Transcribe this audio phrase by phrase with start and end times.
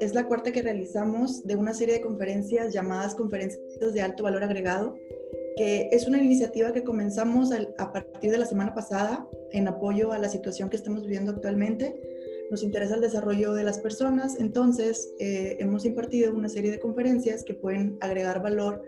[0.00, 4.44] es la cuarta que realizamos de una serie de conferencias llamadas Conferencias de Alto Valor
[4.44, 4.94] Agregado,
[5.56, 10.18] que es una iniciativa que comenzamos a partir de la semana pasada en apoyo a
[10.18, 11.98] la situación que estamos viviendo actualmente.
[12.50, 17.42] Nos interesa el desarrollo de las personas, entonces eh, hemos impartido una serie de conferencias
[17.42, 18.82] que pueden agregar valor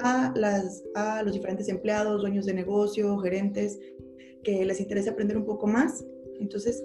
[0.00, 0.32] a,
[0.94, 3.78] a los diferentes empleados, dueños de negocio, gerentes,
[4.42, 6.02] que les interese aprender un poco más.
[6.40, 6.82] Entonces,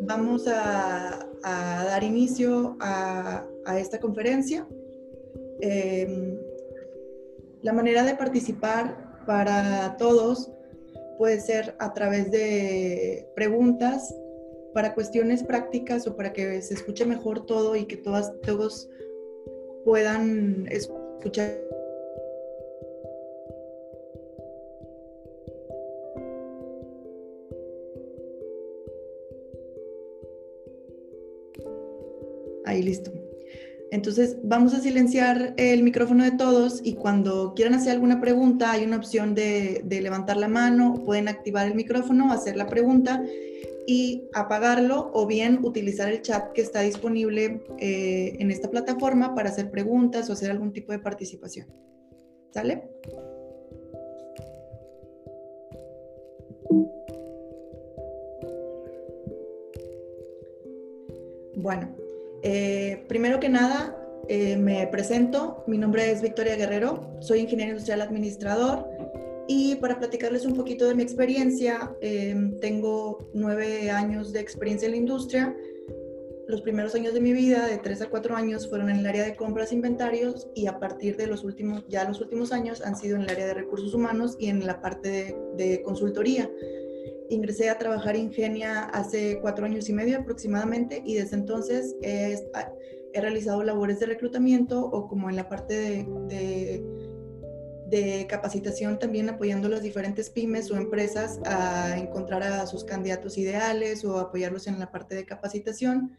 [0.00, 3.46] vamos a, dar inicio a,
[3.78, 4.66] esta conferencia.
[5.60, 6.36] Em,
[7.62, 10.50] la manera de participar para todos
[11.18, 14.14] puede ser a través de preguntas
[14.74, 18.88] para cuestiones prácticas o para que se escuche mejor todo y que todas, todos
[19.84, 21.62] puedan escuchar
[32.82, 33.12] Listo.
[33.92, 38.84] Entonces vamos a silenciar el micrófono de todos y cuando quieran hacer alguna pregunta hay
[38.84, 43.22] una opción de, levantar la mano, pueden activar el micrófono, hacer la pregunta
[43.86, 49.50] y apagarlo o bien utilizar el chat que está disponible eh, en esta plataforma para
[49.50, 51.66] hacer preguntas o hacer algún tipo de participación.
[52.50, 52.88] ¿Sale?
[61.56, 61.94] Bueno,
[62.42, 63.96] eh, primero que nada,
[64.28, 65.64] eh, me presento.
[65.66, 68.88] Mi nombre es Victoria Guerrero, soy ingeniero industrial administrador
[69.48, 74.92] y para platicarles un poquito de mi experiencia, em, tengo nueve años de experiencia en
[74.92, 75.56] la industria.
[76.46, 79.24] Los primeros años de mi vida, de tres a cuatro años, fueron en el área
[79.24, 82.96] de compras e inventarios y a partir de los últimos, ya los últimos años, han
[82.96, 86.48] sido en el área de recursos humanos y en la parte de consultoría
[87.30, 92.38] ingresé a trabajar en Ingenia hace cuatro años y medio aproximadamente y desde entonces he,
[93.12, 96.84] he realizado labores de reclutamiento o como en la parte de,
[97.88, 103.36] de, capacitación también apoyando a las diferentes pymes o empresas a encontrar a sus candidatos
[103.36, 106.16] ideales o apoyarlos en la parte de capacitación.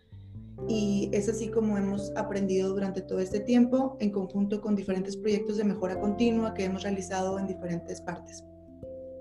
[0.67, 5.57] Y es así como hemos aprendido durante todo este tiempo en conjunto con diferentes proyectos
[5.57, 8.43] de mejora continua que hemos realizado en diferentes partes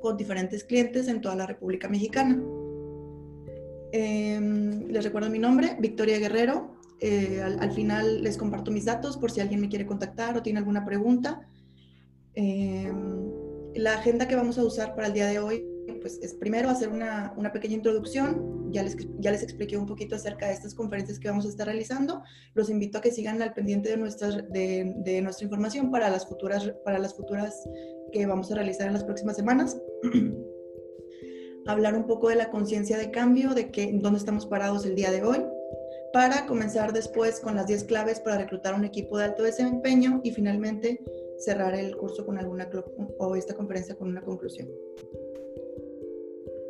[0.02, 2.42] con diferentes clientes en toda la República Mexicana.
[3.92, 6.76] Em, les recuerdo mi nombre, Victoria Guerrero.
[7.00, 10.58] Eh, al, final les comparto mis datos por si alguien me quiere contactar o tiene
[10.58, 11.46] alguna pregunta.
[12.34, 13.30] Em,
[13.74, 15.66] la agenda que vamos a usar para el día de hoy
[16.00, 18.70] pues, es primero hacer una, una, pequeña introducción.
[18.72, 21.66] Ya les, ya les expliqué un poquito acerca de estas conferencias que vamos a estar
[21.66, 22.22] realizando.
[22.54, 26.26] Los invito a que sigan al pendiente de, nuestras, de, de nuestra información para las,
[26.26, 27.62] futuras, para las futuras
[28.12, 29.80] que vamos a realizar en las próximas semanas.
[31.66, 35.10] Hablar un poco de la conciencia de cambio, de que, dónde estamos parados el día
[35.10, 35.44] de hoy,
[36.12, 40.32] para comenzar después con las 10 claves para reclutar un equipo de alto desempeño y
[40.32, 41.00] finalmente
[41.38, 42.70] cerrar el curso con alguna
[43.18, 44.68] o esta conferencia con una conclusión.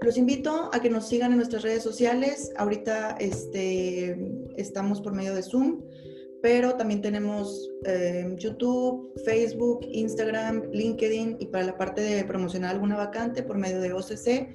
[0.03, 2.53] Los invito a que nos sigan en nuestras redes sociales.
[2.57, 4.17] Ahorita este,
[4.57, 5.83] estamos por medio de Zoom
[6.43, 12.97] pero también tenemos eh, YouTube, Facebook, Instagram, LinkedIn y para la parte de promocionar alguna
[12.97, 14.49] vacante por medio de OCC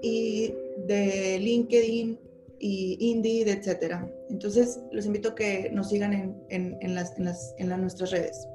[0.00, 0.54] y
[0.86, 2.18] de LinkedIn
[2.60, 4.08] y Indeed, etcétera.
[4.30, 8.48] Entonces, los invito a que nos sigan en, en, en, las, en las, nuestras redes.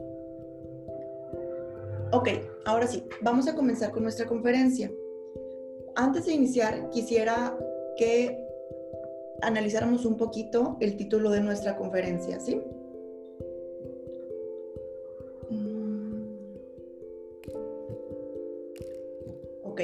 [2.13, 2.29] Ok,
[2.65, 4.89] ahora sí, vamos a comenzar con nuestra conferencia.
[5.97, 7.57] Antes de iniciar, quisiera
[7.97, 8.46] que
[9.41, 12.61] analizáramos un poquito el título de nuestra conferencia, ¿sí?
[15.49, 16.23] Mm.
[19.63, 19.81] Ok,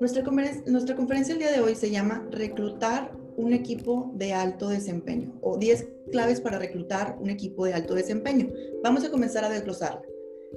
[0.00, 0.22] nuestra,
[0.66, 5.56] nuestra conferencia el día de hoy se llama Reclutar un equipo de alto desempeño o
[5.56, 8.50] 10 claves para reclutar un equipo de alto desempeño.
[8.82, 10.02] Vamos a comenzar a desglosarla.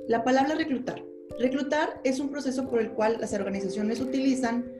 [0.07, 1.03] La palabra reclutar.
[1.39, 4.71] Reclutar es un proceso por el cual las organizaciones utilizan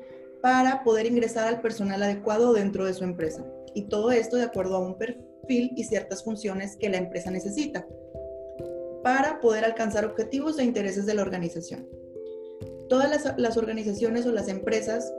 [0.45, 3.43] para poder ingresar al personal adecuado dentro de su empresa.
[3.73, 7.87] Y todo esto de acuerdo a un perfil y ciertas funciones que la empresa necesita
[9.03, 11.89] para poder alcanzar objetivos e intereses de la organización.
[12.89, 15.11] Todas las, organizaciones o las empresas,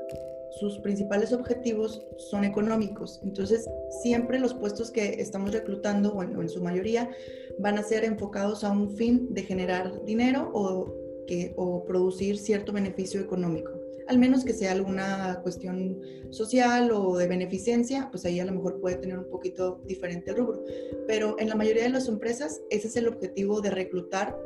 [0.61, 3.20] sus principales objetivos son económicos.
[3.25, 3.69] Entonces,
[4.00, 7.11] siempre los puestos que estamos reclutando, o en, su mayoría,
[7.58, 10.94] van a ser enfocados a un fin de generar dinero o,
[11.26, 16.00] que, o producir cierto beneficio económico al menos que sea alguna cuestión
[16.30, 20.36] social o de beneficencia, pues ahí a lo mejor puede tener un poquito diferente el
[20.36, 20.64] rubro.
[21.06, 24.36] Pero en la mayoría de las empresas ese es el objetivo de reclutar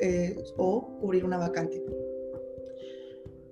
[0.00, 1.82] eh, o cubrir una vacante.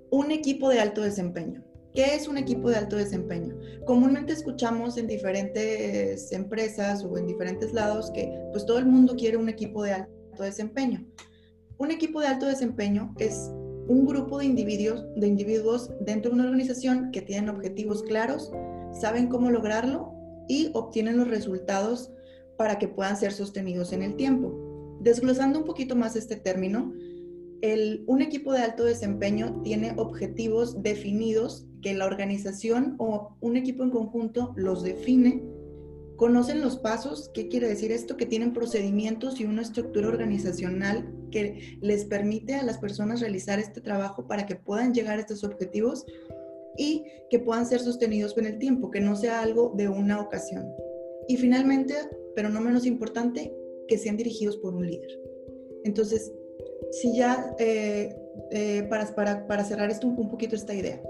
[0.09, 1.63] Un equipo de alto desempeño.
[1.93, 3.57] ¿Qué es un equipo de alto desempeño?
[3.85, 9.37] Comúnmente escuchamos en diferentes empresas o en diferentes lados que pues todo el mundo quiere
[9.37, 11.03] un equipo de alto desempeño.
[11.79, 13.51] Un equipo de alto desempeño es
[13.87, 18.51] un grupo de individuos, de individuos dentro de una organización que tienen objetivos claros,
[18.91, 20.13] saben cómo lograrlo
[20.47, 22.11] y obtienen los resultados
[22.57, 24.53] para que puedan ser sostenidos en el tiempo.
[25.01, 26.93] Desglosando un poquito más este término,
[28.07, 33.91] un equipo de alto desempeño tiene objetivos definidos que la organización o un equipo en
[33.91, 35.43] conjunto los define,
[36.17, 38.17] conocen los pasos, ¿qué quiere decir esto?
[38.17, 43.81] Que tienen procedimientos y una estructura organizacional que les permite a las personas realizar este
[43.81, 46.05] trabajo para que puedan llegar a estos objetivos
[46.77, 50.67] y que puedan ser sostenidos con el tiempo, que no sea algo de una ocasión.
[51.27, 51.93] Y finalmente,
[52.35, 53.53] pero no menos importante,
[53.87, 55.19] que sean dirigidos por un líder.
[55.83, 56.31] Entonces,
[56.91, 58.15] si ya, eh,
[58.51, 61.01] eh, para, para, para, cerrar esto un, poquito esta idea,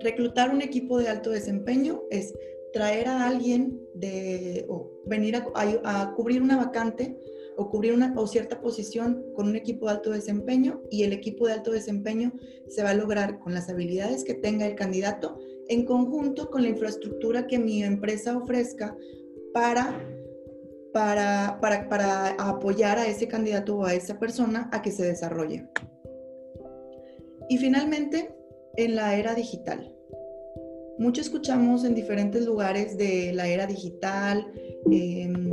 [0.00, 2.32] reclutar un equipo de alto desempeño es
[2.72, 7.18] traer a alguien de, o venir a, a, cubrir una vacante
[7.56, 11.46] o cubrir una o cierta posición con un equipo de alto desempeño y el equipo
[11.46, 12.32] de alto desempeño
[12.68, 15.38] se va a lograr con las habilidades que tenga el candidato
[15.68, 18.96] en conjunto con la infraestructura que mi empresa ofrezca
[19.52, 20.06] para
[20.92, 25.68] para, para, para apoyar a ese candidato o a esa persona a que se desarrolle.
[27.48, 28.34] Y finalmente,
[28.76, 29.96] en la era digital.
[31.00, 34.52] Mucho escuchamos en diferentes lugares de la era digital,
[34.90, 35.50] em,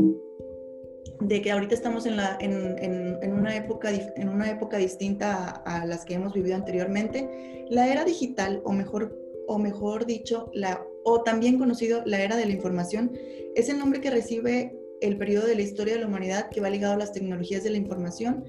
[1.21, 5.83] de que ahorita estamos en, la, en, en, una época, en una época distinta a,
[5.83, 7.65] a, las que hemos vivido anteriormente.
[7.69, 9.17] La era digital, o mejor,
[9.47, 13.13] o mejor dicho, la, o también conocido la era de la información,
[13.55, 16.69] es el nombre que recibe el periodo de la historia de la humanidad que va
[16.69, 18.43] ligado a las tecnologías de la información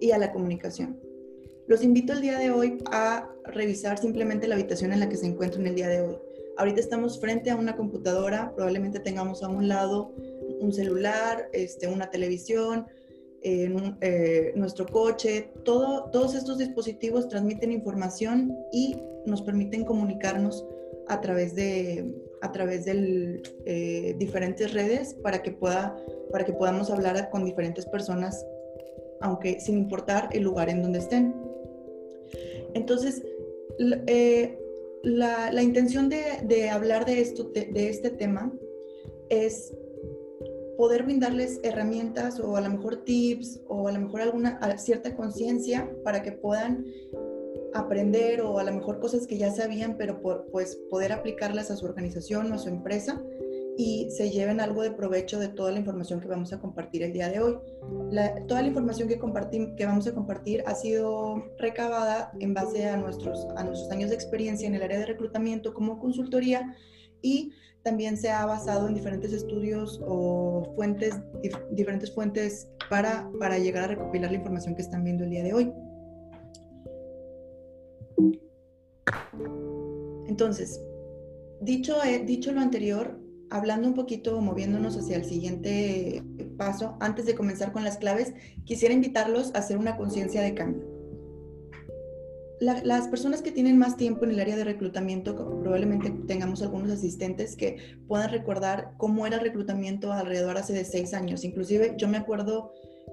[0.00, 1.00] y a la comunicación.
[1.66, 5.26] Los invito el día de hoy a revisar simplemente la habitación en la que se
[5.26, 6.27] encuentran el día de hoy.
[6.58, 10.12] Ahorita estamos frente a una computadora, probablemente tengamos a un lado
[10.60, 12.86] un celular, este, una televisión,
[13.42, 18.96] eh, nuestro coche, todo, todos estos dispositivos transmiten información y
[19.26, 20.66] nos permiten comunicarnos
[21.06, 22.12] a través de,
[22.42, 25.96] a través de eh, diferentes redes para que, pueda,
[26.32, 28.44] para que podamos hablar con diferentes personas,
[29.20, 31.34] aunque sin importar el lugar en donde estén.
[32.74, 33.22] Entonces,
[34.08, 34.58] eh,
[35.02, 38.52] la, la, intención de, de, hablar de, esto, de, de este tema
[39.28, 39.72] es
[40.76, 45.90] poder brindarles herramientas o a lo mejor tips o a lo mejor alguna cierta conciencia
[46.04, 46.84] para que puedan
[47.74, 51.76] aprender o a lo mejor cosas que ya sabían, pero por, pues poder aplicarlas a
[51.76, 53.22] su organización o a su empresa
[53.78, 57.12] y se lleven algo de provecho de toda la información que vamos a compartir el
[57.12, 57.58] día de hoy.
[58.48, 59.20] toda la información que,
[59.76, 64.16] que vamos a compartir ha sido recabada en base a nuestros, a nuestros años de
[64.16, 66.74] experiencia en el área de reclutamiento como consultoría
[67.22, 67.52] y
[67.84, 71.14] también se ha basado en diferentes estudios o fuentes,
[71.70, 75.54] diferentes fuentes para, para llegar a recopilar la información que están viendo el día de
[75.54, 75.72] hoy.
[80.26, 80.82] Entonces,
[81.60, 86.22] dicho, eh, dicho lo anterior, hablando un poquito, moviéndonos hacia el siguiente
[86.56, 88.34] paso, antes de comenzar con las claves,
[88.64, 90.86] quisiera invitarlos a hacer una conciencia de cambio.
[92.60, 97.54] las personas que tienen más tiempo en el área de reclutamiento, probablemente tengamos algunos asistentes
[97.54, 97.76] que
[98.08, 101.44] puedan recordar cómo era el reclutamiento alrededor hace de seis años.
[101.44, 102.72] Inclusive yo me acuerdo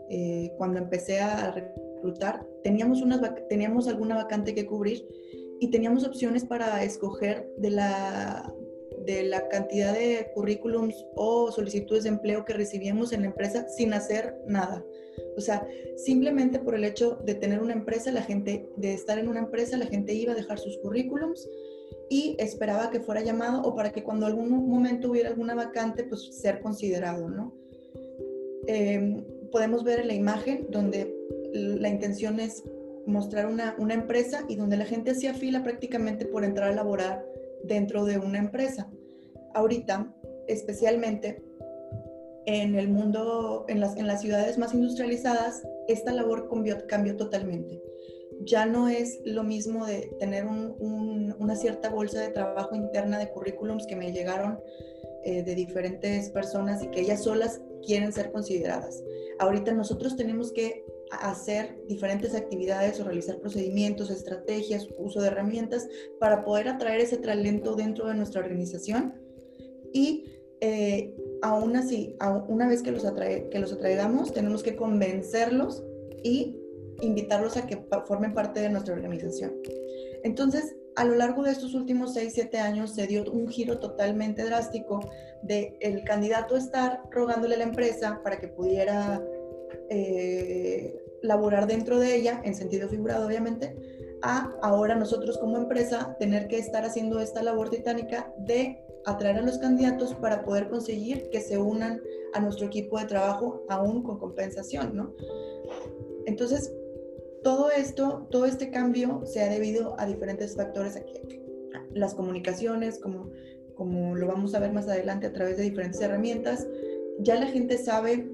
[0.10, 5.06] eh, cuando empecé a reclutar, teníamos, unas, teníamos alguna vacante que cubrir
[5.60, 8.52] y teníamos opciones para escoger de la,
[9.06, 13.94] de la cantidad de currículums o solicitudes de empleo que recibíamos en la empresa sin
[13.94, 14.84] hacer nada.
[15.38, 19.28] O sea, simplemente por el hecho de tener una empresa, la gente, de estar en
[19.28, 21.50] una empresa, la gente iba a dejar sus currículums
[22.10, 26.36] y esperaba que fuera llamado o para que cuando algún momento hubiera alguna vacante, pues
[26.42, 27.54] ser considerado, ¿no?
[28.68, 31.14] Em, podemos ver en la imagen donde
[31.54, 32.64] la intención es
[33.06, 37.25] mostrar una, una empresa y donde la gente hacía fila prácticamente por entrar a laborar
[37.66, 38.90] dentro de una empresa.
[39.54, 40.14] Ahorita,
[40.48, 41.44] especialmente
[42.46, 47.82] en el mundo, en las, en las ciudades más industrializadas, esta labor cambió, cambió totalmente.
[48.42, 53.30] Ya no es lo mismo de tener un, una cierta bolsa de trabajo interna de
[53.30, 54.60] currículums que me llegaron
[55.24, 59.04] eh, de diferentes personas y que ellas solas quieren ser consideradas.
[59.40, 65.88] Ahorita nosotros tenemos que hacer diferentes actividades o realizar procedimientos, estrategias, uso de herramientas
[66.20, 69.14] para poder atraer ese talento dentro de nuestra organización
[69.94, 70.26] y
[70.62, 72.16] eh, aún así,
[72.48, 75.84] una vez que los, atrae, que los atraigamos, tenemos que convencerlos
[76.24, 76.58] y
[77.02, 79.54] invitarlos a que formen parte de nuestra organización.
[80.24, 84.44] Entonces, a lo largo de estos últimos 6, 7 años se dio un giro totalmente
[84.44, 85.02] drástico
[85.44, 89.24] de el candidato estar rogándole a la empresa para que pudiera
[89.90, 93.76] eh, laborar dentro de ella, en sentido figurado obviamente,
[94.22, 99.42] a ahora nosotros como empresa tener que estar haciendo esta labor titánica de atraer a
[99.42, 102.02] los candidatos para poder conseguir que se unan
[102.34, 105.14] a nuestro equipo de trabajo aún con compensación, ¿no?
[106.26, 106.74] Entonces,
[107.44, 111.14] todo esto, todo este cambio se ha debido a diferentes factores aquí.
[111.94, 113.30] Las comunicaciones, como,
[113.76, 116.68] como lo vamos a ver más adelante a través de diferentes herramientas,
[117.20, 118.28] ya la gente sabe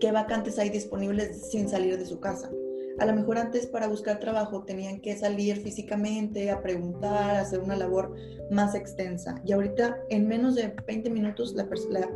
[0.00, 2.50] qué vacantes hay disponibles sin salir de su casa.
[2.98, 7.76] A lo mejor antes para buscar trabajo tenían que salir físicamente a preguntar, hacer una
[7.76, 8.14] labor
[8.50, 9.34] más extensa.
[9.44, 11.54] Y ahorita en menos de 20 minutos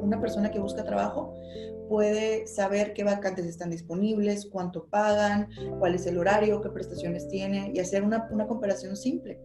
[0.00, 1.34] una persona que busca trabajo
[1.90, 7.72] puede saber qué vacantes están disponibles, cuánto pagan, cuál es el horario, qué prestaciones tiene
[7.74, 9.38] y hacer una, una comparación simple.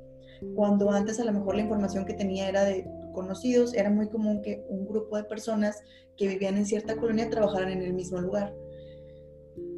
[0.55, 4.41] Cuando antes a lo mejor la información que tenía era de conocidos, era muy común
[4.41, 5.81] que un grupo de personas
[6.17, 8.53] que vivían en cierta colonia trabajaran en el mismo lugar.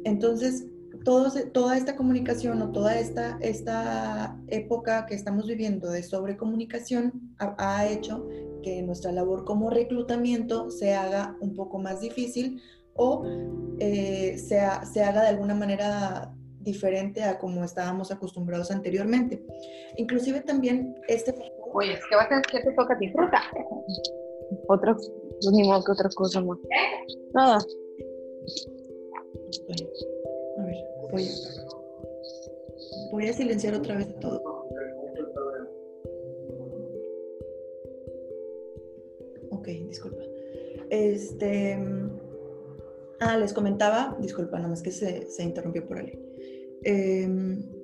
[0.04, 0.66] Entonces,
[1.04, 7.88] toda esta comunicación o toda esta, esta época que estamos viviendo de sobrecomunicación ha, ha
[7.88, 8.26] hecho
[8.62, 12.60] que nuestra labor como reclutamiento se haga un poco más difícil
[12.94, 13.24] o
[13.78, 14.60] eh, se,
[14.92, 19.44] se haga de alguna manera diferente a como estábamos acostumbrados anteriormente.
[19.96, 21.34] Inclusive también este...
[21.72, 23.42] Oye, ¿qué va a ser que te toca disfrutar?
[24.68, 24.96] Otro,
[25.52, 26.58] ni modo que otra cosa más.
[27.32, 27.58] Nada.
[30.58, 30.76] A ver,
[31.12, 31.28] voy,
[33.12, 34.42] voy a silenciar otra vez todo.
[39.50, 40.22] Ok, disculpa.
[40.90, 41.78] Este.
[43.20, 46.12] Ah, les comentaba, disculpa, nada más que se, se interrumpió por ahí.
[46.84, 47.77] Em,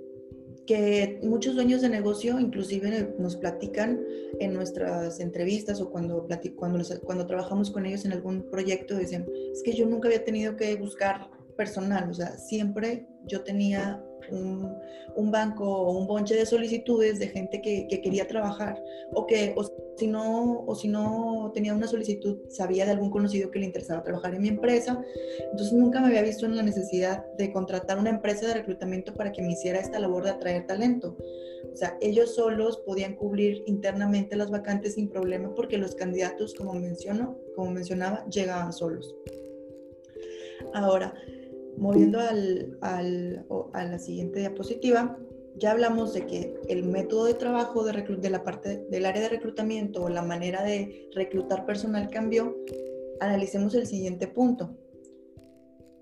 [0.66, 4.00] que muchos dueños de negocio inclusive nos platican
[4.40, 9.62] en nuestras entrevistas o cuando, cuando, cuando trabajamos con ellos en algún proyecto, dicen, es
[9.62, 15.64] que yo nunca había tenido que buscar personal, o sea, siempre yo tenía un, banco
[15.64, 19.64] o un bonche de solicitudes de gente que, que, quería trabajar o que o
[19.96, 24.02] si, no, o si no tenía una solicitud, sabía de algún conocido que le interesaba
[24.02, 25.02] trabajar en mi empresa.
[25.50, 29.32] Entonces nunca me había visto en la necesidad de contratar una empresa de reclutamiento para
[29.32, 31.16] que me hiciera esta labor de atraer talento.
[31.72, 36.74] O sea, ellos solos podían cubrir internamente las vacantes sin problema porque los candidatos, como
[36.74, 39.14] menciono, como mencionaba, llegaban solos.
[40.72, 41.14] Ahora,
[41.76, 45.18] moviendo al, al, a la siguiente diapositiva,
[45.56, 49.28] ya hablamos de que el método de trabajo de, de, la parte del área de
[49.28, 52.56] reclutamiento o la manera de reclutar personal cambió.
[53.20, 54.76] Analicemos el siguiente punto.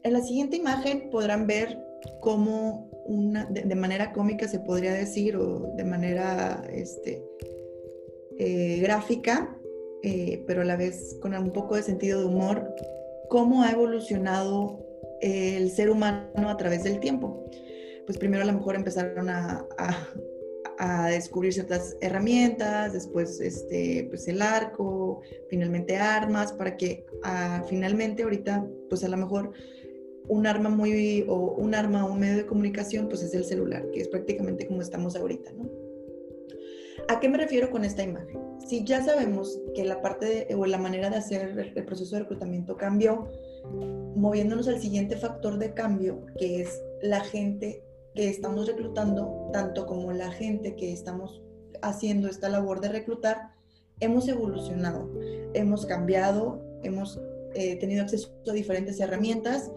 [0.03, 1.79] En la siguiente imagen podrán ver
[2.21, 7.23] cómo una, de, manera cómica se podría decir o de manera este,
[8.39, 9.57] eh, gráfica,
[10.03, 12.75] eh, pero a la vez con un poco de sentido de humor,
[13.29, 14.85] cómo ha evolucionado
[15.23, 17.47] el ser humano a través del tiempo.
[18.05, 19.67] Pues primero a lo mejor empezaron a,
[20.79, 28.25] a, descubrir ciertas herramientas, después este, pues el arco, finalmente armas, para que ah, finalmente
[28.25, 29.53] ahorita, pues a lo mejor
[30.27, 34.01] un arma muy, o un arma un medio de comunicación, pues es el celular, que
[34.01, 35.71] es prácticamente como estamos ahorita, ¿no?
[37.09, 38.41] ¿A qué me refiero con esta imagen?
[38.67, 42.77] Si ya sabemos que la parte o la manera de hacer el proceso de reclutamiento
[42.77, 43.29] cambió,
[44.15, 47.83] moviéndonos al siguiente factor de cambio, que es la gente
[48.15, 51.43] que estamos reclutando, tanto como la gente que estamos
[51.81, 53.51] haciendo esta labor de reclutar,
[54.01, 55.11] hemos evolucionado,
[55.55, 57.21] hemos cambiado, hemos
[57.55, 59.71] eh, tenido acceso a diferentes herramientas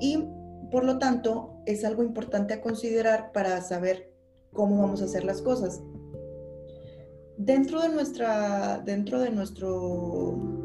[0.00, 0.24] y
[0.70, 4.12] por lo tanto es algo importante a considerar para saber
[4.52, 5.82] cómo vamos a hacer las cosas.
[7.36, 10.61] Dentro de nuestra, dentro de nuestro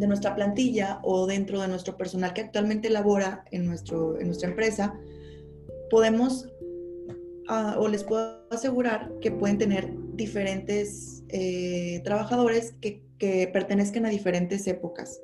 [0.00, 4.48] de nuestra plantilla o dentro de nuestro personal que actualmente labora en, nuestro, en nuestra
[4.48, 4.98] empresa,
[5.90, 6.46] podemos
[7.50, 14.08] uh, o les puedo asegurar que pueden tener diferentes eh, trabajadores que, que pertenezcan a
[14.08, 15.20] diferentes épocas.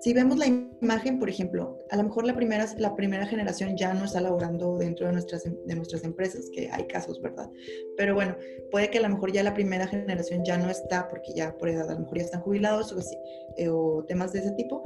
[0.00, 3.92] Si vemos la imagen, por ejemplo, a lo mejor la primera, la primera generación ya
[3.94, 7.50] no está laborando dentro de nuestras, de nuestras empresas, que hay casos, ¿verdad?
[7.96, 8.36] Pero bueno,
[8.70, 11.68] puede que a lo mejor ya la primera generación ya no está porque ya por
[11.68, 13.16] edad a lo mejor ya están jubilados o, así,
[13.56, 14.84] eh, o temas de ese tipo.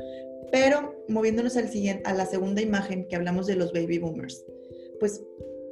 [0.50, 4.46] Pero moviéndonos al siguiente, a la segunda imagen que hablamos de los baby boomers,
[4.98, 5.22] pues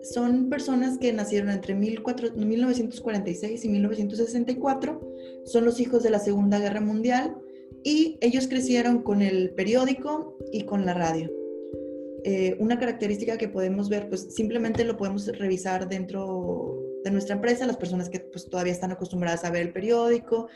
[0.02, 5.00] son personas que nacieron entre 1946 y 1964,
[5.44, 7.36] son los hijos de la Segunda Guerra Mundial
[7.82, 11.30] y ellos crecieron con el periódico y con la radio.
[12.24, 17.66] Eh, una característica que podemos ver, pues simplemente lo podemos revisar dentro de nuestra empresa,
[17.66, 20.48] las personas que pues, todavía están acostumbradas a ver el periódico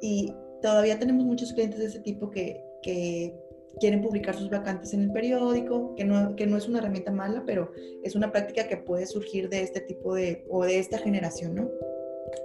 [0.00, 3.34] y todavía tenemos muchos clientes de ese tipo que, que
[3.78, 7.44] quieren publicar sus vacantes en el periódico, que no, que no es una herramienta mala,
[7.46, 7.72] pero
[8.02, 11.70] es una práctica que puede surgir de este tipo de, o de esta generación, ¿no?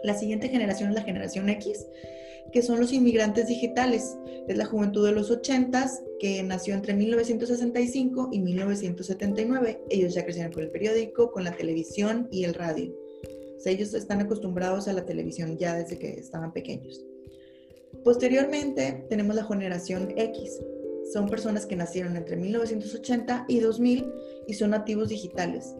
[0.04, 1.88] La siguiente generación es la generación X,
[2.52, 4.18] que son los inmigrantes digitales.
[4.48, 5.90] Es la juventud de los 80
[6.20, 9.84] que nació entre 1965 y 1979.
[9.90, 12.94] Ellos ya crecieron con el periódico, con la televisión y el radio.
[13.58, 17.04] O sea, ellos están acostumbrados a la televisión ya desde que estaban pequeños.
[18.04, 20.62] Posteriormente tenemos la generación X,
[21.14, 24.14] son personas que nacieron entre 1980 y 2000
[24.48, 25.76] y son nativos digitales.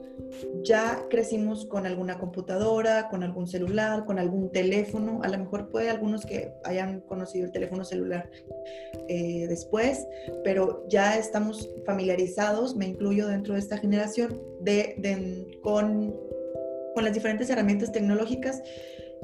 [0.64, 5.22] Ya crecimos con alguna computadora, con algún celular, con algún teléfono.
[5.24, 8.30] A lo mejor puede algunos que hayan conocido el teléfono celular
[9.08, 10.06] eh, después,
[10.44, 16.16] pero ya estamos familiarizados, me incluyo dentro de esta generación, de, con,
[16.94, 18.62] con las diferentes herramientas tecnológicas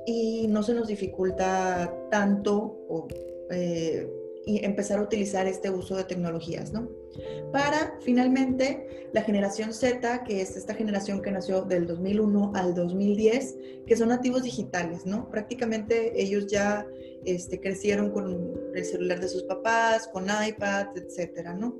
[0.05, 3.07] y no se nos dificulta tanto o,
[3.51, 4.09] eh,
[4.45, 6.89] y empezar a utilizar este uso de tecnologías, ¿no?
[7.51, 13.55] Para finalmente la generación Z, que es esta generación que nació del 2001 al 2010,
[13.85, 15.29] que son nativos digitales, ¿no?
[15.29, 16.85] Prácticamente ellos ya
[17.25, 21.77] este, crecieron con el celular de sus papás, con iPad, etcétera, ¿no?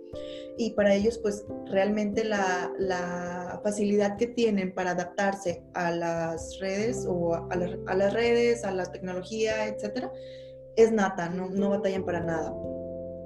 [0.57, 7.05] Y para ellos, pues realmente la, la facilidad que tienen para adaptarse a las redes
[7.07, 10.11] o a, a las redes, a la tecnología, etcétera,
[10.75, 12.53] es nata, no, no batallan para nada.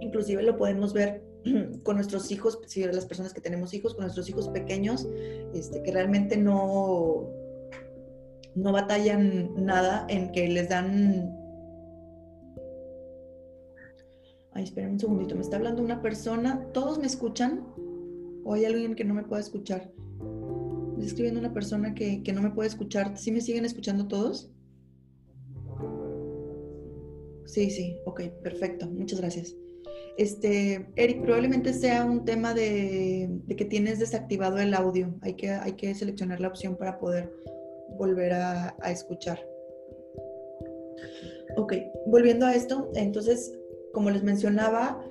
[0.01, 1.23] Inclusive lo podemos ver
[1.83, 5.07] con nuestros hijos, si las personas que tenemos hijos, con nuestros hijos pequeños,
[5.53, 7.29] este, que realmente no,
[8.55, 11.33] no batallan nada en que les dan...
[14.53, 16.67] Ay, esperen un segundito, me está hablando una persona.
[16.73, 17.63] ¿Todos me escuchan?
[18.43, 19.91] ¿O hay alguien que no me pueda escuchar?
[20.19, 23.15] Me está escribiendo una persona que, que no me puede escuchar.
[23.17, 24.51] ¿Sí me siguen escuchando todos?
[27.47, 29.55] Sí, sí, ok, perfecto, muchas gracias.
[30.17, 35.13] Este, Eric, probablemente sea un tema de, que tienes desactivado el audio.
[35.21, 37.31] Hay que, hay que seleccionar la opción para poder
[37.97, 39.39] volver a, escuchar.
[41.55, 41.73] Ok,
[42.07, 43.57] volviendo a esto, entonces,
[43.93, 45.01] como les mencionaba,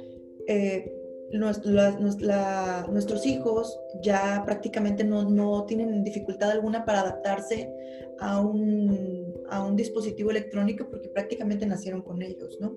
[0.47, 0.93] eh,
[1.33, 7.73] nuestros hijos ya prácticamente no, no, tienen dificultad alguna para adaptarse
[8.21, 12.77] a un, a un, dispositivo electrónico porque prácticamente nacieron con ellos, ¿no?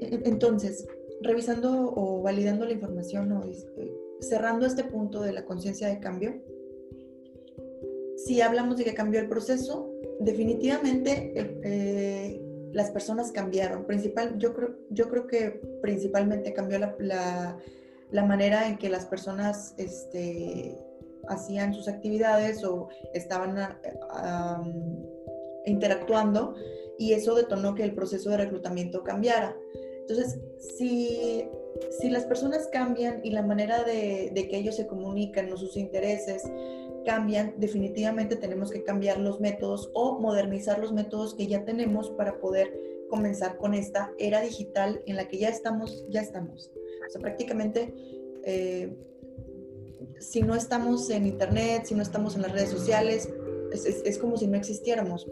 [0.00, 0.86] Entonces,
[1.22, 6.42] revisando o validando la información o este, cerrando este punto de la conciencia de cambio,
[8.16, 12.40] si hablamos de que cambió el proceso, definitivamente eh,
[12.72, 13.86] las personas cambiaron.
[13.86, 17.58] Principal, yo, creo, yo creo que principalmente cambió la,
[18.10, 20.76] la, manera en que las personas este,
[21.28, 23.78] hacían sus actividades o estaban
[25.66, 26.54] interactuando
[26.98, 29.56] y eso detonó que el proceso de reclutamiento cambiara.
[30.00, 31.48] Entonces, si,
[32.00, 35.76] si las personas cambian y la manera de, de que ellos se comunican o sus
[35.76, 36.42] intereses
[37.04, 42.38] cambian, definitivamente tenemos que cambiar los métodos o modernizar los métodos que ya tenemos para
[42.38, 42.72] poder
[43.08, 46.70] comenzar con esta era digital en la que ya estamos, ya estamos.
[47.06, 47.94] O sea, prácticamente,
[48.44, 48.92] eh,
[50.18, 53.28] si no estamos en internet, si no estamos en las redes sociales,
[53.72, 55.26] es, es, como si no existiéramos.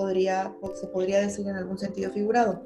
[0.00, 2.64] Podría, se podría decir en algún sentido figurado.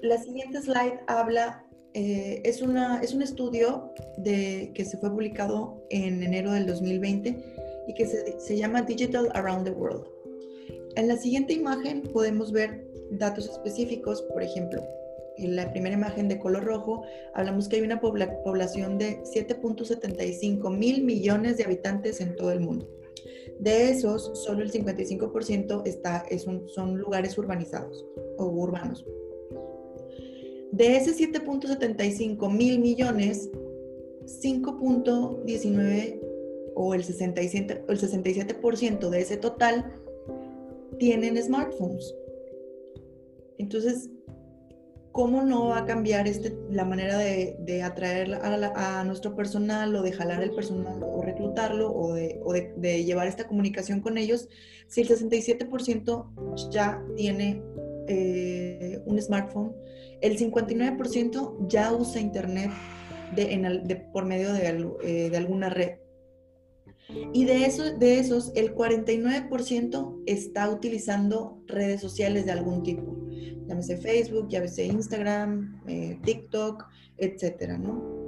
[0.00, 5.84] La siguiente slide habla eh, es, una, es un estudio de, que se fue publicado
[5.90, 7.44] en enero del 2020
[7.88, 10.06] y que se, se llama Digital Around the World.
[10.96, 14.82] En la siguiente imagen podemos ver datos específicos, por ejemplo,
[15.36, 17.02] en la primera imagen de color rojo
[17.34, 22.88] hablamos que hay una población de 7.75 mil millones de habitantes en todo el mundo.
[23.60, 29.04] De esos, solo el 55% está, es son lugares urbanizados o urbanos.
[30.70, 33.50] De ese 7.75 mil millones,
[34.24, 36.20] 5.19
[36.74, 38.54] o el 67%, el 67
[39.10, 39.92] de ese total
[40.98, 42.14] tienen smartphones.
[43.58, 44.10] Entonces,
[45.12, 50.12] ¿cómo no va a cambiar este, la manera de, atraer a, nuestro personal o de
[50.12, 54.48] jalar el personal o reclutarlo o de, llevar esta comunicación con ellos
[54.86, 57.62] si el 67% ya tiene
[58.06, 59.72] eh, un smartphone?
[60.20, 62.70] El 59% ya usa Internet
[64.12, 65.98] por medio eh, de, alguna red.
[67.32, 73.16] Y de, eso, de esos, el 49% está utilizando redes sociales de algún tipo.
[73.68, 76.86] Llámese Facebook, llámese Instagram, eh, TikTok,
[77.18, 78.18] etcétera, ¿no?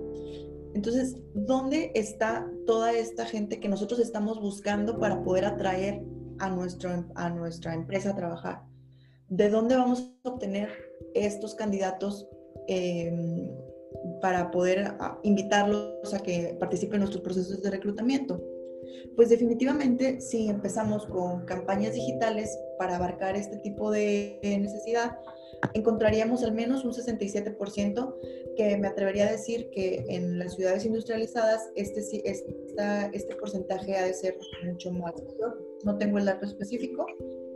[0.75, 6.03] Entonces, ¿dónde está toda esta gente que nosotros estamos buscando para poder atraer
[6.39, 8.63] a, nuestro, a nuestra empresa a trabajar?
[9.29, 10.69] ¿De dónde vamos a obtener
[11.15, 12.29] estos candidatos
[12.69, 13.51] em,
[14.21, 18.41] para poder ah, invitarlos a que participen en nuestros procesos de reclutamiento?
[19.17, 25.19] Pues definitivamente si empezamos con campañas digitales para abarcar este tipo de necesidad,
[25.75, 28.15] encontraríamos al menos un 67%
[28.57, 34.15] que me atrevería a decir que en las ciudades industrializadas este, este porcentaje ha de
[34.15, 35.13] ser mucho más
[35.85, 37.07] No tengo el dato específico,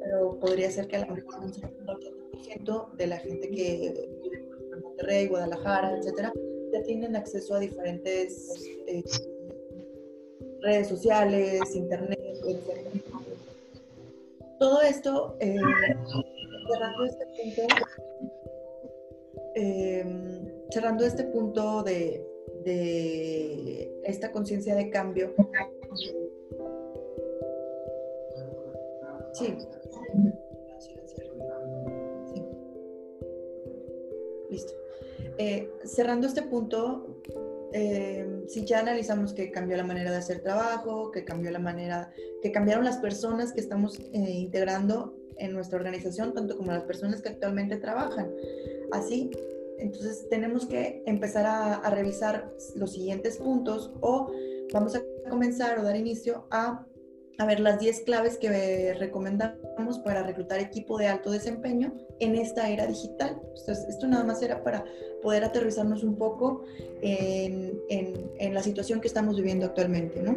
[0.02, 4.82] pero podría ser que a lo mejor un 70% de la gente que vive en
[4.82, 6.34] Monterrey, Guadalajara, etcétera,
[6.70, 8.52] ya tienen acceso a diferentes
[8.88, 9.02] eh,
[10.60, 12.20] redes sociales, internet,
[14.58, 15.56] Todo esto, eh,
[16.68, 17.62] cerrando este punto,
[19.54, 22.30] em, cerrando este punto de,
[24.04, 25.34] esta conciencia de cambio.
[29.32, 29.56] Sí.
[34.50, 34.72] Listo.
[35.38, 37.13] Eh, cerrando este punto,
[37.76, 42.12] eh, si ya analizamos que cambió la manera de hacer trabajo, que cambió la manera,
[42.40, 47.20] que cambiaron las personas que estamos eh, integrando en nuestra organización, tanto como las personas
[47.20, 48.30] que actualmente trabajan.
[48.92, 49.28] Así,
[49.78, 54.30] entonces tenemos que empezar a, a revisar los siguientes puntos o
[54.72, 56.87] vamos a comenzar o dar inicio a
[57.38, 62.70] a ver las 10 claves que recomendamos para reclutar equipo de alto desempeño en esta
[62.70, 63.40] era digital.
[63.56, 64.84] Entonces, esto nada más era para
[65.22, 66.64] poder aterrizarnos un poco
[67.02, 70.36] en, en, la situación que estamos viviendo actualmente, ¿no?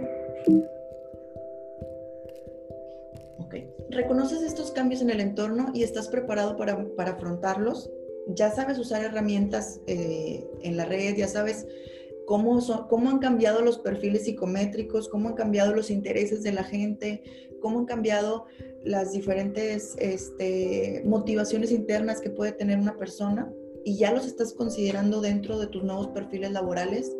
[3.39, 3.55] Ok.
[3.89, 7.91] ¿Reconoces estos cambios en el entorno y estás preparado para, para afrontarlos?
[8.29, 11.15] ¿Ya sabes usar herramientas eh, en la red?
[11.15, 11.65] ¿Ya sabes
[12.28, 12.60] cómo,
[12.90, 17.24] cómo han cambiado los perfiles psicométricos, cómo han cambiado los intereses de la gente,
[17.62, 18.46] cómo han cambiado
[18.84, 23.50] las diferentes este, motivaciones internas que puede tener una persona
[23.86, 27.16] y ya los estás considerando dentro de tus nuevos perfiles laborales,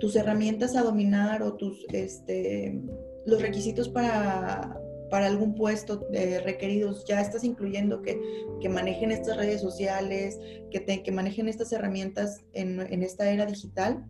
[0.00, 2.82] tus herramientas a dominar o tus, este,
[3.26, 4.76] los requisitos para,
[5.10, 8.20] para algún puesto eh, requeridos, ya estás incluyendo que,
[8.60, 10.38] que, manejen estas redes sociales,
[10.70, 14.04] que, que manejen estas herramientas en, en, esta era digital.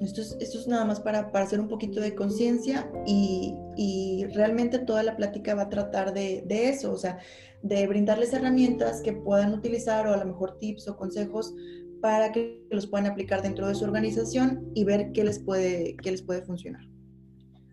[0.00, 4.26] Esto es, esto es nada más para, para hacer un poquito de conciencia y, y,
[4.34, 7.18] realmente toda la plática va a tratar de, de, eso, o sea,
[7.62, 11.54] de brindarles herramientas que puedan utilizar o a lo mejor tips o consejos
[12.02, 16.10] para que los puedan aplicar dentro de su organización y ver qué les puede, qué
[16.10, 16.82] les puede funcionar.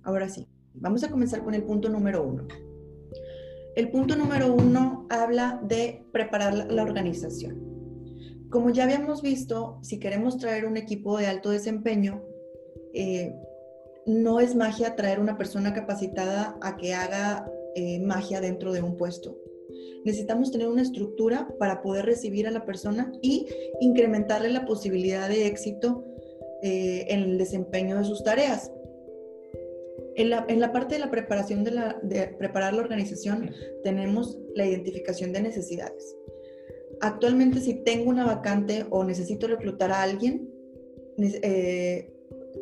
[0.04, 0.48] Ahora sí.
[0.74, 2.48] Vamos a comenzar con el punto número uno.
[3.76, 7.72] El punto número uno habla de preparar la organización.
[8.50, 12.22] Como ya habíamos visto, si queremos traer un equipo de alto desempeño,
[12.94, 13.34] eh,
[14.06, 18.98] no es magia traer una persona capacitada a que haga eh, magia dentro de un
[18.98, 19.38] puesto.
[20.04, 23.48] Necesitamos tener una estructura para poder recibir a la persona y
[23.80, 26.04] incrementarle la posibilidad de éxito
[26.62, 28.72] eh, en el desempeño de sus tareas.
[30.22, 33.50] En la, parte de la preparación de, la, de preparar la organización
[33.84, 36.16] tenemos la identificación de necesidades.
[37.02, 40.48] Actualmente si tengo una vacante o necesito reclutar a alguien,
[41.18, 42.14] eh,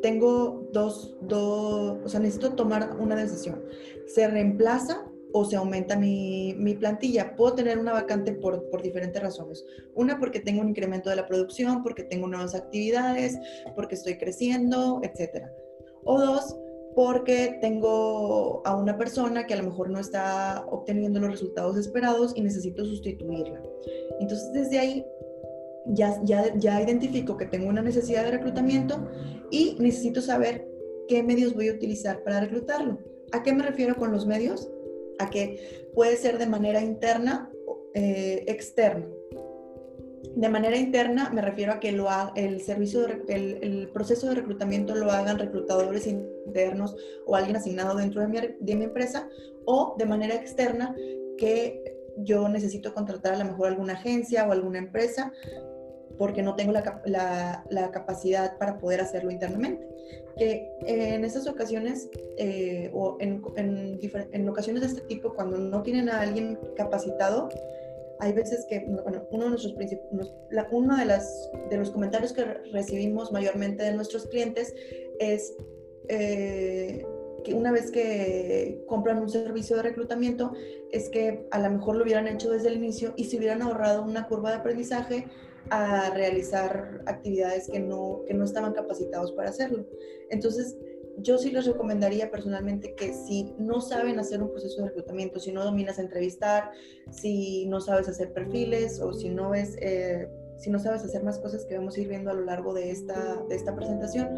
[0.02, 3.62] tengo dos, dos, o sea, necesito tomar una decisión.
[4.08, 7.36] ¿Se reemplaza o se aumenta mi, mi plantilla?
[7.36, 9.66] Puedo tener una vacante por, por, diferentes razones.
[9.96, 13.38] Una porque tengo un incremento de la producción, porque tengo nuevas actividades,
[13.76, 15.48] porque estoy creciendo, etc.
[16.06, 16.56] O dos,
[17.00, 22.34] porque tengo a una persona que a lo mejor no está obteniendo los resultados esperados
[22.36, 23.64] y necesito sustituirla.
[24.20, 25.06] Entonces desde ahí
[25.86, 29.08] ya, ya, ya identifico que tengo una necesidad de reclutamiento
[29.50, 30.68] y necesito saber
[31.08, 33.00] qué medios voy a utilizar para reclutarlo.
[33.32, 34.70] ¿A qué me refiero con los medios?
[35.20, 37.50] A que puede ser de manera interna
[37.94, 39.08] eh, externa.
[40.36, 45.12] De manera interna me refiero a que lo el servicio, el, proceso de reclutamiento lo
[45.12, 49.30] hagan reclutadores internos o alguien asignado dentro de mi, de mi empresa
[49.66, 50.96] o de manera externa
[51.38, 51.84] que
[52.18, 55.32] yo necesito contratar a lo mejor alguna agencia o alguna empresa
[56.20, 59.88] porque no tengo la, la, la capacidad para poder hacerlo internamente.
[60.38, 64.00] Que en esas ocasiones eh, o en, en,
[64.34, 67.48] en, ocasiones de este tipo, cuando no tienen a alguien capacitado,
[68.20, 68.86] hay veces que,
[69.32, 70.34] uno de nuestros principios,
[70.72, 74.74] uno de los comentarios que recibimos mayormente de nuestros clientes
[75.20, 75.56] es
[76.10, 77.06] eh,
[77.46, 80.52] que una vez que compran un servicio de reclutamiento,
[80.92, 84.04] es que a lo mejor lo hubieran hecho desde el inicio y se hubieran ahorrado
[84.04, 85.28] una curva de aprendizaje
[85.70, 89.86] a realizar actividades que no, que no estaban capacitados para hacerlo.
[90.30, 90.76] Entonces,
[91.22, 95.52] yo sí les recomendaría personalmente que si no saben hacer un proceso de reclutamiento, si
[95.52, 96.72] no dominas entrevistar,
[97.12, 101.40] si no sabes hacer perfiles o si no es, eh, si no sabes hacer más
[101.40, 104.30] cosas que vamos a ir viendo a lo largo de esta, de esta presentación,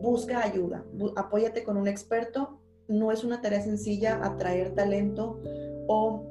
[0.00, 0.84] busca ayuda,
[1.16, 2.60] apóyate con un experto.
[2.86, 5.38] No es una tarea sencilla atraer talento
[5.88, 6.26] o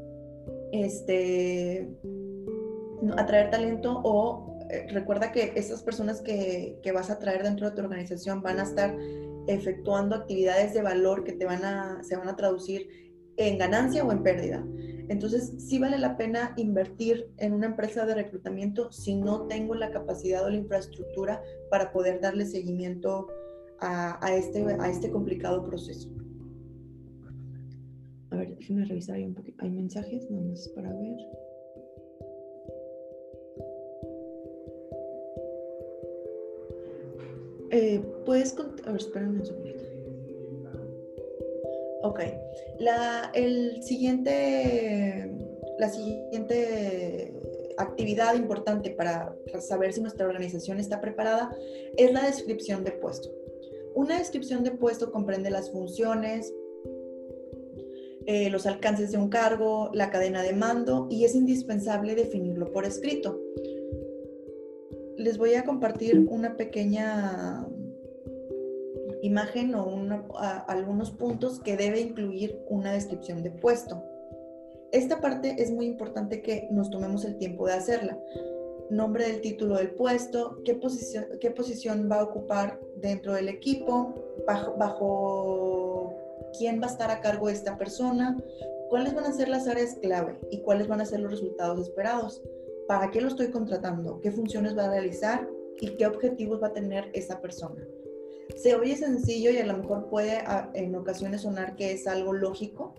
[0.72, 1.88] este
[3.16, 7.76] atraer talento o eh, recuerda que esas personas que, que, vas a traer dentro de
[7.76, 8.96] tu organización van a estar
[9.48, 12.88] efectuando actividades de valor que te van a, se van a traducir
[13.38, 14.66] en ganancia o en pérdida.
[15.10, 19.92] Entonces, sí vale la pena invertir en una empresa de reclutamiento si no tengo la
[19.92, 23.28] capacidad o la infraestructura para poder darle seguimiento
[23.80, 26.10] a, a este, a este complicado proceso.
[28.32, 29.64] A ver, déjenme revisar ahí un poquito.
[29.64, 31.47] Hay mensajes, nada más para ver.
[37.72, 39.84] Eh, Puedes A ver, espérame un segundito.
[42.04, 42.20] Ok.
[42.80, 45.32] La, el siguiente,
[45.80, 47.34] la siguiente
[47.78, 51.56] actividad importante para saber si nuestra organización está preparada
[51.98, 53.30] es la descripción de puesto.
[53.94, 56.54] Una descripción de puesto comprende las funciones,
[58.26, 62.86] eh, los alcances de un cargo, la cadena de mando y es indispensable definirlo por
[62.86, 63.40] escrito
[65.18, 67.68] les voy a compartir una pequeña
[69.24, 69.88] imagen o
[70.68, 74.04] algunos puntos que debe incluir una descripción de puesto.
[74.92, 78.18] Esta parte es muy importante que nos tomemos el tiempo de hacerla.
[78.90, 84.14] Nombre del título del puesto, qué posición, qué posición va a ocupar dentro del equipo,
[84.46, 86.16] bajo, bajo
[86.58, 88.38] quién va a estar a cargo de esta persona,
[88.90, 92.42] cuáles van a ser las áreas clave y cuáles van a ser los resultados esperados
[92.88, 95.48] para qué lo estoy contratando, qué funciones va a realizar
[95.80, 97.86] y qué objetivos va a tener esa persona.
[98.56, 100.42] Se oye sencillo y a lo mejor puede
[100.74, 102.96] en ocasiones sonar que es algo lógico,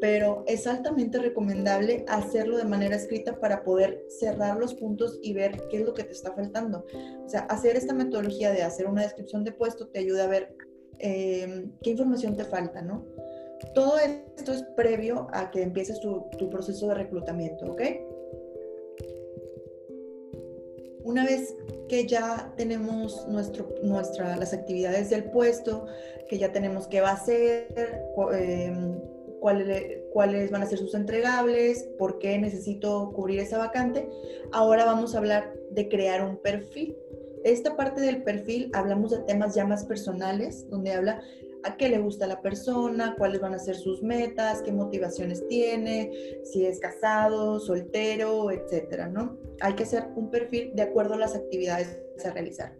[0.00, 5.68] pero es altamente recomendable hacerlo de manera escrita para poder cerrar los puntos y ver
[5.70, 6.86] qué es lo que te está faltando.
[7.24, 10.56] O sea, hacer esta metodología de hacer una descripción de puesto te ayuda a ver
[10.98, 13.04] em, qué información te falta, ¿no?
[13.74, 17.82] Todo esto es previo a que empieces tu, tu proceso de reclutamiento, ¿ok?
[21.10, 21.56] Una vez
[21.88, 25.86] que ya tenemos nuestro, nuestra, las actividades del puesto,
[26.28, 27.66] que ya tenemos qué va a ser,
[28.32, 28.96] em,
[29.40, 34.08] cuáles, cuáles van a ser sus entregables, por qué necesito cubrir esa vacante,
[34.52, 36.96] ahora vamos a hablar de crear un perfil.
[37.42, 41.22] Esta parte del perfil hablamos de temas ya más personales, donde habla
[41.64, 46.10] a qué le gusta la persona, cuáles van a ser sus metas, qué motivaciones tiene,
[46.44, 49.38] si es casado, soltero, etcétera, ¿no?
[49.60, 52.74] Hay que hacer un perfil de acuerdo a las actividades a realizar.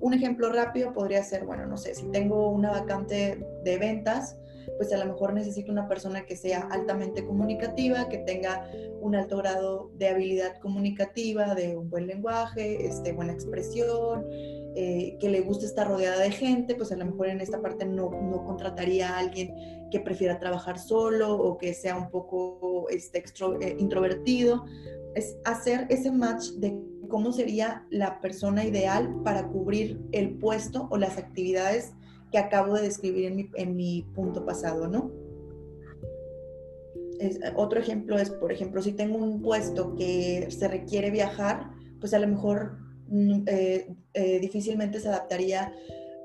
[0.00, 4.36] Un ejemplo rápido podría ser, bueno, no sé, si tengo una vacante de ventas,
[4.76, 8.68] pues a lo mejor necesito una persona que sea altamente comunicativa, que tenga
[9.00, 14.26] un alto grado de habilidad comunicativa, de un buen lenguaje, este, buena expresión,
[14.76, 17.84] eh, que le guste estar rodeada de gente, pues a lo mejor en esta parte
[17.84, 19.54] no, no, contrataría a alguien
[19.90, 23.22] que prefiera trabajar solo o que sea un poco este,
[23.60, 24.64] eh, introvertido.
[25.14, 26.76] Es hacer ese match de
[27.08, 31.92] cómo sería la persona ideal para cubrir el puesto o las actividades
[32.34, 35.12] que acabo de describir en mi, en mi punto pasado, ¿no?
[37.20, 41.70] Es, otro ejemplo es, por ejemplo, si tengo un puesto que se requiere viajar,
[42.00, 45.72] pues a lo mejor mm, eh, eh, difícilmente se adaptaría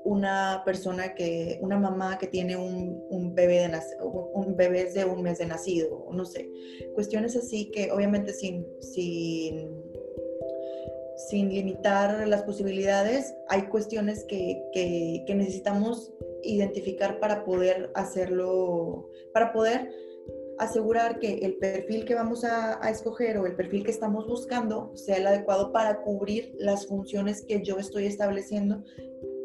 [0.04, 3.80] una persona que, una mamá que tiene un, un bebé de
[4.34, 6.50] un bebé de un mes de nacido, no sé.
[6.92, 9.68] Cuestiones así que obviamente sin, sin
[11.28, 19.90] sin limitar las posibilidades, hay cuestiones que, que, necesitamos identificar para poder hacerlo, para poder
[20.58, 25.16] asegurar que el perfil que vamos a, escoger o el perfil que estamos buscando sea
[25.16, 28.82] el adecuado para cubrir las funciones que yo estoy estableciendo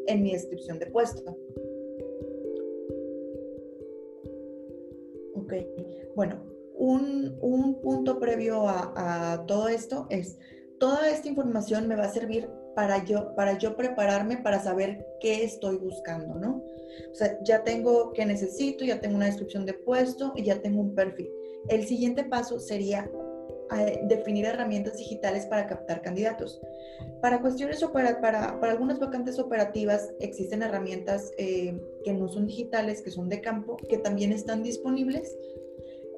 [0.06, 1.36] en mi descripción de puesto.
[5.34, 5.52] Ok,
[6.14, 6.42] bueno,
[6.74, 10.38] un, un punto previo a todo esto es
[10.78, 15.44] toda esta información me va a servir para yo, para yo prepararme para saber qué
[15.44, 16.62] estoy buscando, ¿no?
[17.10, 20.82] O sea, ya tengo qué necesito, ya tengo una descripción de puesto y ya tengo
[20.82, 21.30] un perfil.
[21.68, 23.10] El siguiente paso sería
[23.74, 26.60] eh, definir herramientas digitales para captar candidatos.
[27.20, 33.02] Para cuestiones para, para, para algunas vacantes operativas existen herramientas eh, que no son digitales,
[33.02, 35.36] que son de campo, que también están disponibles,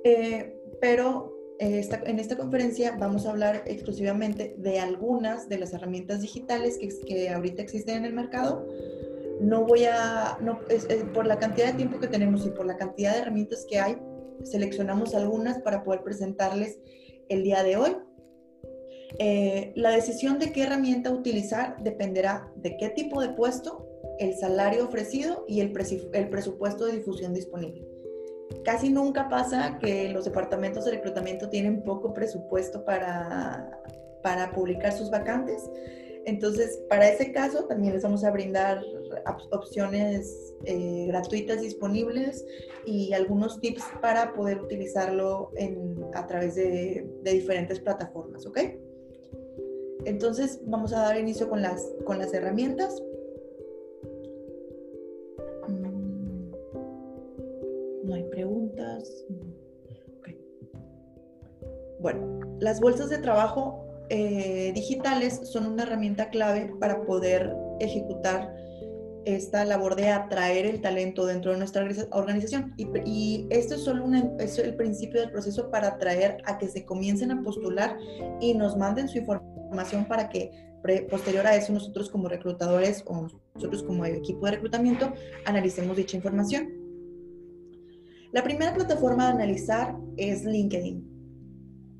[0.04, 6.20] eh, pero esta, en esta conferencia vamos a hablar exclusivamente de algunas de las herramientas
[6.20, 8.66] digitales que, que ahorita existen en el mercado.
[9.40, 10.60] No voy a, no,
[11.12, 13.96] por la cantidad de tiempo que tenemos y por la cantidad de herramientas que hay,
[14.44, 16.78] seleccionamos algunas para poder presentarles
[17.28, 17.96] el día de hoy.
[19.18, 23.86] Eh, la decisión de qué herramienta utilizar dependerá de qué tipo de puesto,
[24.18, 25.72] el salario ofrecido y el,
[26.12, 27.86] el presupuesto de difusión disponible.
[28.64, 33.78] Casi nunca pasa que los departamentos de reclutamiento tienen poco presupuesto para,
[34.22, 35.68] para publicar sus vacantes.
[36.24, 38.82] Entonces, para ese caso, también les vamos a brindar
[39.50, 42.44] opciones eh, gratuitas disponibles
[42.84, 45.50] y algunos tips para poder utilizarlo
[46.14, 48.58] a través de, de, diferentes plataformas, ¿ok?
[50.04, 53.02] Entonces, vamos a dar inicio con las, con las herramientas.
[62.00, 68.54] Bueno, las bolsas de trabajo eh, digitales son una herramienta clave para poder ejecutar
[69.24, 72.72] esta labor de atraer el talento dentro de nuestra organización.
[72.78, 77.42] Y, esto es solo el principio del proceso para atraer a que se comiencen a
[77.42, 77.98] postular
[78.40, 80.50] y nos manden su información para que
[81.10, 85.12] posterior a eso nosotros como reclutadores o nosotros como equipo de reclutamiento
[85.44, 86.72] analicemos dicha información.
[88.32, 91.17] La primera plataforma de analizar es LinkedIn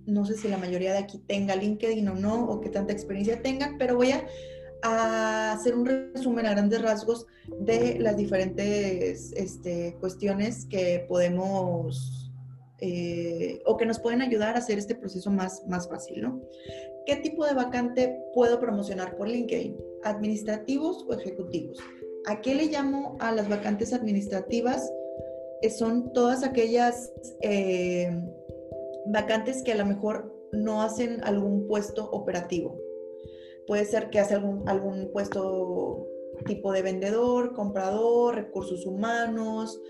[0.08, 3.42] no sé si la mayoría de aquí tenga LinkedIn o no, o qué tanta experiencia
[3.42, 4.26] tengan, pero voy a,
[5.52, 7.26] hacer un resumen a grandes rasgos
[7.58, 12.30] de las diferentes este, cuestiones que podemos
[12.80, 16.40] eh, o que nos pueden ayudar a hacer este proceso más, más fácil, ¿no?
[17.06, 19.76] ¿Qué tipo de vacante puedo promocionar por LinkedIn?
[20.04, 21.78] ¿Administrativos o ejecutivos?
[22.26, 24.92] ¿A qué le llamo a las vacantes administrativas?
[25.62, 28.16] Eh, son todas aquellas eh,
[29.06, 32.78] vacantes que a lo mejor no hacen algún puesto operativo.
[33.66, 36.06] Puede ser que hace algún, algún puesto
[36.46, 39.80] tipo de vendedor, comprador, recursos humanos,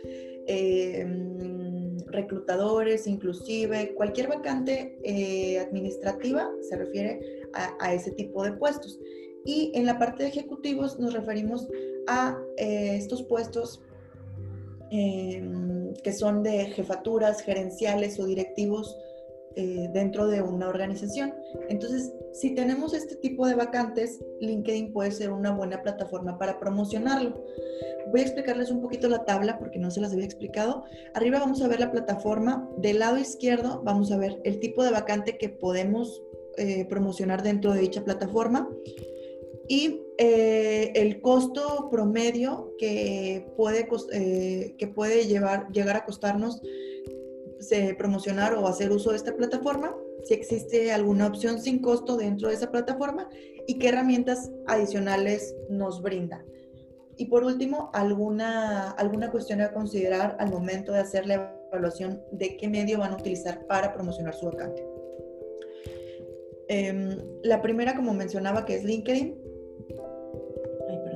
[0.47, 7.21] em, reclutadores, inclusive cualquier vacante eh, administrativa se refiere
[7.53, 8.99] a, ese tipo de puestos.
[9.45, 11.69] Y en la parte de ejecutivos nos referimos
[12.07, 13.83] a eh, estos puestos
[16.03, 18.97] que son de jefaturas, gerenciales o directivos
[19.57, 21.35] eh, dentro de una organización.
[21.69, 27.45] Entonces, si tenemos este tipo de vacantes, LinkedIn puede ser una buena plataforma para promocionarlo.
[28.13, 30.85] Voy a explicarles un poquito la tabla porque no se las había explicado.
[31.15, 32.71] Arriba vamos a ver la plataforma.
[32.79, 36.23] Del lado izquierdo vamos a ver el tipo de vacante que podemos
[36.57, 38.69] eh, promocionar dentro de dicha plataforma
[39.69, 43.89] y eh, el costo promedio que puede,
[44.77, 46.61] que puede llevar, llegar a costarnos
[47.97, 52.55] promocionar o hacer uso de esta plataforma, si existe alguna opción sin costo dentro de
[52.55, 53.29] esa plataforma
[53.67, 56.45] y qué herramientas adicionales nos brinda.
[57.17, 62.57] Y por último, alguna, alguna cuestión a considerar al momento de hacer la evaluación de
[62.57, 64.87] qué medio van a utilizar para promocionar su vacante.
[66.69, 69.48] Em, la primera, como mencionaba, que es LinkedIn.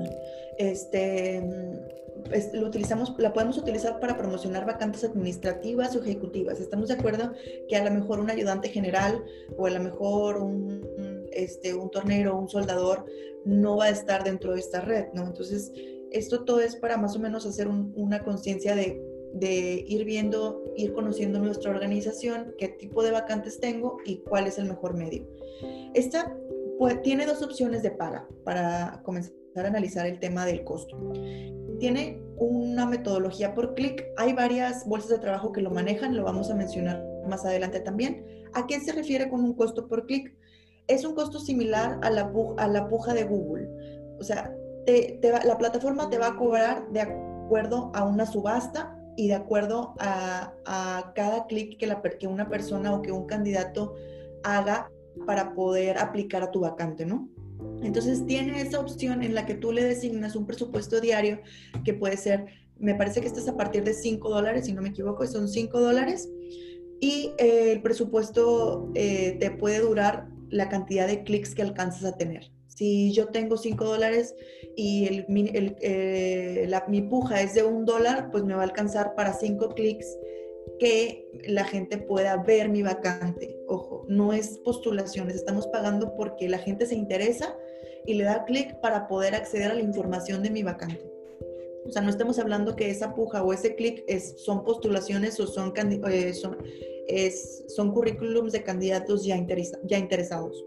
[0.03, 1.93] Ay, perdón.
[2.31, 6.61] Este, lo utilizamos, la podemos utilizar para promocionar vacantes administrativas o ejecutivas.
[6.61, 7.33] Estamos de acuerdo
[7.69, 9.23] que a lo mejor un ayudante general
[9.57, 13.05] o a lo mejor un, este, un tornero, un soldador
[13.45, 15.27] no va a estar dentro de esta red, ¿no?
[15.27, 15.73] Entonces,
[16.11, 19.03] esto todo es para más o menos hacer una conciencia de,
[19.35, 24.59] de ir viendo, ir conociendo nuestra organización, qué tipo de vacantes tengo y cuál es
[24.59, 25.27] el mejor medio.
[25.95, 26.37] Esta
[26.79, 30.99] pues, tiene dos opciones de paga para comenzar a analizar el tema del costo
[31.83, 34.07] tiene una metodología por clic.
[34.17, 38.25] Hay varias bolsas de trabajo que lo manejan, lo vamos a mencionar más adelante también.
[38.55, 40.33] ¿A qué se refiere con un costo por clic?
[40.87, 43.69] Es un costo similar a la, a la puja de Google.
[44.21, 44.55] O sea,
[45.45, 50.55] la plataforma te va a cobrar de acuerdo a una subasta y de acuerdo a,
[51.17, 53.95] cada clic que, que una persona o que un candidato
[54.45, 54.89] haga
[55.27, 57.29] para poder aplicar a tu vacante, ¿no?
[57.83, 61.41] Entonces tiene esa opción en la que tú le designas un presupuesto diario
[61.85, 62.47] que puede ser,
[62.79, 65.49] me parece que esto es a partir de 5 dólares, si no me equivoco, son
[65.49, 66.29] 5 dólares.
[67.01, 72.17] Y eh, el presupuesto eh, te puede durar la cantidad de clics que alcanzas a
[72.17, 72.51] tener.
[72.67, 74.35] Si yo tengo 5 dólares
[74.77, 79.33] y eh, la, mi puja es de un dólar, pues me va a alcanzar para
[79.33, 80.07] 5 clics
[80.83, 83.57] que la gente pueda ver mi vacante.
[83.69, 87.57] Ojo, no es postulaciones, estamos pagando porque la gente se interesa
[88.05, 91.09] y le da clic para poder acceder a la información de mi vacante.
[91.87, 94.03] O sea, no estamos hablando que esa puja o ese clic
[94.39, 96.59] son postulaciones o son, eh, son,
[97.07, 100.65] es, son currículums de candidatos ya interesados.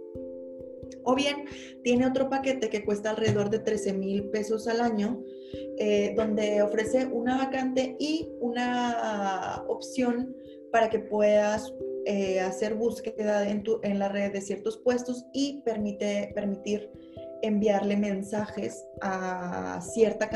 [1.04, 1.46] O bien
[1.84, 5.22] tiene otro paquete que cuesta alrededor de 13 mil pesos al año,
[5.78, 10.36] eh, donde ofrece una vacante y una opción
[10.72, 11.74] para que puedas
[12.06, 16.92] eh, hacer búsqueda en, tu, en la red de ciertos puestos y permite, permitir
[17.42, 20.30] enviarle mensajes a cierta,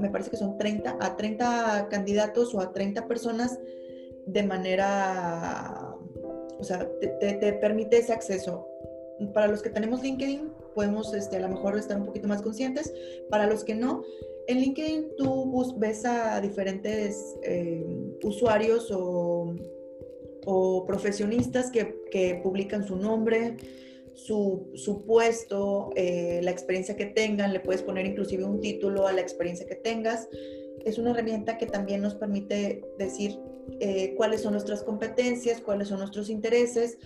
[0.00, 3.58] me parece que son 30, a 30 candidatos o a 30 personas
[4.26, 5.94] de manera,
[6.58, 8.68] o sea, te, permite ese acceso.
[9.34, 12.92] Para los que tenemos LinkedIn, podemos este, a lo mejor estar un poquito más conscientes.
[13.30, 14.02] Para los que no,
[14.46, 17.84] en LinkedIn tú ves a diferentes eh,
[18.22, 19.54] usuarios o,
[20.46, 23.56] o profesionistas que, que publican su nombre,
[24.18, 29.20] su, puesto, eh, la experiencia que tengan, le puedes poner inclusive un título a la
[29.20, 30.28] experiencia que tengas.
[30.84, 33.38] Es una herramienta que también nos permite decir
[33.80, 36.98] eh, cuáles son nuestras competencias, cuáles son nuestros intereses.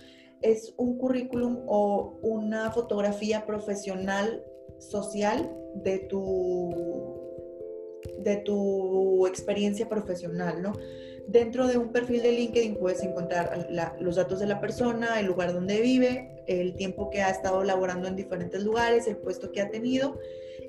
[0.43, 4.43] Es un currículum o una fotografía profesional
[4.77, 5.51] social
[5.83, 6.69] de tu,
[8.19, 10.73] de tu experiencia profesional, ¿no?
[11.27, 13.67] Dentro de un perfil de LinkedIn puedes encontrar
[14.01, 18.09] los datos de la persona, el lugar donde vive, el tiempo que ha estado laborando
[18.09, 20.19] en diferentes lugares, el puesto que ha tenido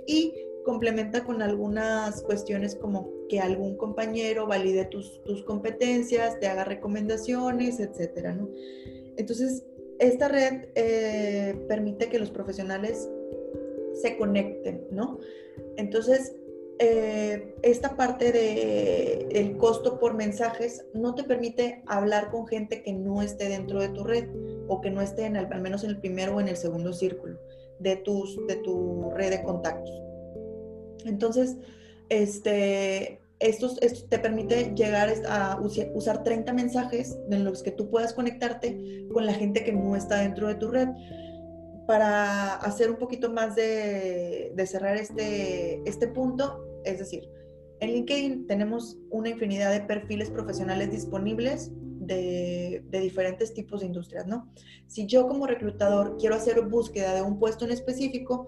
[0.07, 0.33] y
[0.65, 8.33] complementa con algunas cuestiones como que algún compañero valide tus, competencias, te haga recomendaciones, etcétera,
[8.33, 8.49] ¿no?
[9.17, 9.65] Entonces,
[9.99, 13.09] esta red eh, permite que los profesionales
[13.95, 15.19] se conecten, ¿no?
[15.77, 16.35] Entonces,
[16.81, 22.93] eh, esta parte de el costo por mensajes no te permite hablar con gente que
[22.93, 24.29] no esté dentro de tu red
[24.67, 27.39] o que no esté al menos en el primero o en el segundo círculo
[27.79, 30.03] de, tus, de tu red de contactos.
[31.05, 31.57] Entonces,
[32.09, 33.75] este, esto,
[34.09, 35.61] te permite llegar a
[35.95, 40.21] usar 30 mensajes en los que tú puedas conectarte con la gente que no está
[40.21, 40.89] dentro de tu red
[41.87, 47.29] para hacer un poquito más de, cerrar este, este punto, es decir,
[47.81, 51.71] en LinkedIn tenemos una infinidad de perfiles profesionales disponibles
[52.07, 54.51] de, diferentes tipos de industrias, ¿no?
[54.87, 58.47] Si yo como reclutador quiero hacer búsqueda de un puesto en específico,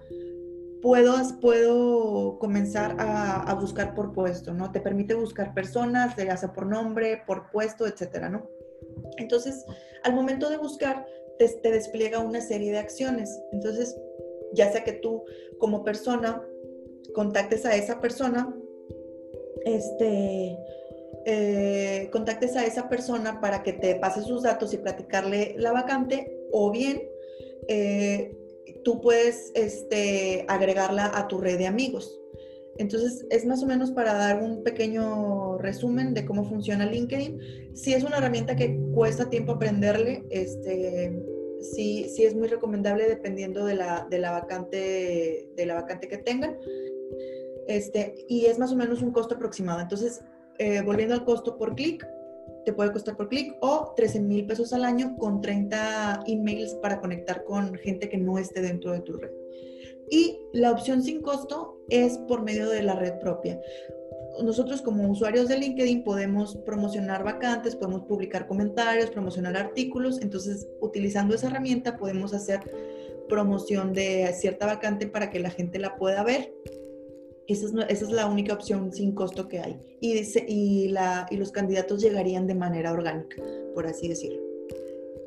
[0.81, 4.71] puedo, puedo comenzar a, buscar por puesto, ¿no?
[4.71, 8.49] Te permite buscar personas, ya sea por nombre, por puesto, etcétera, ¿no?
[9.17, 9.65] Entonces,
[10.03, 11.05] al momento de buscar,
[11.37, 13.39] te, despliega una serie de acciones.
[13.51, 13.95] Entonces,
[14.53, 15.23] ya sea que tú
[15.59, 16.41] como persona
[17.13, 18.53] contactes a esa persona,
[19.65, 20.57] este,
[21.25, 26.39] eh, contactes a esa persona para que te pase sus datos y platicarle la vacante,
[26.51, 27.01] o bien
[27.67, 28.35] eh,
[28.87, 32.21] tú puedes este, agregarla a tu red de amigos.
[32.77, 37.75] Entonces, es más o menos para dar un pequeño resumen de cómo funciona LinkedIn.
[37.75, 41.21] Si es una herramienta que cuesta tiempo aprenderle, este,
[41.59, 46.19] sí, sí es muy recomendable dependiendo de la, de la, vacante, de la vacante que
[46.19, 46.57] tengan.
[47.67, 49.81] Este, y es más o menos un costo aproximado.
[49.81, 50.21] Entonces,
[50.59, 52.07] eh, volviendo al costo por clic,
[52.67, 56.99] te puede costar por clic o 13 mil pesos al año con 30 emails para
[56.99, 59.31] conectar con gente que no esté dentro de tu red.
[60.11, 63.57] Y la opción sin costo es por medio de la red propia.
[64.43, 70.21] Nosotros como usuarios de LinkedIn podemos promocionar vacantes, podemos publicar comentarios, promocionar artículos.
[70.21, 72.59] Entonces, utilizando esa herramienta podemos hacer
[73.29, 76.53] promoción de cierta vacante para que la gente la pueda ver.
[77.47, 79.79] Esa es, la única opción sin costo que hay.
[80.01, 80.89] Y,
[81.37, 83.37] los candidatos llegarían de manera orgánica,
[83.73, 84.41] por así decirlo.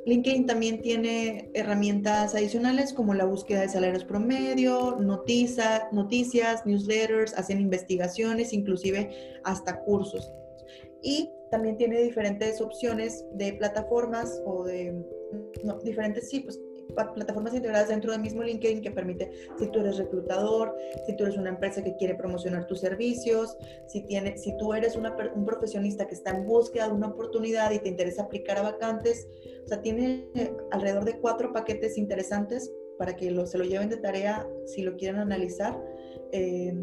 [0.07, 7.61] LinkedIn también tiene herramientas adicionales como la búsqueda de salarios promedio, noticia, noticias, newsletters, hacen
[7.61, 9.11] investigaciones, inclusive
[9.45, 10.33] hasta cursos.
[11.03, 14.95] Y también tiene diferentes opciones de plataformas o de
[15.85, 16.59] diferentes, sí, pues
[16.93, 20.77] plataformas integradas dentro del mismo LinkedIn que permite, si tú eres reclutador,
[21.07, 24.97] si tú eres una empresa que quiere promocionar tus servicios, si, tiene, si tú eres
[24.97, 29.29] un profesionista que está en búsqueda de una oportunidad y te interesa aplicar a vacantes,
[29.65, 30.29] o sea, tiene
[30.71, 34.97] alrededor de cuatro paquetes interesantes para que lo, se lo lleven de tarea si lo
[34.97, 35.83] quieren analizar.
[36.33, 36.75] Eh,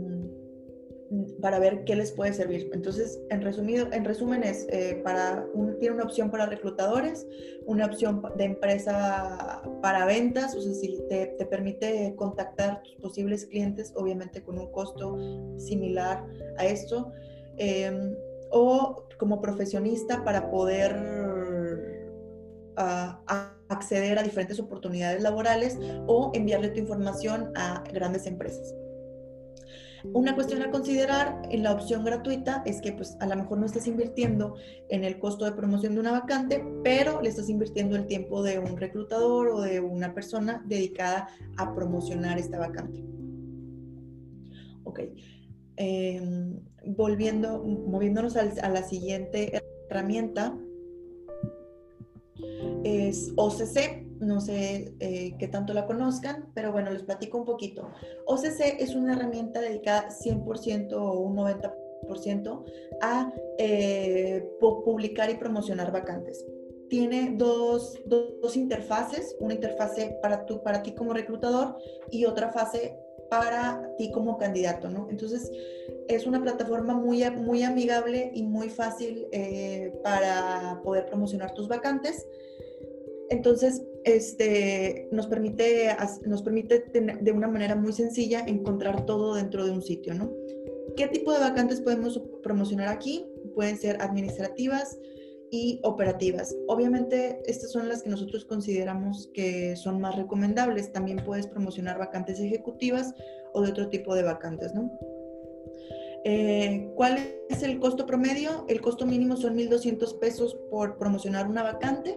[1.41, 2.69] para ver qué les puede servir.
[2.73, 5.45] Entonces, en, resumido, en resumen es, eh, para
[5.79, 7.25] tiene una opción para reclutadores,
[7.65, 13.45] una opción de empresa para ventas, o sea, si te, te, permite contactar tus posibles
[13.45, 15.17] clientes, obviamente con un costo
[15.57, 16.25] similar
[16.57, 17.11] a esto,
[17.57, 18.13] em,
[18.51, 20.95] o como profesionista para poder
[22.77, 23.21] ah,
[23.69, 25.77] acceder a diferentes oportunidades laborales
[26.07, 28.73] o enviarle tu información a grandes empresas.
[30.13, 33.65] Una cuestión a considerar en la opción gratuita es que pues a lo mejor no
[33.65, 34.55] estás invirtiendo
[34.89, 38.59] en el costo de promoción de una vacante, pero le estás invirtiendo el tiempo de
[38.59, 41.27] un reclutador o de una persona dedicada
[41.57, 43.03] a promocionar esta vacante.
[44.83, 45.01] Ok.
[45.75, 50.57] Em, volviendo, moviéndonos a la siguiente herramienta,
[52.83, 54.06] es OCC.
[54.19, 57.89] No sé eh, qué tanto la conozcan, pero bueno, les platico un poquito.
[58.25, 62.63] OCC es una herramienta dedicada 100% o un 90%
[63.01, 66.45] a eh, publicar y promocionar vacantes.
[66.89, 71.77] Tiene dos, dos, interfaces, una interfase para, tu, para ti como reclutador
[72.11, 72.97] y otra fase
[73.29, 75.07] para ti como candidato, ¿no?
[75.09, 75.51] Entonces,
[76.07, 82.25] es una plataforma muy, muy amigable y muy fácil eh, para poder promocionar tus vacantes.
[83.29, 85.95] Entonces, este, nos permite,
[86.25, 86.85] nos permite
[87.21, 90.31] de una manera muy sencilla encontrar todo dentro de un sitio, ¿no?
[90.95, 93.25] ¿Qué tipo de vacantes podemos promocionar aquí?
[93.53, 94.97] Pueden ser administrativas
[95.51, 96.55] y operativas.
[96.67, 100.91] Obviamente, estas son las que nosotros consideramos que son más recomendables.
[100.91, 103.13] También puedes promocionar vacantes ejecutivas
[103.53, 104.91] o de otro tipo de vacantes, ¿no?
[106.23, 108.65] Eh, ¿Cuál es el costo promedio?
[108.67, 112.15] El costo mínimo son 1.200 pesos por promocionar una vacante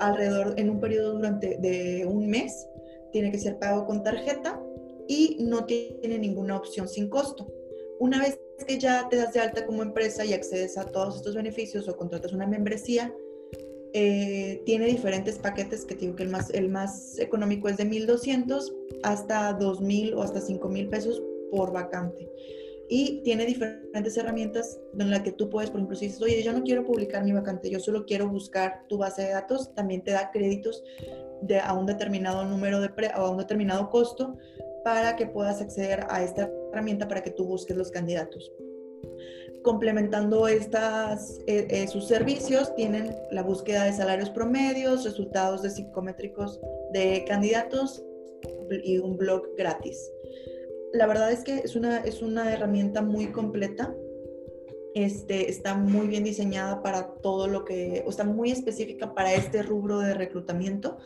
[0.00, 2.66] alrededor en un periodo durante de un mes.
[3.12, 4.60] Tiene que ser pago con tarjeta
[5.08, 7.52] y no tiene ninguna opción sin costo.
[7.98, 11.34] Una vez que ya te das de alta como empresa y accedes a todos estos
[11.34, 13.14] beneficios o contratas una membresía,
[13.92, 18.72] eh, tiene diferentes paquetes que digo que el más, el más económico es de 1.200
[19.02, 21.20] hasta 2.000 o hasta 5.000 pesos
[21.50, 22.30] por vacante
[22.92, 26.52] y tiene diferentes herramientas en las que tú puedes, por ejemplo, si dices, oye, yo
[26.52, 30.10] no quiero publicar mi vacante, yo solo quiero buscar tu base de datos, también te
[30.10, 30.82] da créditos
[31.42, 34.36] de, a un determinado número de pre, o a un determinado costo
[34.82, 38.50] para que puedas acceder a esta herramienta para que tú busques los candidatos.
[39.62, 46.60] Complementando estas, eh, eh, sus servicios, tienen la búsqueda de salarios promedios, resultados de psicométricos
[46.92, 48.02] de candidatos
[48.82, 50.10] y un blog gratis
[50.92, 53.94] la verdad es que es una, es una herramienta muy completa.
[54.94, 59.62] Este, está muy bien diseñada para todo lo que, o está muy específica para este
[59.62, 60.98] rubro de reclutamiento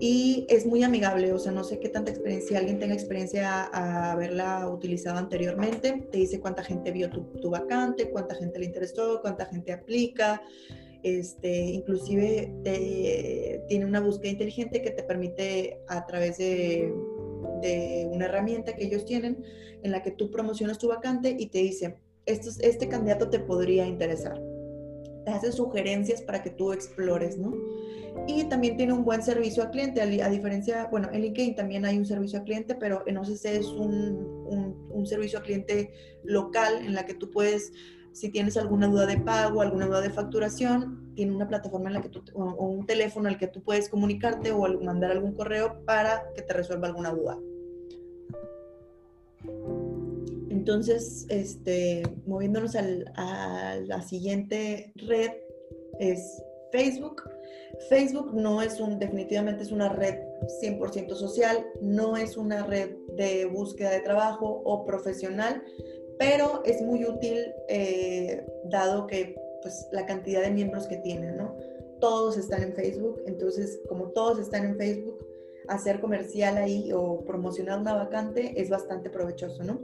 [0.00, 4.12] y es muy amigable, o sea, no sé qué tanta experiencia, alguien tenga experiencia a,
[4.12, 9.20] haberla utilizado anteriormente, te dice cuánta gente vio tu, tu, vacante, cuánta gente le interesó,
[9.20, 10.40] cuánta gente aplica,
[11.02, 12.52] este, inclusive
[13.68, 16.92] tiene una búsqueda inteligente que te permite a través de
[17.62, 19.42] de una herramienta que ellos tienen
[19.82, 24.40] en la que tú promocionas tu vacante y te dice, este candidato te podría interesar.
[25.24, 27.54] Te hace sugerencias para que tú explores, ¿no?
[28.26, 31.96] Y también tiene un buen servicio al cliente, a, diferencia, bueno, en LinkedIn también hay
[31.96, 35.92] un servicio al cliente, pero en OCC es un, un, un servicio al cliente
[36.24, 37.72] local en la que tú puedes
[38.18, 42.02] si tienes alguna duda de pago, alguna duda de facturación, tiene una plataforma en la
[42.02, 46.24] que tú, o un teléfono al que tú puedes comunicarte o mandar algún correo para
[46.34, 47.38] que te resuelva alguna duda.
[50.50, 55.30] Entonces, este, moviéndonos a la siguiente red
[56.00, 56.42] es
[56.72, 57.22] Facebook.
[57.88, 60.16] Facebook no es un, definitivamente es una red
[60.62, 65.62] 100% social, no es una red de búsqueda de trabajo o profesional,
[66.18, 71.56] pero es muy útil eh, dado que pues la cantidad de miembros que tienen, ¿no?
[72.00, 75.26] Todos están en Facebook, entonces como todos están en Facebook,
[75.68, 79.80] hacer comercial ahí o promocionar una vacante es bastante provechoso, ¿no?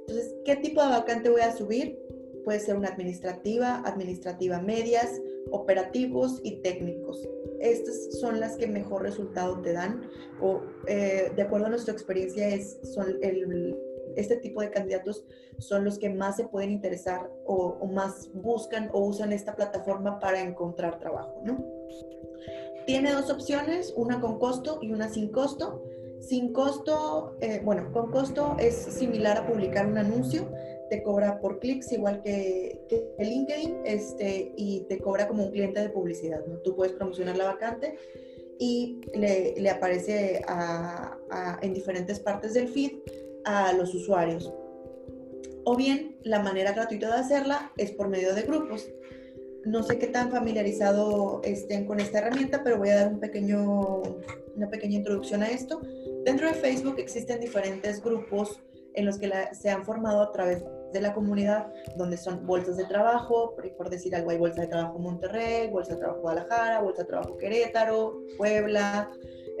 [0.00, 1.98] Entonces, ¿qué tipo de vacante voy a subir?
[2.44, 7.28] Puede ser una administrativa, administrativa medias, operativos y técnicos.
[7.60, 10.08] Estas son las que mejor resultado te dan
[10.40, 13.78] o eh, de acuerdo a nuestra experiencia es, son el,
[14.16, 15.24] este tipo de candidatos
[15.58, 20.40] son los que más se pueden interesar o, más buscan o usan esta plataforma para
[20.40, 21.64] encontrar trabajo, ¿no?
[22.86, 25.82] Tiene dos opciones, una con costo y una sin costo.
[26.20, 30.50] Sin costo, eh, bueno, con costo es similar a publicar un anuncio,
[30.90, 35.80] te cobra por clics igual que, que LinkedIn este, y te cobra como un cliente
[35.80, 36.58] de publicidad, ¿no?
[36.58, 37.96] Tú puedes promocionar la vacante
[38.58, 40.42] y le, le aparece
[41.62, 42.92] en diferentes partes del feed
[43.44, 44.52] a los usuarios.
[45.64, 48.88] O bien, la manera gratuita de hacerla es por medio de grupos.
[49.64, 54.02] No sé qué tan familiarizado estén con esta herramienta, pero voy a dar un pequeño,
[54.56, 55.80] una pequeña introducción a esto.
[56.24, 58.60] Dentro de Facebook existen diferentes grupos
[58.94, 62.84] en los que se han formado a través de la comunidad, donde son bolsas de
[62.84, 67.08] trabajo, por, decir algo, hay bolsa de trabajo Monterrey, bolsa de trabajo Guadalajara, bolsa de
[67.08, 69.10] trabajo Querétaro, Puebla,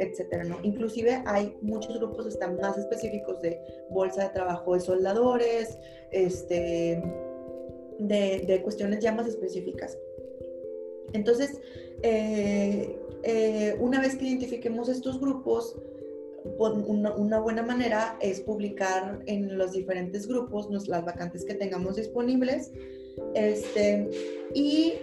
[0.00, 0.58] etcétera, ¿no?
[0.62, 5.78] Inclusive hay muchos grupos están más específicos de bolsa de trabajo de soldadores,
[6.10, 7.02] este,
[7.98, 9.96] de, de cuestiones ya más específicas.
[11.12, 11.60] Entonces,
[12.02, 15.76] eh, eh, una vez que identifiquemos estos grupos,
[16.58, 22.72] una, una, buena manera es publicar en los diferentes grupos las vacantes que tengamos disponibles
[23.34, 24.08] este,
[24.54, 24.94] y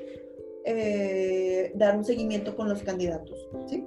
[0.65, 3.47] eh, dar un seguimiento con los candidatos.
[3.67, 3.85] ¿sí?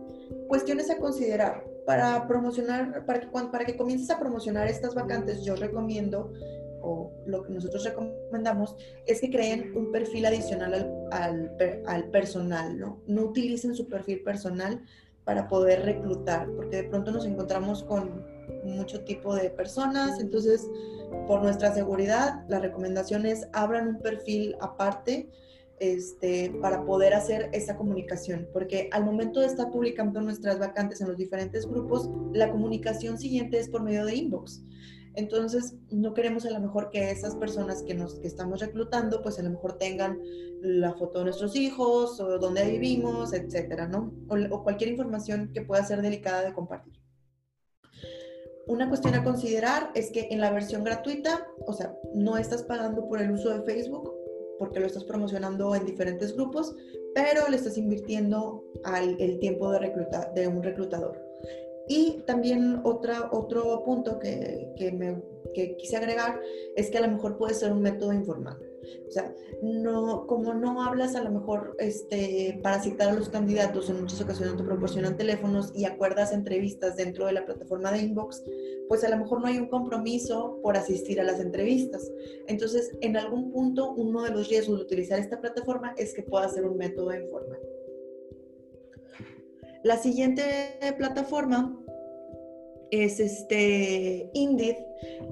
[0.51, 1.65] Cuestiones a considerar.
[1.87, 6.33] Para promocionar, para que, para que comiences a promocionar estas vacantes, yo recomiendo
[6.83, 8.75] o lo que nosotros recomendamos
[9.07, 13.01] es que creen un perfil adicional al, al, al, personal, ¿no?
[13.07, 14.83] No utilicen su perfil personal
[15.23, 18.27] para poder reclutar, porque de pronto nos encontramos con
[18.65, 20.69] mucho tipo de personas, entonces
[21.29, 25.31] por nuestra seguridad la recomendación es abran un perfil aparte
[25.81, 31.09] este, para poder hacer esa comunicación, porque al momento de estar publicando nuestras vacantes en
[31.09, 34.63] los diferentes grupos, la comunicación siguiente es por medio de inbox.
[35.15, 39.39] Entonces, no queremos a lo mejor que esas personas que nos que estamos reclutando, pues
[39.39, 40.21] a lo mejor tengan
[40.61, 44.13] la foto de nuestros hijos o dónde vivimos, etcétera, ¿no?
[44.29, 47.01] O, cualquier información que pueda ser delicada de compartir.
[48.67, 53.09] Una cuestión a considerar es que en la versión gratuita, o sea, no estás pagando
[53.09, 54.20] por el uso de Facebook
[54.61, 56.77] porque lo estás promocionando en diferentes grupos,
[57.15, 59.91] pero le estás invirtiendo al el tiempo de,
[60.35, 61.30] de un reclutador.
[61.89, 65.23] Y también otra, otro punto que, que, me,
[65.55, 66.41] que quise agregar
[66.77, 68.59] es que a lo mejor puede ser un método informal.
[69.07, 73.91] O sea, no, como no hablas a lo mejor este, para citar a los candidatos,
[73.91, 78.43] en muchas ocasiones te proporcionan teléfonos y acuerdas entrevistas dentro de la plataforma de Inbox,
[78.89, 82.11] pues a lo mejor no hay un compromiso por asistir a las entrevistas.
[82.47, 86.49] Entonces, en algún punto, uno de los riesgos de utilizar esta plataforma es que pueda
[86.49, 87.61] ser un método informal.
[89.83, 90.45] La siguiente
[90.99, 91.77] plataforma
[92.91, 94.77] es este Indeed,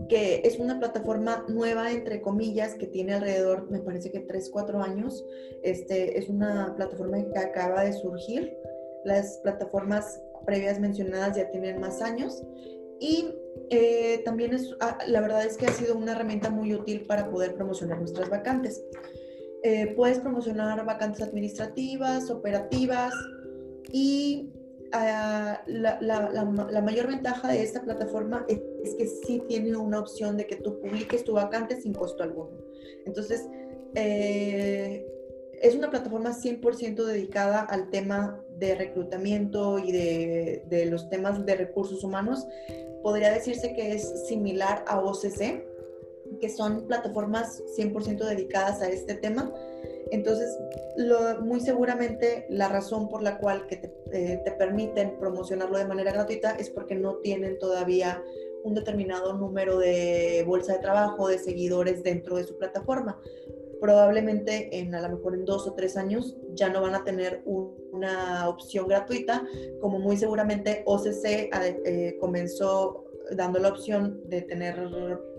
[0.08, 4.82] que es una plataforma nueva, entre comillas, que tiene alrededor, me parece que 3, 4
[4.82, 5.24] años.
[5.62, 8.56] Este, es una plataforma que acaba de surgir.
[9.04, 12.42] Las plataformas previas mencionadas ya tienen más años.
[13.00, 13.34] Y
[13.70, 17.30] eh, también es, ah, la verdad es que ha sido una herramienta muy útil para
[17.30, 18.82] poder promocionar nuestras vacantes.
[19.62, 23.12] Eh, puedes promocionar vacantes administrativas, operativas,
[23.90, 24.50] y
[24.88, 24.90] uh,
[25.66, 26.30] la, la,
[26.70, 30.56] la, mayor ventaja de esta plataforma es, es, que sí tiene una opción de que
[30.56, 32.50] tú publiques tu vacante sin costo alguno.
[33.06, 33.48] Entonces,
[33.94, 35.06] eh,
[35.62, 41.56] es una plataforma 100% dedicada al tema de reclutamiento y de, de, los temas de
[41.56, 42.46] recursos humanos.
[43.02, 45.66] Podría decirse que es similar a OCC,
[46.40, 49.52] que son plataformas 100% dedicadas a este tema
[50.10, 50.56] entonces,
[51.42, 56.12] muy seguramente la razón por la cual que te, eh, te, permiten promocionarlo de manera
[56.12, 58.22] gratuita es porque no tienen todavía
[58.64, 63.20] un determinado número de bolsa de trabajo, de seguidores dentro de su plataforma.
[63.80, 67.42] Probablemente en a lo mejor en dos o tres años ya no van a tener
[67.46, 69.46] una opción gratuita,
[69.80, 74.78] como muy seguramente OCC eh, comenzó dando la opción de tener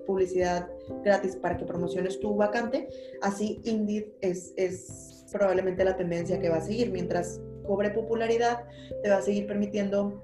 [0.09, 0.67] publicidad
[1.03, 2.89] gratis para que promociones tu vacante,
[3.21, 6.91] así Indeed es, es probablemente la tendencia que va a seguir.
[6.91, 8.65] Mientras cobre popularidad,
[9.03, 10.23] te va a seguir permitiendo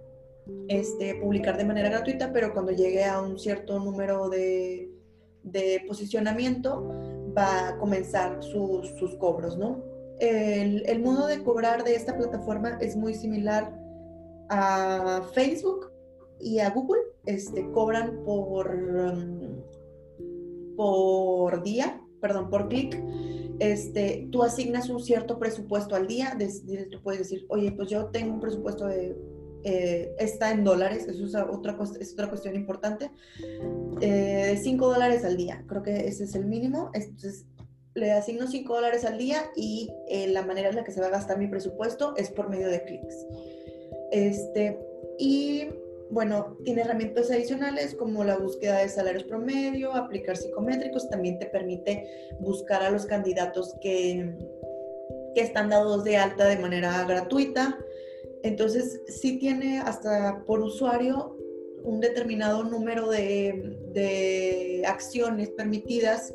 [0.70, 4.90] este, publicar de manera gratuita, pero cuando llegue a un cierto número de,
[5.44, 6.84] de posicionamiento,
[7.38, 9.84] va a comenzar sus, cobros, ¿no?
[10.20, 13.72] El, el, modo de cobrar de esta plataforma es muy similar
[14.50, 15.92] a Facebook
[16.40, 17.02] y a Google.
[17.26, 19.62] Este, cobran por, um,
[20.76, 23.01] por día, perdón, por clic,
[23.59, 26.38] este, tú asignas un cierto presupuesto al día,
[26.91, 29.15] tú puedes decir, oye, pues yo tengo un presupuesto de,
[29.63, 33.09] eh, está en dólares, eso es otra, es otra cuestión importante,
[34.01, 37.45] eh, de 5 dólares al día, creo que ese es el mínimo, entonces
[37.95, 41.07] le asigno 5 dólares al día y eh, la manera en la que se va
[41.07, 43.26] a gastar mi presupuesto es por medio de clics.
[44.11, 44.78] Este,
[45.17, 45.69] y
[46.10, 52.06] bueno, tiene herramientas adicionales como la búsqueda de salarios promedio, aplicar psicométricos, también te permite
[52.39, 54.36] buscar a los candidatos que,
[55.34, 57.78] que están dados de alta de manera gratuita.
[58.43, 61.38] Entonces, sí tiene hasta por usuario
[61.84, 66.34] un determinado número de, de acciones permitidas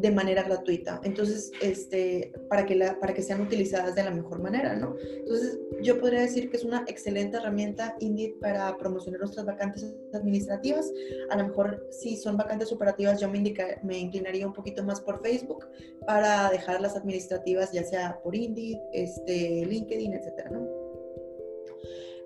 [0.00, 1.00] de manera gratuita.
[1.04, 4.96] Entonces, este, para que, para que sean utilizadas de la mejor manera, ¿no?
[4.98, 10.90] Entonces, yo podría decir que es una excelente herramienta Indeed para promocionar nuestras vacantes administrativas.
[11.30, 15.00] A lo mejor, si son vacantes operativas, yo me, indica, me inclinaría un poquito más
[15.00, 15.66] por Facebook
[16.06, 20.79] para dejar las administrativas, ya sea por Indeed, este, LinkedIn, etcétera, ¿no?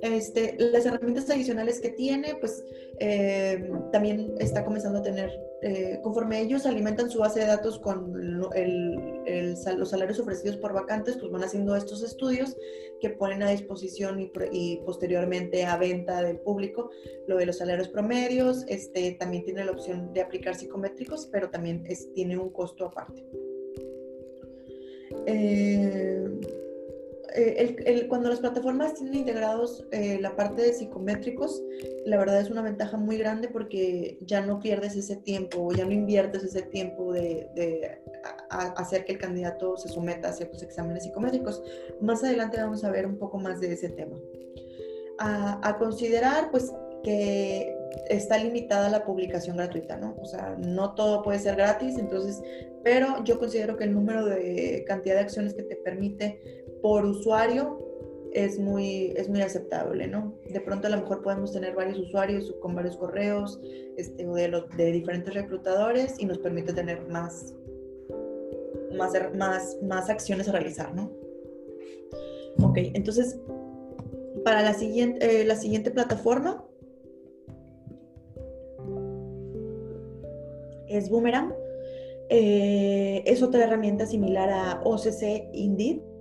[0.04, 2.62] Este, las herramientas adicionales que tiene, pues
[3.00, 5.30] eh, también está comenzando a tener,
[5.62, 11.32] eh, conforme ellos alimentan su base de datos con los salarios ofrecidos por vacantes, pues
[11.32, 12.54] van haciendo estos estudios
[13.00, 16.90] que ponen a disposición y, posteriormente a venta del público
[17.26, 18.66] lo de los salarios promedios.
[18.68, 21.82] Este, también tiene la opción de aplicar psicométricos, pero también
[22.12, 23.24] tiene un costo aparte.
[25.26, 26.28] Eh,
[27.36, 31.62] eh, cuando las plataformas tienen integrados eh, la parte de psicométricos,
[32.06, 35.90] la verdad es una ventaja muy grande porque ya no pierdes ese tiempo, ya no
[35.90, 38.00] inviertes ese tiempo de,
[38.48, 41.62] hacer que el candidato se someta a ciertos exámenes psicométricos.
[42.00, 44.16] Más adelante vamos a ver un poco más de ese tema.
[45.18, 46.72] A, a considerar, pues,
[47.02, 47.76] que
[48.08, 50.16] está limitada la publicación gratuita, ¿no?
[50.20, 52.42] O sea, no todo puede ser gratis, entonces,
[52.82, 57.78] pero yo considero que el número de cantidad de acciones que te permite por usuario
[58.34, 60.34] es muy, es muy aceptable, ¿no?
[60.46, 63.58] De pronto a lo mejor podemos tener varios usuarios con varios correos
[63.96, 67.54] este, de, los, de diferentes reclutadores y nos permite tener más,
[68.98, 71.10] más, más, más acciones a realizar, ¿no?
[72.62, 73.40] Ok, entonces,
[74.44, 76.66] para la siguiente, eh, la siguiente plataforma
[80.88, 81.54] es Boomerang.
[82.28, 86.13] Eh, es otra herramienta similar a OCC Indeed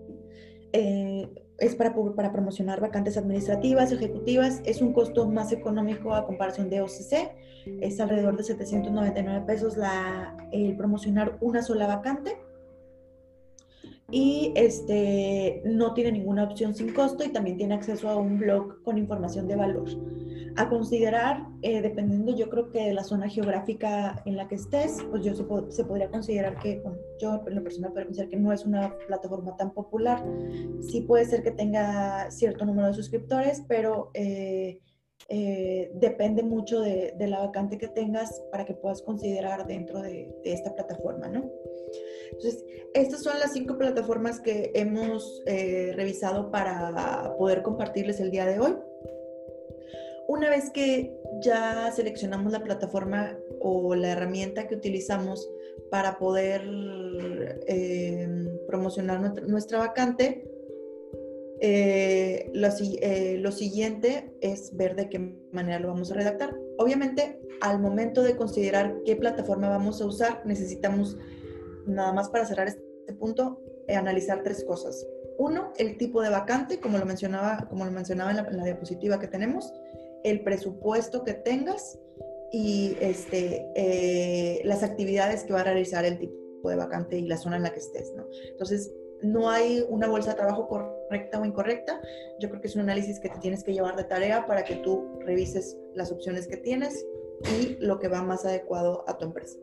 [0.73, 6.69] eh, es para, para promocionar vacantes administrativas, ejecutivas, es un costo más económico a comparación
[6.69, 7.31] de OCC,
[7.81, 12.37] es alrededor de 799 pesos la, el promocionar una sola vacante
[14.13, 18.83] y este, no tiene ninguna opción sin costo y también tiene acceso a un blog
[18.83, 19.89] con información de valor.
[20.55, 25.03] A considerar, eh, dependiendo yo creo que de la zona geográfica en la que estés,
[25.09, 25.43] pues yo se,
[25.83, 26.83] podría considerar que,
[27.19, 30.23] yo en lo personal podría considerar que no es una plataforma tan popular.
[30.79, 34.79] Sí puede ser que tenga cierto número de suscriptores, pero eh,
[35.29, 40.73] eh, depende mucho de, la vacante que tengas para que puedas considerar dentro de, esta
[40.75, 41.49] plataforma, ¿no?
[42.31, 42.63] Entonces,
[42.93, 48.59] estas son las cinco plataformas que hemos eh, revisado para poder compartirles el día de
[48.59, 48.75] hoy.
[50.27, 55.49] Una vez que ya seleccionamos la plataforma o la herramienta que utilizamos
[55.91, 56.63] para poder
[57.67, 58.27] eh,
[58.67, 60.47] promocionar nuestra, vacante,
[61.65, 62.67] eh, lo,
[63.39, 65.17] lo, siguiente es ver de qué
[65.53, 66.53] manera lo vamos a redactar.
[66.77, 71.17] Obviamente, al momento de considerar qué plataforma vamos a usar, necesitamos
[71.85, 75.07] nada más para cerrar este punto, eh, analizar tres cosas.
[75.37, 79.29] Uno, el tipo de vacante, como lo mencionaba, como lo mencionaba en la, diapositiva que
[79.29, 79.71] tenemos,
[80.25, 81.97] el presupuesto que tengas
[82.51, 87.37] y este, eh, las actividades que va a realizar el tipo de vacante y la
[87.37, 88.13] zona en la que estés.
[88.51, 88.91] Entonces,
[89.21, 92.01] no hay una bolsa de trabajo correcta o incorrecta.
[92.39, 94.75] Yo creo que es un análisis que te tienes que llevar de tarea para que
[94.77, 97.05] tú revises las opciones que tienes
[97.59, 99.57] y lo que va más adecuado a tu empresa.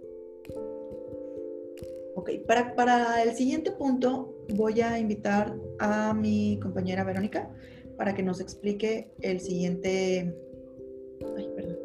[2.17, 7.51] Ok, para, para el siguiente punto voy a invitar a mi compañera Verónica
[7.97, 10.35] para que nos explique el siguiente,
[11.37, 11.79] ay, perdón,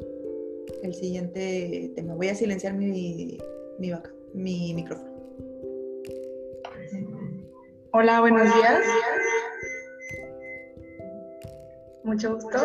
[0.81, 2.15] el siguiente tema.
[2.15, 3.37] Voy a silenciar mi,
[3.79, 5.13] mi, vaca, mi micrófono.
[7.91, 8.79] Hola, buenos días.
[12.05, 12.57] Mucho gusto.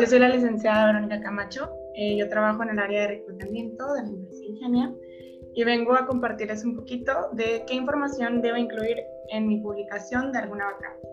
[0.00, 1.70] Yo soy la licenciada Verónica Camacho.
[1.94, 5.06] Eh, yo trabajo en el área de reclutamiento de la Universidad de
[5.54, 8.98] y vengo a compartirles un poquito de qué información debo incluir
[9.30, 11.08] en mi publicación de alguna vacante,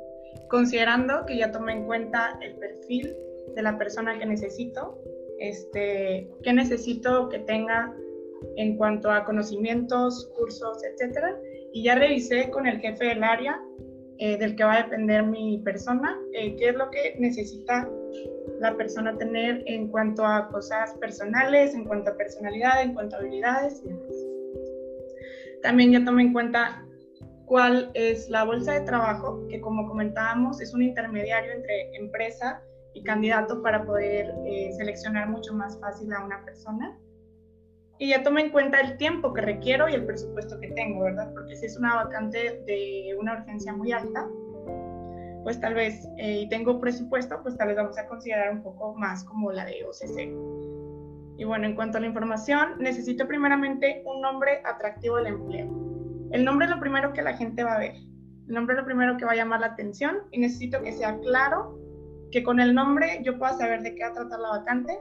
[0.49, 3.15] considerando que ya tomé en cuenta el perfil
[3.55, 4.99] de la persona que necesito,
[5.37, 7.95] este, qué necesito que tenga
[8.57, 11.37] en cuanto a conocimientos, cursos, etcétera,
[11.71, 13.61] y ya revisé con el jefe del área
[14.23, 17.89] eh, del que va a depender mi persona, eh, qué es lo que necesita
[18.61, 23.19] la persona tener en cuanto a cosas personales, en cuanto a personalidad, en cuanto a
[23.19, 24.15] habilidades y demás.
[25.61, 26.85] También ya tomé en cuenta
[27.47, 32.61] cuál es la bolsa de trabajo, que como comentábamos es un intermediario entre empresa
[32.93, 36.97] y candidato para poder eh, seleccionar mucho más fácil a una persona.
[37.99, 41.31] Y ya tomé en cuenta el tiempo que requiero y el presupuesto que tengo, ¿verdad?
[41.33, 44.27] Porque si es una vacante de una urgencia muy alta,
[45.43, 48.95] pues tal vez, eh, y tengo presupuesto, pues tal vez vamos a considerar un poco
[48.95, 50.31] más como la de OCC.
[51.37, 55.67] Y bueno, en cuanto a la información, necesito primeramente un nombre atractivo del empleo.
[56.31, 57.95] El nombre es lo primero que la gente va a ver.
[58.47, 61.17] El nombre es lo primero que va a llamar la atención y necesito que sea
[61.19, 61.77] claro,
[62.31, 64.97] que con el nombre yo pueda saber de qué va a tratar la vacante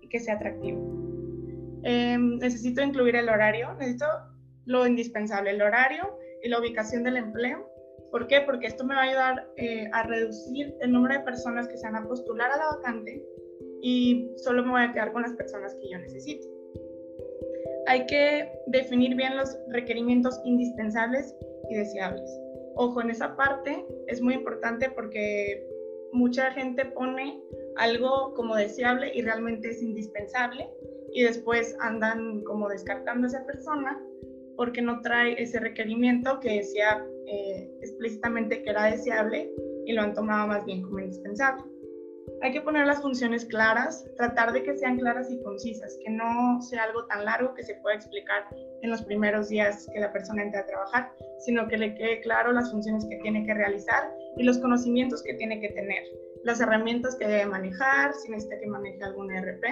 [0.00, 1.07] y que sea atractivo.
[1.82, 4.06] Em, necesito incluir el horario, necesito
[4.64, 7.70] lo indispensable, el horario y la ubicación del empleo.
[8.10, 8.40] ¿Por qué?
[8.40, 11.86] Porque esto me va a ayudar eh, a reducir el número de personas que se
[11.86, 13.22] van a postular a la vacante
[13.82, 16.46] y solo me voy a quedar con las personas que yo necesito.
[17.86, 21.34] Hay que definir bien los requerimientos indispensables
[21.70, 22.30] y deseables.
[22.76, 25.66] Ojo, en esa parte es muy importante porque
[26.12, 27.42] mucha gente pone
[27.76, 30.68] algo como deseable y realmente es indispensable
[31.12, 34.00] y después andan como descartando a esa persona
[34.56, 39.50] porque no trae ese requerimiento que decía eh, explícitamente que era deseable
[39.86, 41.62] y lo han tomado más bien como indispensable.
[42.42, 46.60] Hay que poner las funciones claras, tratar de que sean claras y concisas, que no
[46.60, 48.46] sea algo tan largo que se pueda explicar
[48.82, 52.52] en los primeros días que la persona entre a trabajar, sino que le quede claro
[52.52, 56.02] las funciones que tiene que realizar y los conocimientos que tiene que tener,
[56.44, 59.64] las herramientas que debe manejar, si necesita que maneje algún ERP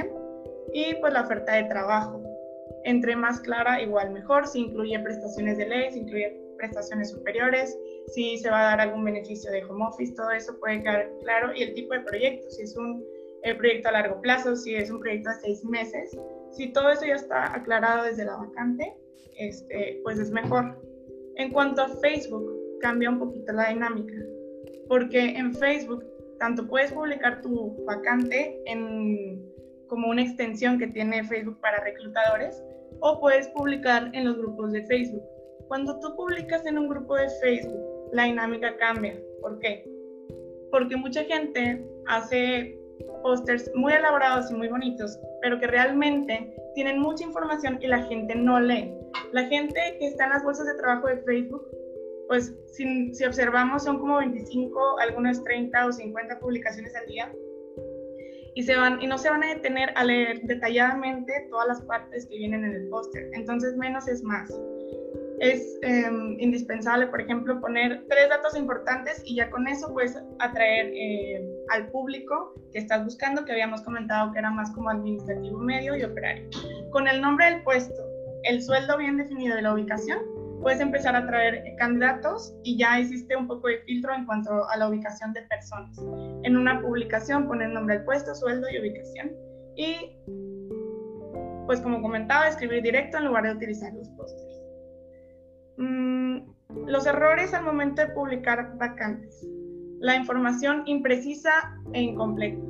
[0.73, 2.23] y pues la oferta de trabajo,
[2.85, 4.47] entre más clara, igual mejor.
[4.47, 9.05] Si incluye prestaciones de ley, si incluye prestaciones superiores, si se va a dar algún
[9.05, 11.53] beneficio de home office, todo eso puede quedar claro.
[11.55, 13.05] Y el tipo de proyecto, si es un
[13.59, 16.17] proyecto a largo plazo, si es un proyecto a seis meses,
[16.53, 18.93] si todo eso ya está aclarado desde la vacante,
[19.39, 20.81] este, pues es mejor.
[21.37, 22.51] En cuanto a Facebook,
[22.81, 24.15] cambia un poquito la dinámica,
[24.89, 26.05] porque en Facebook
[26.39, 29.46] tanto puedes publicar tu vacante en
[29.89, 32.63] como una extensión que tiene Facebook para reclutadores,
[33.01, 35.23] o puedes publicar en los grupos de Facebook.
[35.69, 39.21] Cuando tú publicas en un grupo de Facebook, la dinámica cambia.
[39.41, 39.89] ¿Por qué?
[40.71, 42.79] Porque mucha gente hace
[43.23, 48.35] pósters muy elaborados y muy bonitos, pero que realmente tienen mucha información y la gente
[48.35, 48.95] no lee.
[49.33, 51.67] La gente que está en las bolsas de trabajo de Facebook,
[52.29, 57.33] pues si, si observamos son como 25, algunas 30 o 50 publicaciones al día
[58.57, 62.27] y, se van, y no se van a detener a leer detalladamente todas las partes
[62.27, 63.29] que vienen en el póster.
[63.35, 64.51] Entonces, menos es más.
[65.41, 70.87] Es em, indispensable, por ejemplo, poner tres datos importantes y ya con eso puedes atraer
[70.95, 75.95] eh, al público que estás buscando, que habíamos comentado que era más como administrativo medio
[75.95, 76.49] y operario.
[76.93, 78.03] Con el nombre del puesto,
[78.45, 80.19] el sueldo bien definido y la ubicación,
[80.61, 84.77] puedes empezar a traer candidatos y ya hiciste un poco de filtro en cuanto a
[84.77, 85.99] la ubicación de personas.
[86.43, 89.33] En una publicación poner nombre del puesto, sueldo y ubicación.
[89.77, 90.17] Y,
[91.67, 94.61] pues como comentaba, escribir directo en lugar de utilizar los pósters.
[95.79, 96.39] Mm,
[96.87, 99.47] los errores al momento de publicar vacantes.
[100.01, 102.61] La información imprecisa e incompleta.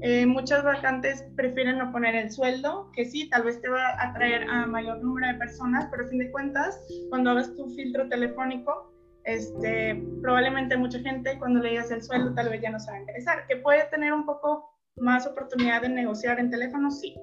[0.00, 4.10] Eh, muchas vacantes prefieren no poner el sueldo, que sí, tal vez te va a
[4.10, 8.08] atraer a mayor número de personas, pero a fin de cuentas, cuando hagas tu filtro
[8.08, 8.92] telefónico,
[9.24, 12.96] este, probablemente mucha gente cuando le digas el sueldo tal vez ya no se va
[12.96, 17.16] a interesar, que puede tener un poco más oportunidad de negociar en teléfono, sí,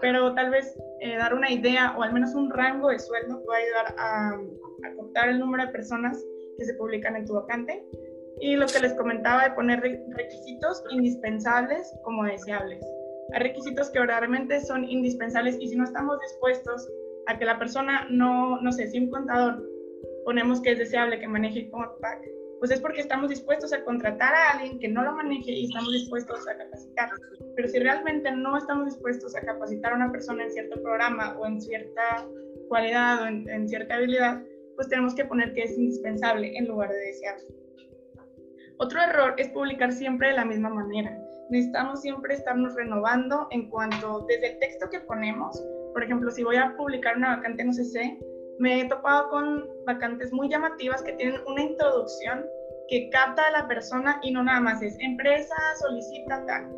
[0.00, 3.64] pero tal vez eh, dar una idea o al menos un rango de sueldo puede
[3.64, 6.24] ayudar a, a cortar el número de personas
[6.56, 7.84] que se publican en tu vacante
[8.42, 12.84] y lo que les comentaba de poner requisitos indispensables como deseables.
[13.32, 16.90] Hay requisitos que verdaderamente son indispensables y si no estamos dispuestos
[17.28, 19.62] a que la persona no, no sé, si un contador
[20.24, 22.28] ponemos que es deseable que maneje pack,
[22.58, 25.92] pues es porque estamos dispuestos a contratar a alguien que no lo maneje y estamos
[25.92, 27.10] dispuestos a capacitar.
[27.54, 31.46] Pero si realmente no estamos dispuestos a capacitar a una persona en cierto programa o
[31.46, 32.26] en cierta
[32.68, 34.42] cualidad o en, en cierta habilidad,
[34.74, 37.61] pues tenemos que poner que es indispensable en lugar de deseable.
[38.82, 41.16] Otro error es publicar siempre de la misma manera.
[41.50, 45.56] Necesitamos siempre estarnos renovando en cuanto desde el texto que ponemos.
[45.92, 48.18] Por ejemplo, si voy a publicar una vacante en OCC,
[48.58, 52.44] me he topado con vacantes muy llamativas que tienen una introducción
[52.88, 56.68] que capta a la persona y no nada más es empresa, solicita tal,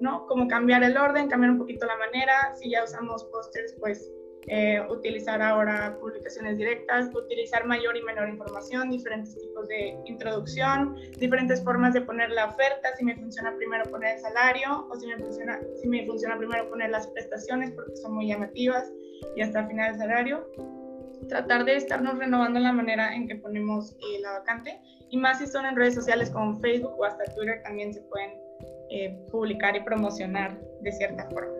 [0.00, 0.26] ¿no?
[0.28, 2.56] Como cambiar el orden, cambiar un poquito la manera.
[2.56, 4.10] Si ya usamos pósters, pues
[4.46, 11.62] eh, utilizar ahora publicaciones directas, utilizar mayor y menor información, diferentes tipos de introducción, diferentes
[11.62, 15.18] formas de poner la oferta, si me funciona primero poner el salario o si me
[15.18, 18.90] funciona, si me funciona primero poner las prestaciones porque son muy llamativas
[19.36, 20.50] y hasta el final el salario.
[21.28, 24.80] Tratar de estarnos renovando la manera en que ponemos eh, la vacante
[25.10, 28.30] y más si son en redes sociales como Facebook o hasta Twitter también se pueden
[28.90, 31.59] eh, publicar y promocionar de cierta forma.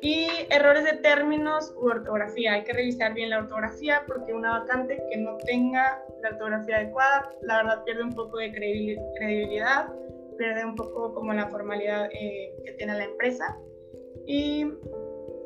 [0.00, 2.54] Y errores de términos u ortografía.
[2.54, 7.30] Hay que revisar bien la ortografía porque una vacante que no tenga la ortografía adecuada,
[7.42, 9.92] la verdad pierde un poco de credibilidad,
[10.38, 13.58] pierde un poco como la formalidad eh, que tiene la empresa.
[14.26, 14.66] Y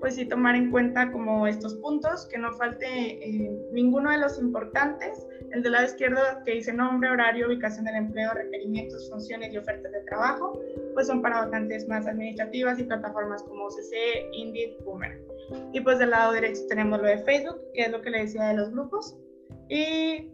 [0.01, 4.39] pues sí tomar en cuenta como estos puntos, que no falte eh, ninguno de los
[4.39, 5.27] importantes.
[5.55, 9.93] El del lado izquierdo que dice nombre, horario, ubicación del empleo, requerimientos, funciones y ofertas
[9.93, 10.61] de trabajo,
[10.95, 15.23] pues son para vacantes más administrativas y plataformas como CC, Indeed, Boomer.
[15.73, 18.49] Y pues del lado derecho tenemos lo de Facebook, que es lo que le decía
[18.49, 19.17] de los grupos.
[19.69, 20.33] Y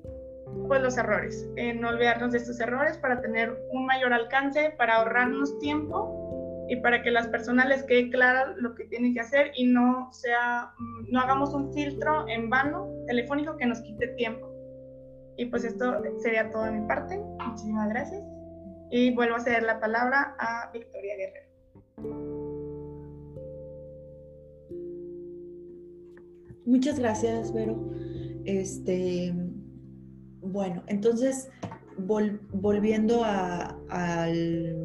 [0.66, 4.97] pues los errores, eh, no olvidarnos de estos errores para tener un mayor alcance, para
[4.97, 9.53] ahorrarnos tiempo y para que las personas les quede clara lo que tienen que hacer
[9.55, 14.49] y no sea, mm, no hagamos un filtro en vano telefónico que nos quite tiempo.
[15.37, 17.18] Y pues esto sería todo de mi parte.
[17.18, 18.22] Muchísimas gracias.
[18.91, 21.51] Y vuelvo a ceder la palabra a Victoria Guerrero.
[26.66, 27.76] Muchas gracias, Vero.
[28.45, 29.35] Este,
[30.41, 31.51] bueno, entonces,
[31.99, 34.76] volviendo a, al...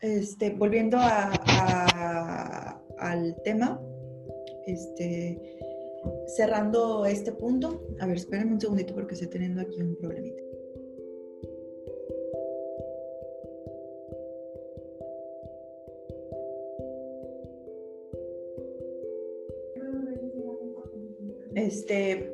[0.00, 0.98] Este, volviendo
[2.98, 3.80] al tema,
[4.66, 5.58] este,
[6.36, 10.48] cerrando este punto, a ver, espérenme un segundito porque estoy teniendo aquí un problemita.
[21.68, 22.32] este,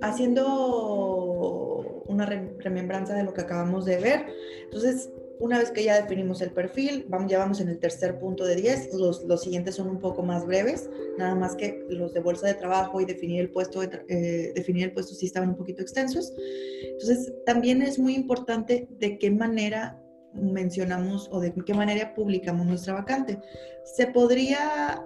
[0.00, 0.44] haciendo
[2.06, 4.26] una remembranza de lo que acabamos de ver.
[4.64, 8.44] Entonces, una vez que ya definimos el perfil, vamos, ya vamos en el tercer punto
[8.44, 8.94] de 10.
[8.94, 12.54] Los, los siguientes son un poco más breves, nada más que los de bolsa de
[12.54, 16.32] trabajo y definir el puesto, eh, definir el puesto sí estaban un poquito extensos.
[16.82, 22.94] Entonces, también es muy importante de qué manera mencionamos o de qué manera publicamos nuestra
[22.94, 23.38] vacante.
[23.84, 25.04] Se podría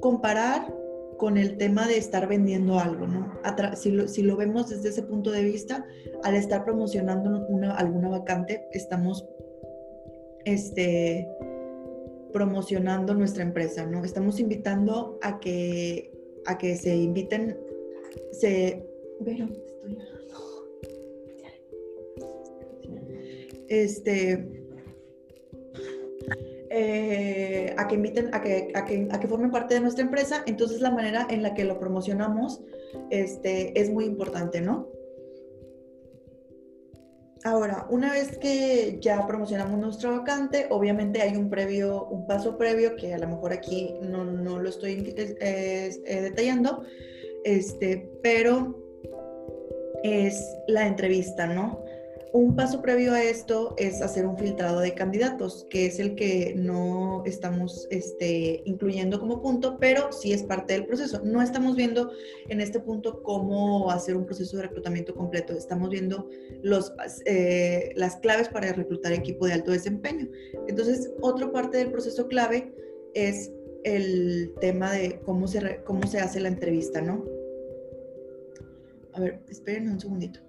[0.00, 0.72] comparar
[1.18, 3.32] con el tema de estar vendiendo algo, ¿no?
[3.76, 5.86] Si lo, si lo, vemos desde ese punto de vista,
[6.24, 9.28] al estar promocionando una, alguna vacante, estamos
[10.44, 11.28] este,
[12.32, 14.04] promocionando nuestra empresa, ¿no?
[14.04, 16.12] Estamos invitando a que,
[16.46, 17.58] a que se inviten,
[18.32, 18.86] se...
[19.24, 19.98] Pero, estoy...
[23.68, 24.62] Este,
[26.74, 30.42] eh, a que inviten, a que, a, que, a que, formen parte de nuestra empresa,
[30.46, 32.62] entonces la manera en la que lo promocionamos
[33.10, 34.88] este, es muy importante, ¿no?
[37.44, 42.94] Ahora, una vez que ya promocionamos nuestra vacante, obviamente hay un previo, un paso previo
[42.94, 46.84] que a lo mejor aquí no, no lo estoy eh, detallando,
[47.44, 48.80] este, pero
[50.04, 51.82] es la entrevista, ¿no?
[52.32, 56.54] Un paso previo a esto es hacer un filtrado de candidatos, que es el que
[56.56, 61.20] no estamos este, incluyendo como punto, pero sí es parte del proceso.
[61.22, 62.10] No estamos viendo
[62.48, 66.26] en este punto cómo hacer un proceso de reclutamiento completo, estamos viendo
[67.26, 70.26] eh, las claves para reclutar equipo de alto desempeño.
[70.68, 72.72] Entonces, otra parte del proceso clave
[73.12, 73.52] es
[73.84, 77.26] el tema de cómo se, cómo se hace la entrevista, ¿no?
[79.12, 80.40] A ver, esperen un segundito.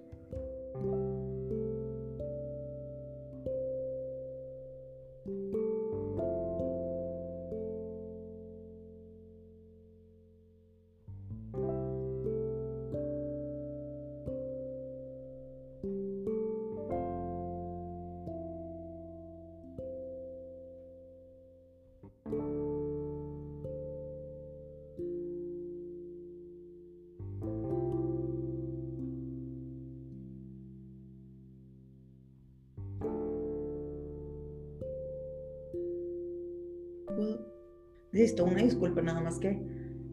[38.42, 39.60] Una disculpa, nada más que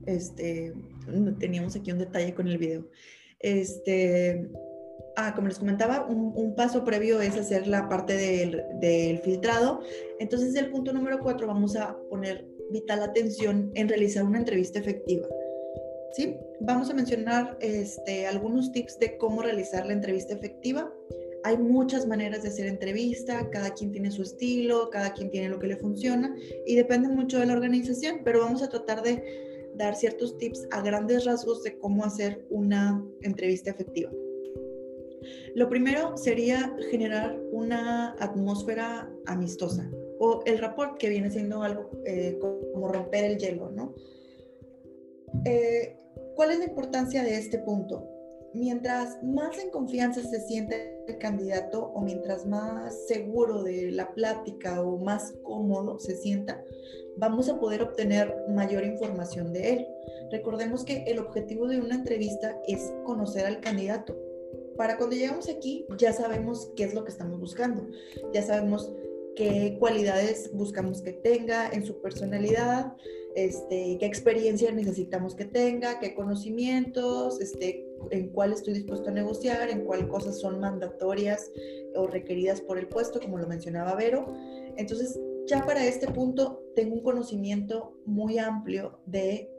[0.05, 0.73] este,
[1.39, 2.87] teníamos aquí un detalle con el video.
[3.39, 4.49] Este,
[5.15, 9.81] ah, como les comentaba, un, paso previo es hacer la parte del, del, filtrado.
[10.19, 15.27] Entonces, el punto número cuatro, vamos a poner vital atención en realizar una entrevista efectiva.
[16.13, 16.37] ¿Sí?
[16.59, 20.93] Vamos a mencionar este, algunos tips de cómo realizar la entrevista efectiva
[21.43, 25.59] hay muchas maneras de hacer entrevista, cada quien tiene su estilo, cada quien tiene lo
[25.59, 26.35] que le funciona
[26.65, 30.81] y depende mucho de la organización, pero vamos a tratar de dar ciertos tips a
[30.81, 34.11] grandes rasgos de cómo hacer una entrevista efectiva.
[35.55, 39.89] Lo primero sería generar una atmósfera amistosa
[40.19, 43.95] o el rapport que viene siendo algo eh, como romper el hielo, ¿no?
[45.45, 45.97] Eh,
[46.35, 48.07] ¿Cuál es la importancia de este punto?
[48.53, 54.81] Mientras más en confianza se siente el candidato o mientras más seguro de la plática
[54.81, 56.63] o más cómodo se sienta,
[57.17, 59.87] vamos a poder obtener mayor información de él.
[60.31, 64.17] Recordemos que el objetivo de una entrevista es conocer al candidato.
[64.77, 67.87] Para cuando llegamos aquí ya sabemos qué es lo que estamos buscando,
[68.33, 68.91] ya sabemos
[69.35, 72.93] qué cualidades buscamos que tenga en su personalidad,
[73.35, 79.69] este, qué experiencia necesitamos que tenga, qué conocimientos, este, en cuál estoy dispuesto a negociar,
[79.69, 81.51] en cuál cosas son mandatorias
[81.95, 84.25] o requeridas por el puesto, como lo mencionaba Vero.
[84.77, 89.49] Entonces, ya para este punto tengo un conocimiento muy amplio de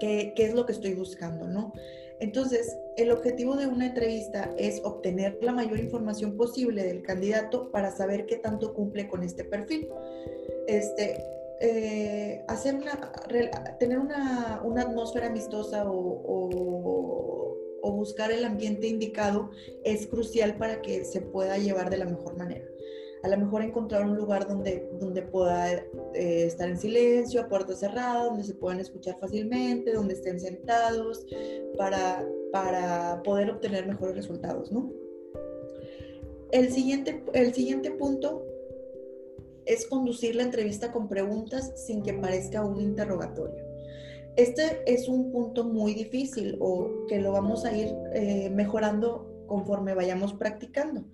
[0.00, 1.72] qué, qué es lo que estoy buscando, ¿no?
[2.18, 7.90] Entonces, el objetivo de una entrevista es obtener la mayor información posible del candidato para
[7.90, 9.88] saber qué tanto cumple con este perfil.
[10.66, 11.22] Este,
[11.60, 13.12] eh, hacer una,
[13.78, 16.20] tener una, una atmósfera amistosa o,
[17.82, 19.50] o, buscar el ambiente indicado
[19.82, 22.66] es crucial para que se pueda llevar de la mejor manera.
[23.22, 25.84] A lo mejor encontrar un lugar donde, donde pueda eh,
[26.14, 31.26] estar en silencio, a puerta cerrada, donde se puedan escuchar fácilmente, donde estén sentados,
[31.78, 34.92] para, para poder obtener mejores resultados, ¿no?
[36.52, 38.44] El siguiente, el siguiente punto
[39.66, 43.64] es conducir la entrevista con preguntas sin que parezca un interrogatorio.
[44.36, 49.94] Este es un punto muy difícil o que lo vamos a ir eh, mejorando conforme
[49.94, 51.04] vayamos practicando.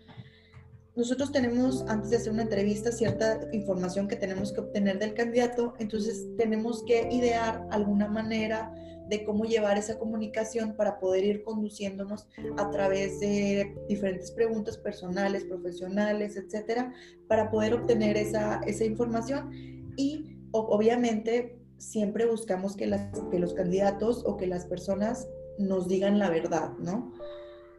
[0.95, 5.73] Nosotros tenemos, antes de hacer una entrevista, cierta información que tenemos que obtener del candidato,
[5.79, 8.75] entonces tenemos que idear alguna manera
[9.09, 15.45] de cómo llevar esa comunicación para poder ir conduciéndonos a través de diferentes preguntas personales,
[15.45, 16.93] profesionales, etcétera,
[17.29, 19.51] para poder obtener esa, esa información
[19.97, 25.29] y obviamente siempre buscamos que, las, que los candidatos o que las personas
[25.59, 27.13] nos digan la verdad, ¿no?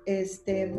[0.06, 0.74] Este,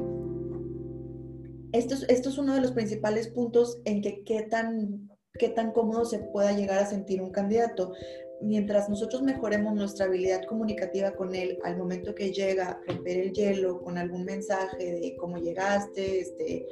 [1.73, 5.73] esto, es, esto es uno de los principales puntos en que qué tan, qué tan
[5.73, 7.93] cómodo se pueda llegar a sentir un candidato
[8.45, 13.81] mientras nosotros mejoremos nuestra habilidad comunicativa con él al momento que llega romper el hielo
[13.83, 16.67] con algún mensaje de cómo llegaste, este,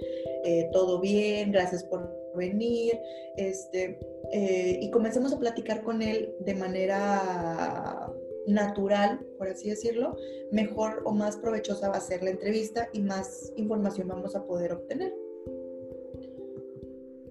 [0.44, 2.98] eh, todo bien, gracias por venir,
[3.36, 3.98] este,
[4.32, 8.12] eh, y comencemos a platicar con él de manera
[8.46, 10.16] natural, por así decirlo,
[10.50, 14.72] mejor o más provechosa va a ser la entrevista y más información vamos a poder
[14.72, 15.14] obtener.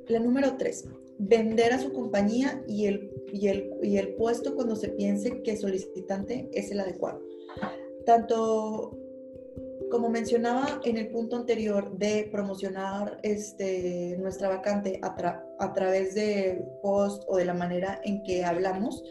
[0.07, 0.85] La número tres,
[1.23, 5.55] vender a su compañía y el, y el, y el puesto cuando se piense que
[5.55, 7.21] solicitante es el adecuado.
[8.05, 8.97] Tanto
[9.91, 16.65] como mencionaba en el punto anterior de promocionar este, nuestra vacante a, a, través de
[16.81, 19.03] post o de la manera en que hablamos,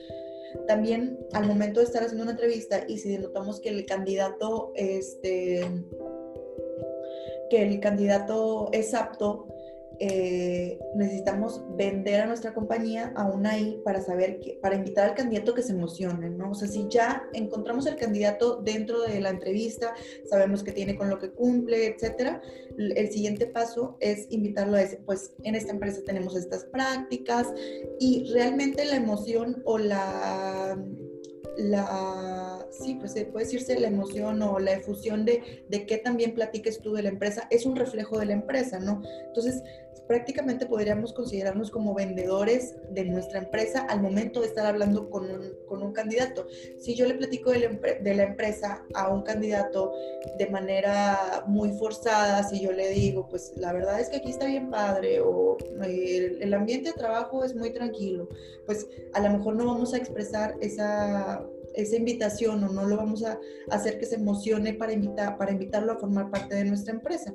[0.67, 5.65] también al momento de estar haciendo una entrevista y si notamos que el candidato, este,
[7.51, 9.47] que el candidato es apto,
[10.03, 15.55] eh, necesitamos vender a nuestra compañía aún ahí para saber, que, para invitar al candidato
[15.55, 16.53] que se emocione, ¿no?
[16.53, 19.93] O sea, si ya encontramos al candidato dentro de la entrevista,
[20.31, 22.41] sabemos que tiene con lo que cumple, etcétera,
[22.79, 27.49] el siguiente paso es invitarlo a decir, pues en esta empresa tenemos estas prácticas
[27.99, 30.83] y realmente la emoción o la
[31.57, 36.81] la, sí, pues puede decirse la emoción o la efusión de, de que también platiques
[36.81, 39.03] tú de la empresa, es un reflejo de la empresa, ¿no?
[39.27, 39.63] Entonces,
[40.11, 45.53] prácticamente podríamos considerarnos como vendedores de nuestra empresa al momento de estar hablando con un,
[45.69, 46.49] con un candidato.
[46.81, 49.93] Si yo le platico de la, empresa a un candidato
[50.37, 54.47] de manera muy forzada, si yo le digo, pues la verdad es que aquí está
[54.47, 58.29] bien padre o el, el ambiente de trabajo es muy tranquilo,
[58.67, 63.25] pues a lo mejor no vamos a expresar esa esa invitación o no lo vamos
[63.25, 63.39] a
[63.71, 67.33] hacer que se emocione para, invitar, para invitarlo a formar parte de nuestra empresa.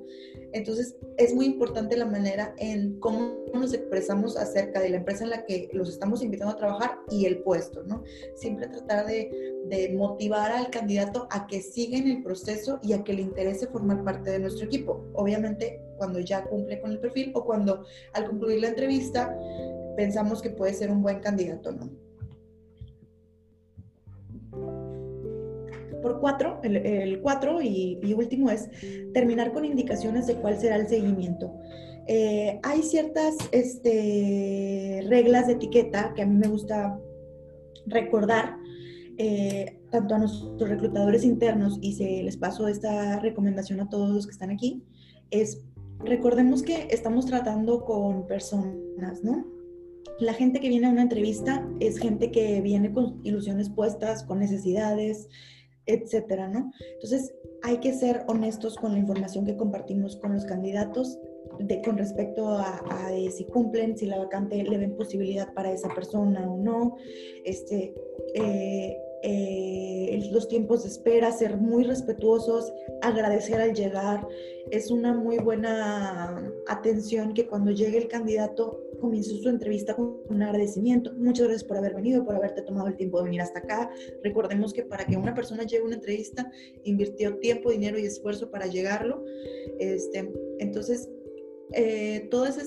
[0.55, 5.31] Entonces, es muy importante la manera en cómo nos expresamos acerca de la empresa en
[5.31, 8.03] la que los estamos invitando a trabajar y el puesto, ¿no?
[8.35, 9.53] Siempre tratar de,
[9.97, 14.01] motivar al candidato a que siga en el proceso y a que le interese formar
[14.05, 15.03] parte de nuestro equipo.
[15.13, 17.83] Obviamente, cuando ya cumple con el perfil o cuando
[18.13, 19.37] al concluir la entrevista
[19.97, 22.04] pensamos que puede ser un buen candidato, ¿no?
[26.05, 28.69] Por cuatro, el, cuatro y, último es
[29.11, 31.51] terminar con indicaciones de cuál será el seguimiento.
[32.07, 36.99] Eh, hay ciertas este, reglas de etiqueta que a mí me gusta
[37.87, 38.55] recordar,
[39.17, 44.27] eh, tanto a nuestros reclutadores internos, y se les paso esta recomendación a todos los
[44.27, 44.83] que están aquí,
[45.31, 45.63] es
[46.03, 49.43] recordemos que estamos tratando con personas, ¿no?
[50.19, 54.37] La gente que viene a una entrevista es gente que viene con ilusiones puestas, con
[54.37, 55.29] necesidades,
[55.85, 56.71] etcétera, ¿no?
[56.93, 57.33] Entonces,
[57.63, 61.19] hay que ser honestos con la información que compartimos con los candidatos
[61.59, 62.81] de, con respecto a,
[63.31, 66.97] si cumplen, si la vacante le ven posibilidad para esa persona o no,
[67.43, 67.93] este,
[68.33, 72.71] eh, eh, los tiempos de espera, ser muy respetuosos,
[73.01, 74.27] agradecer al llegar.
[74.69, 80.43] Es una muy buena atención que cuando llegue el candidato comience su entrevista con un
[80.43, 81.11] agradecimiento.
[81.13, 83.89] Muchas gracias por haber venido, por haberte tomado el tiempo de venir hasta acá.
[84.23, 86.51] Recordemos que para que una persona llegue a una entrevista,
[86.83, 89.23] invirtió tiempo, dinero y esfuerzo para llegarlo.
[89.79, 91.09] Este, entonces,
[91.73, 92.57] eh, todas,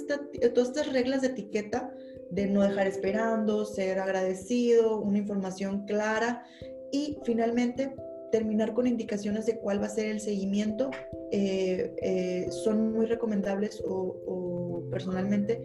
[0.55, 1.95] todas estas reglas de etiqueta
[2.31, 6.45] de no dejar esperando, ser agradecido, una información clara
[6.93, 7.95] y finalmente
[8.31, 10.91] terminar con indicaciones de cuál va a ser el seguimiento
[11.31, 15.63] eh, eh, son muy recomendables o, personalmente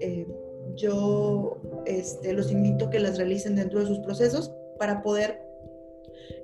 [0.00, 0.26] eh,
[0.76, 5.40] yo este, los invito a que las realicen dentro de sus procesos para poder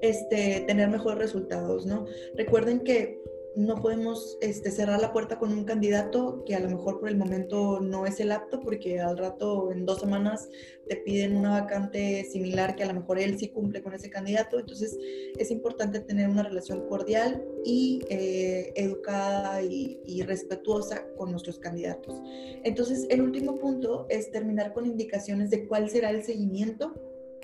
[0.01, 2.07] este, tener mejores resultados, ¿no?
[2.35, 3.21] Recuerden que
[3.57, 7.17] no podemos este, cerrar la puerta con un candidato que a lo mejor por el
[7.17, 10.49] momento no es el apto, porque al rato, en dos semanas,
[10.89, 14.59] te piden una vacante similar que a lo mejor él sí cumple con ese candidato.
[14.59, 14.99] Entonces,
[15.39, 22.21] es importante tener una relación cordial y eh, educada y, y respetuosa con nuestros candidatos.
[22.65, 26.95] Entonces, el último punto es terminar con indicaciones de cuál será el seguimiento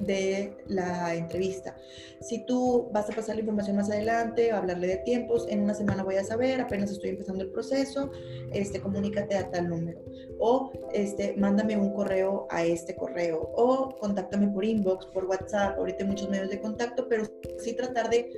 [0.01, 1.77] de la entrevista.
[2.21, 6.03] Si tú vas a pasar la información más adelante, hablarle de tiempos, en una semana
[6.03, 8.11] voy a saber, apenas estoy empezando el proceso,
[8.53, 10.01] este, comunícate a tal número.
[10.39, 13.51] O este, mándame un correo a este correo.
[13.55, 17.25] O contáctame por inbox, por WhatsApp, ahorita hay muchos medios de contacto, pero
[17.59, 18.33] sí tratar de,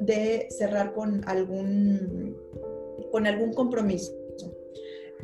[0.00, 2.36] de cerrar con algún,
[3.10, 4.12] con algún compromiso.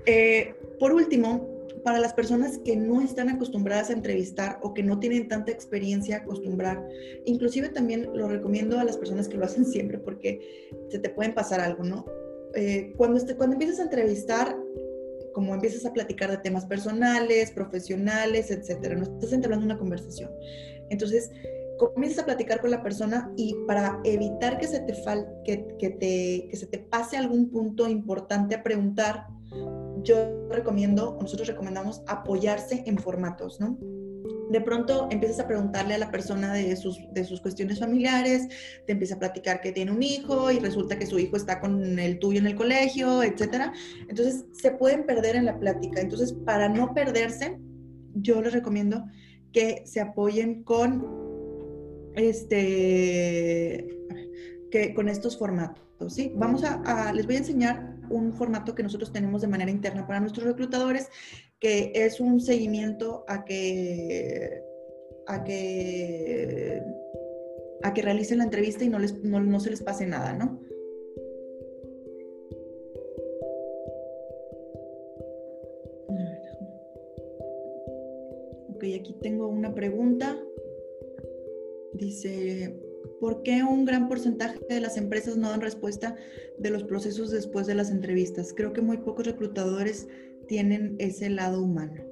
[0.06, 4.98] Eh, por último, para las personas que no están acostumbradas a entrevistar o que no
[4.98, 6.86] tienen tanta experiencia a acostumbrar,
[7.24, 10.40] inclusive también lo recomiendo a las personas que lo hacen siempre porque
[10.88, 12.06] se te pueden pasar algo, ¿no?
[12.54, 14.56] Eh, cuando, este, cuando empiezas a entrevistar,
[15.32, 20.30] como empiezas a platicar de temas personales, profesionales, etcétera, no estás entablando una conversación.
[20.88, 21.30] Entonces,
[21.78, 25.90] comienzas a platicar con la persona y para evitar que se te, fal que, que,
[25.90, 29.28] te, que se te pase algún punto importante a preguntar,
[30.02, 33.78] yo recomiendo, nosotros recomendamos apoyarse en formatos, ¿no?
[34.50, 38.48] De pronto empiezas a preguntarle a la persona de sus, de sus cuestiones familiares,
[38.84, 42.00] te empieza a platicar que tiene un hijo y resulta que su hijo está con
[42.00, 43.72] el tuyo en el colegio, etcétera.
[44.08, 46.00] Entonces se pueden perder en la plática.
[46.00, 47.60] Entonces, para no perderse,
[48.14, 49.04] yo les recomiendo
[49.52, 51.06] que se apoyen con
[52.16, 53.96] este
[54.72, 56.32] que con estos formatos, ¿sí?
[56.34, 60.20] Vamos a les voy a enseñar un formato que nosotros tenemos de manera interna para
[60.20, 61.08] nuestros reclutadores,
[61.58, 64.62] que es un seguimiento a que,
[65.26, 66.82] a que,
[67.82, 70.60] a que realicen la entrevista y no, les, no, se les pase nada, ¿no?
[78.74, 80.38] Ok, aquí tengo una pregunta.
[81.92, 82.89] Dice,
[83.20, 86.16] ¿Por qué un gran porcentaje de las empresas no dan respuesta
[86.58, 88.54] de los procesos después de las entrevistas?
[88.56, 90.08] Creo que muy pocos reclutadores
[90.48, 92.02] tienen ese lado humano.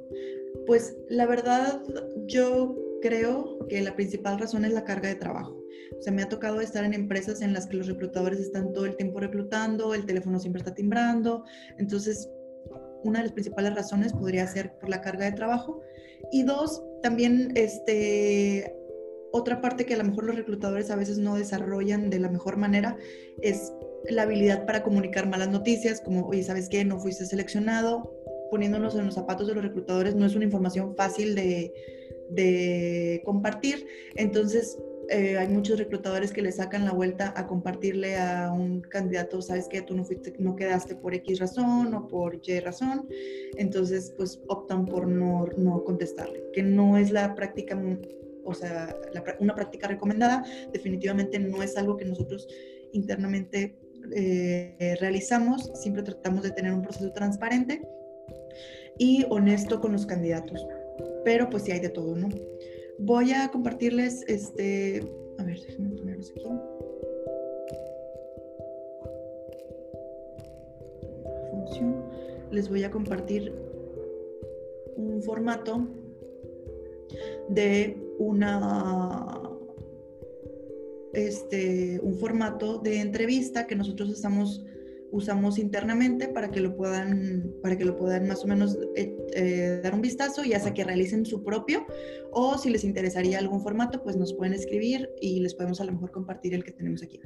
[0.67, 1.83] Pues la verdad,
[2.27, 5.59] yo creo que la principal razón es la carga de trabajo.
[5.99, 8.85] O sea, me ha tocado estar en empresas en las que los reclutadores están todo
[8.85, 11.45] el tiempo reclutando, el teléfono siempre está timbrando.
[11.79, 12.29] Entonces,
[13.05, 15.81] una de las principales razones podría ser por la carga de trabajo.
[16.31, 18.78] Y dos, también este,
[19.33, 22.57] otra parte que a lo mejor los reclutadores a veces no desarrollan de la mejor
[22.57, 22.97] manera
[23.43, 23.73] es
[24.09, 26.85] la habilidad para comunicar malas noticias, como, oye, ¿sabes qué?
[26.85, 28.15] No fuiste seleccionado.
[28.51, 33.87] Poniéndonos en los zapatos de los reclutadores no es una información fácil de, compartir.
[34.15, 34.79] Entonces,
[35.11, 39.67] eh, hay muchos reclutadores que le sacan la vuelta a compartirle a un candidato, sabes
[39.69, 39.81] qué?
[39.81, 43.09] tú no fuiste, no quedaste por X razón o por Y razón,
[43.57, 47.75] entonces pues optan por no, no contestarle, que no es la práctica
[48.49, 48.97] o sea,
[49.41, 52.49] una práctica recomendada, definitivamente no es algo que nosotros
[52.93, 53.79] internamente
[54.15, 57.87] eh, realizamos, siempre tratamos de tener un proceso transparente
[58.99, 60.67] y honesto con los candidatos,
[61.25, 62.29] pero pues sí hay de todo, ¿no?
[62.99, 65.05] Voy a compartirles, este,
[65.39, 66.45] a ver, déjenme ponerlos aquí.
[72.51, 73.53] Les voy a compartir
[74.97, 75.87] un formato
[77.51, 79.41] de una,
[81.13, 84.65] este, un formato de entrevista que nosotros estamos
[85.11, 89.81] usamos internamente para que lo puedan, para que lo puedan más o menos eh, eh,
[89.83, 91.87] dar un vistazo, ya sea que realicen su propio
[92.33, 95.93] o si les interesaría algún formato, pues nos pueden escribir y les podemos a lo
[95.93, 97.21] mejor compartir el que tenemos aquí.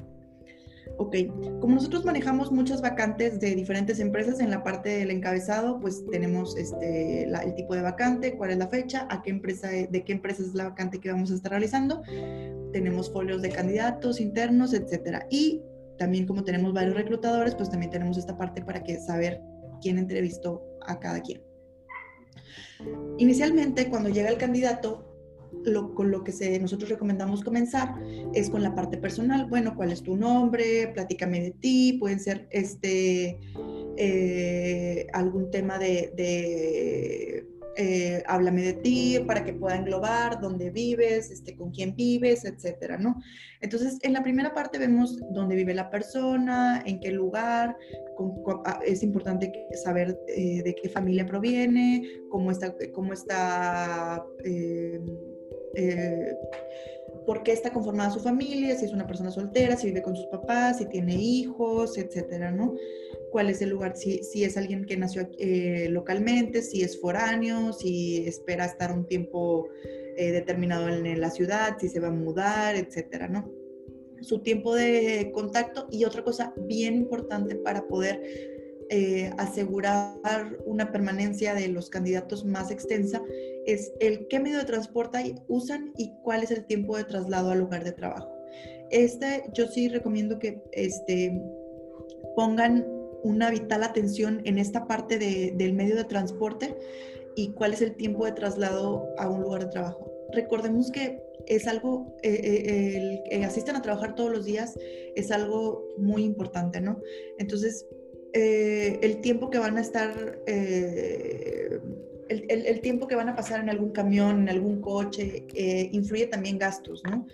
[0.99, 1.17] Ok,
[1.61, 6.57] como nosotros manejamos muchas vacantes de diferentes empresas, en la parte del encabezado, pues tenemos
[6.57, 10.43] este, el tipo de vacante, cuál es la fecha, a qué empresa, de qué empresa
[10.43, 12.03] es la vacante que vamos a estar realizando.
[12.73, 15.27] Tenemos folios de candidatos internos, etcétera.
[15.31, 15.63] Y
[15.99, 19.41] también como tenemos varios reclutadores, pues también tenemos esta parte para que saber
[19.81, 21.43] quién entrevistó a cada quien.
[23.19, 25.12] Inicialmente, cuando llega el candidato,
[25.65, 27.95] lo, con lo que nosotros recomendamos comenzar
[28.35, 29.47] es con la parte personal.
[29.47, 30.89] Bueno, ¿cuál es tu nombre?
[30.89, 31.97] Platícame de ti.
[31.99, 33.39] Pueden ser este,
[33.97, 41.31] eh, algún tema de, de eh, háblame de ti para que pueda englobar dónde vives,
[41.31, 43.17] este, con quién vives, etcétera, ¿no?
[43.63, 47.77] Entonces, en la primera parte vemos dónde vive la persona, en qué lugar,
[48.67, 49.51] ah, es importante
[49.83, 54.23] saber eh, de qué familia proviene, cómo está, cómo está
[57.27, 60.27] por qué está conformada su familia, si es una persona soltera, si vive con sus
[60.27, 62.75] papás, si tiene hijos, etcétera, ¿no?
[63.33, 67.73] cuál es el lugar, si, si es alguien que nació eh, localmente, si es foráneo,
[67.73, 69.69] si espera estar un tiempo
[70.17, 73.51] eh, determinado en, la ciudad, si se va a mudar, etcétera, ¿no?
[74.21, 78.21] Su tiempo de contacto y otra cosa bien importante para poder
[78.91, 83.23] eh, asegurar una permanencia de los candidatos más extensa
[83.67, 87.61] es el qué medio de transporte usan y cuál es el tiempo de traslado al
[87.61, 88.31] lugar de trabajo.
[88.91, 91.41] Este, yo sí recomiendo que este,
[92.37, 92.87] pongan
[93.23, 96.77] una vital atención en esta parte del medio de transporte
[97.37, 100.11] y cuál es el tiempo de traslado a un lugar de trabajo.
[100.33, 104.79] Recordemos que es algo, eh, eh, el que asisten a trabajar todos los días
[105.15, 107.01] es algo muy importante, ¿no?
[107.39, 107.87] Entonces,
[108.33, 110.39] eh, el tiempo que van a estar,
[112.29, 115.45] el, tiempo que van a pasar en algún camión, en algún coche,
[115.93, 117.27] influye también gastos, ¿no?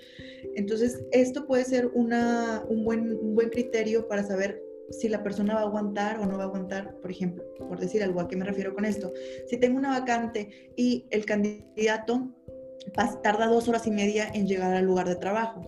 [0.55, 5.55] Entonces, esto puede ser una, un, buen, un buen criterio para saber si la persona
[5.55, 8.37] va a aguantar o no va a aguantar, por ejemplo, por decir algo, ¿a qué
[8.37, 9.13] me refiero con esto?
[9.47, 12.29] Si tengo una vacante y el candidato
[13.23, 15.63] tarda dos horas y media en llegar al lugar de trabajo,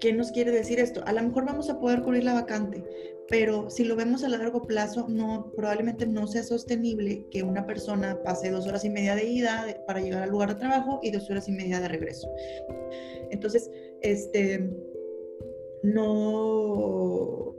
[0.00, 1.02] ¿qué nos quiere decir esto?
[1.06, 2.84] A lo mejor vamos a poder cubrir la vacante,
[3.32, 8.22] pero si lo vemos a largo plazo, no, probablemente no sea sostenible que una persona
[8.22, 11.30] pase dos horas y media de ida para llegar al lugar de trabajo y dos
[11.30, 12.28] horas y media de regreso.
[13.30, 13.70] Entonces,
[14.02, 14.70] este,
[15.82, 17.56] no,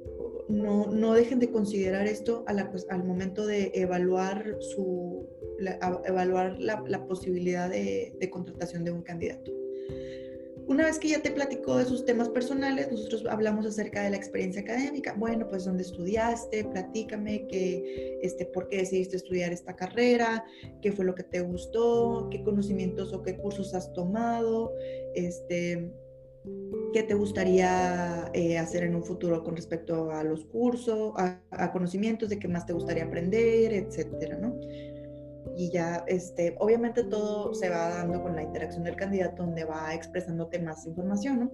[0.47, 5.27] no, dejen de considerar esto al momento de evaluar, su,
[5.57, 9.51] la, evaluar la, posibilidad de, contratación de un candidato.
[10.73, 14.17] Una vez que ya te platicó de sus temas personales, nosotros hablamos acerca de la
[14.17, 15.13] experiencia académica.
[15.15, 20.43] Bueno, pues dónde estudiaste, platícame que, este, por qué decidiste estudiar esta carrera,
[20.81, 24.73] qué fue lo que te gustó, qué conocimientos o qué cursos has tomado,
[25.13, 25.93] este,
[26.91, 32.29] ¿Qué te gustaría eh, hacer en un futuro con respecto a los cursos, a, conocimientos
[32.29, 34.59] de qué más te gustaría aprender, etcétera, ¿no?
[35.55, 39.93] Y ya, este, obviamente todo se va dando con la interacción del candidato donde va
[39.93, 41.51] expresándote más información.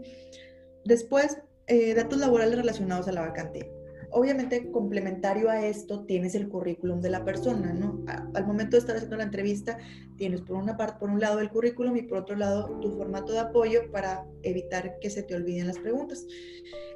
[0.86, 3.72] Después, eh, datos laborales relacionados a la vacante
[4.12, 8.04] obviamente complementario a esto tienes el currículum de la persona, ¿no?
[8.34, 9.78] al momento de estar haciendo la entrevista,
[10.18, 13.34] tienes por una parte, por un lado el currículum y por otro lado tu formato
[13.34, 16.26] de apoyo para evitar que se te olviden las preguntas.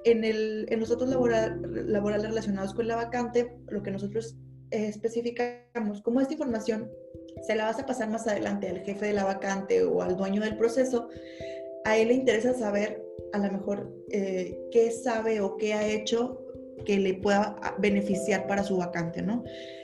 [0.05, 4.35] En, el, en los datos laborales relacionados con la vacante, lo que nosotros
[4.73, 6.91] especificamos, como esta información
[7.45, 10.41] se la vas a pasar más adelante al jefe de la vacante o al dueño
[10.41, 11.09] del proceso,
[11.85, 16.39] a él le interesa saber a lo mejor eh, qué sabe o qué ha hecho
[16.85, 19.43] que le pueda beneficiar para su vacante, ¿no?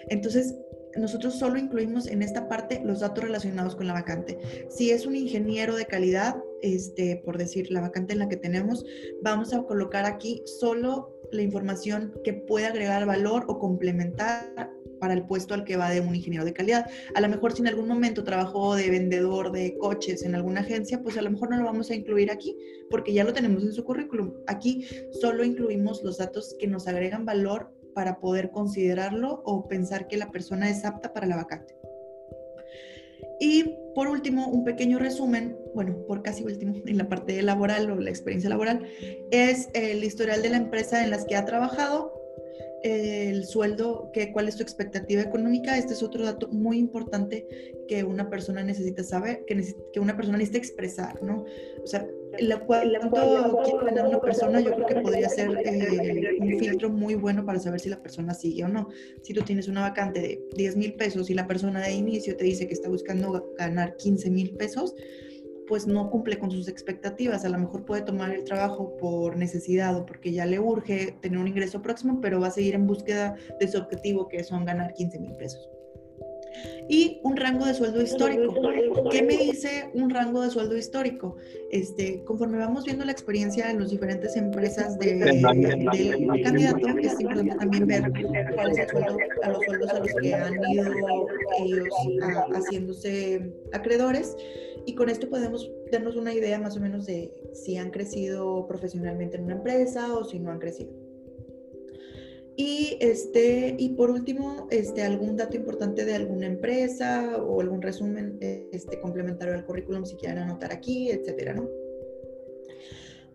[0.10, 0.56] Entonces,
[0.95, 4.38] nosotros solo incluimos en esta parte los datos relacionados con la vacante.
[4.70, 8.84] Si es un ingeniero de calidad, este, por decir la vacante en la que tenemos,
[9.22, 15.26] vamos a colocar aquí solo la información que puede agregar valor o complementar para el
[15.26, 16.89] puesto al que va de un ingeniero de calidad.
[17.15, 21.01] A lo mejor si en algún momento trabajó de vendedor de coches en alguna agencia,
[21.01, 22.56] pues a lo mejor no lo vamos a incluir aquí
[22.89, 24.34] porque ya lo tenemos en su currículum.
[24.47, 24.85] Aquí
[25.22, 30.31] solo incluimos los datos que nos agregan valor para poder considerarlo o pensar que la
[30.31, 31.78] persona es apta para la vacante.
[33.40, 37.95] Y por último, un pequeño resumen, bueno, por casi último, en la parte laboral o
[37.95, 38.86] la experiencia laboral,
[39.32, 42.18] es el historial de la empresa en las que ha trabajado,
[42.84, 45.77] el sueldo, que, cuál es tu expectativa económica.
[45.77, 47.45] Este es otro dato muy importante
[47.88, 51.45] que una persona necesita saber, que, que una persona necesita expresar, ¿no?
[51.84, 52.07] O sea,
[52.39, 57.15] la, cuánto quiere ganar una persona, yo creo que podría ser eh, un filtro muy
[57.15, 58.89] bueno para saber si la persona sigue o no.
[59.23, 62.45] Si tú tienes una vacante de 10 mil pesos y la persona de inicio te
[62.45, 64.95] dice que está buscando ganar 15 mil pesos,
[65.69, 67.45] pues no cumple con sus expectativas.
[67.45, 71.37] A lo mejor puede tomar el trabajo por necesidad o porque ya le urge tener
[71.37, 74.95] un ingreso próximo, pero va a seguir en búsqueda de su objetivo, que son ganar
[74.95, 75.69] 15 mil pesos.
[76.89, 78.51] Y un rango de sueldo histórico.
[79.11, 81.35] ¿Qué me dice un rango de sueldo histórico?
[81.71, 87.55] Este, conforme vamos viendo la experiencia en las diferentes empresas de, del candidato, es importante
[87.55, 88.11] también ver
[88.55, 91.27] cuál es el sueldo, a los sueldos a los que han ido
[91.59, 91.87] ellos
[92.55, 94.35] haciéndose acreedores
[94.85, 99.38] y con esto podemos darnos una idea más o menos de si han crecido profesionalmente
[99.38, 100.91] en una empresa o si no han crecido.
[102.56, 108.38] Y, este, y por último, este, algún dato importante de alguna empresa o algún resumen
[108.41, 111.69] este, complementario al currículum si quieren anotar aquí, etcétera, ¿no?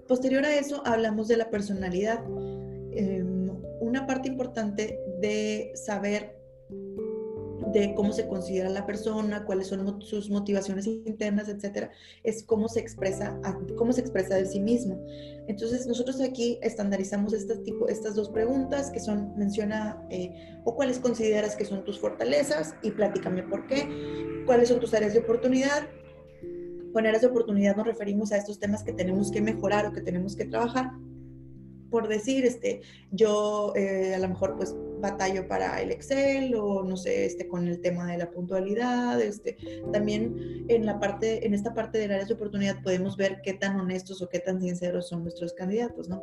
[0.06, 2.22] Posterior a eso, hablamos de la personalidad.
[2.92, 3.50] Em,
[3.80, 6.43] una parte importante de saber
[7.74, 11.90] de cómo se considera la persona, cuáles son sus motivaciones internas, etcétera,
[12.22, 13.38] es cómo se expresa,
[13.76, 15.04] cómo se expresa de sí mismo.
[15.48, 20.32] Entonces, nosotros aquí estandarizamos este tipo, estas dos preguntas que son, menciona, eh,
[20.64, 23.88] o cuáles consideras que son tus fortalezas y platícame por qué,
[24.46, 25.88] cuáles son tus áreas de oportunidad.
[26.92, 30.00] Con áreas de oportunidad nos referimos a estos temas que tenemos que mejorar o que
[30.00, 30.92] tenemos que trabajar
[31.94, 32.80] por decir, este,
[33.12, 37.68] yo eh, a lo mejor pues batallo para el Excel o no sé, este, con
[37.68, 39.56] el tema de la puntualidad, este,
[39.92, 43.78] también en la parte, en esta parte del área de oportunidad podemos ver qué tan
[43.78, 46.20] honestos o qué tan sinceros son nuestros candidatos, ¿no?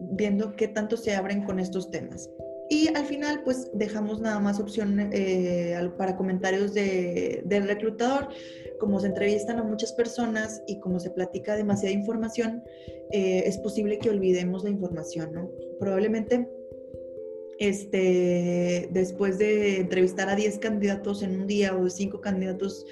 [0.00, 2.28] Viendo qué tanto se abren con estos temas.
[2.70, 8.28] Y al final, pues dejamos nada más opción eh, para comentarios de, del reclutador
[8.78, 12.62] como se entrevistan a muchas personas y como se platica demasiada información,
[13.10, 15.50] eh, es posible que olvidemos la información, ¿no?
[15.78, 16.48] Probablemente
[17.58, 22.86] este, después de entrevistar a 10 candidatos en un día o 5 candidatos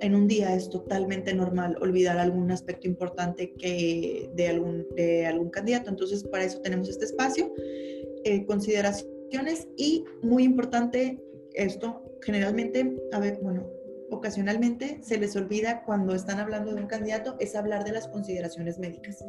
[0.00, 5.48] en un día es totalmente normal olvidar algún aspecto importante que de algún, de algún
[5.50, 5.90] candidato.
[5.90, 7.52] Entonces, para eso tenemos este espacio,
[8.24, 11.22] eh, consideraciones y muy importante
[11.54, 13.68] esto, generalmente, a ver, bueno,
[14.10, 18.78] ocasionalmente se les olvida cuando están hablando de un candidato es hablar de las consideraciones
[18.78, 19.24] médicas.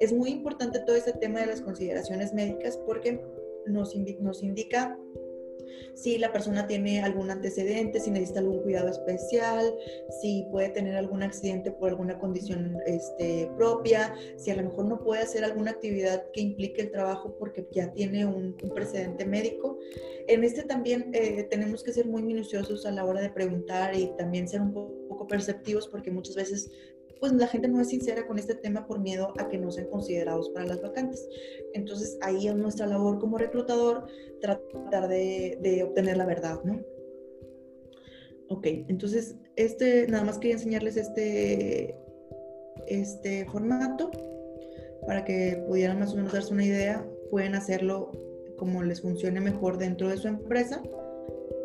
[0.00, 3.20] Es muy importante todo este tema de las consideraciones médicas porque
[3.66, 4.98] nos, nos indica
[5.94, 9.74] si la persona tiene algún antecedente, si necesita algún cuidado especial,
[10.20, 15.02] si puede tener algún accidente por alguna condición este, propia, si a lo mejor no
[15.02, 19.78] puede hacer alguna actividad que implique el trabajo porque ya tiene un, precedente médico.
[20.26, 24.10] En este también eh, tenemos que ser muy minuciosos a la hora de preguntar y
[24.16, 26.70] también ser un poco perceptivos porque muchas veces
[27.20, 29.88] pues la gente no es sincera con este tema por miedo a que no sean
[29.88, 31.26] considerados para las vacantes.
[31.72, 34.06] Entonces ahí es nuestra labor como reclutador
[34.40, 36.80] tratar de, obtener la verdad, ¿no?
[38.48, 41.96] Ok, entonces este, nada más quería enseñarles este,
[42.86, 44.10] este formato
[45.06, 47.06] para que pudieran más o menos darse una idea.
[47.30, 48.12] Pueden hacerlo
[48.58, 50.82] como les funcione mejor dentro de su empresa.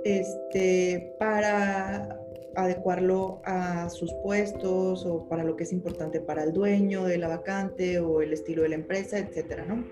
[0.05, 2.19] Este, para
[2.63, 7.27] adecuarlo a sus puestos o para lo que es importante para el dueño de la
[7.27, 9.83] vacante o el estilo de la empresa, etcétera, ¿no?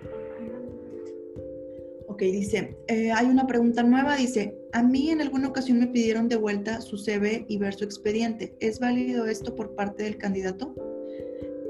[2.07, 6.27] Ok, dice, eh, hay una pregunta nueva, dice, a mí en alguna ocasión me pidieron
[6.27, 8.55] de vuelta su CV y ver su expediente.
[8.59, 10.73] ¿Es válido esto por parte del candidato?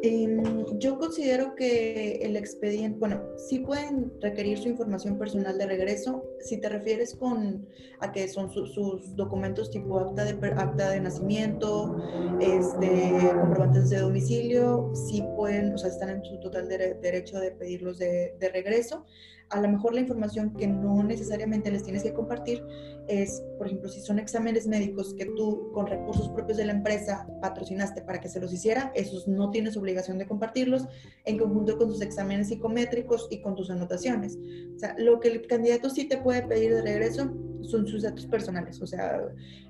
[0.03, 6.23] Em, yo considero que el expediente, bueno, sí pueden requerir su información personal de regreso.
[6.39, 7.67] Si te refieres con
[7.99, 11.97] a que son sus documentos tipo acta de acta de nacimiento,
[12.39, 17.97] este, comprobantes de domicilio, sí pueden, o sea, están en su total derecho de pedirlos
[17.97, 19.05] de regreso
[19.49, 22.63] a lo mejor la información que no necesariamente les tienes que compartir
[23.07, 27.27] es, por ejemplo, si son exámenes médicos que tú con recursos propios de la empresa
[27.41, 30.87] patrocinaste para que se los hiciera, esos no tienes obligación de compartirlos
[31.25, 34.37] en conjunto con tus exámenes psicométricos y con tus anotaciones.
[34.75, 38.25] O sea, lo que el candidato sí te puede pedir de regreso son sus datos
[38.27, 39.21] personales, o sea,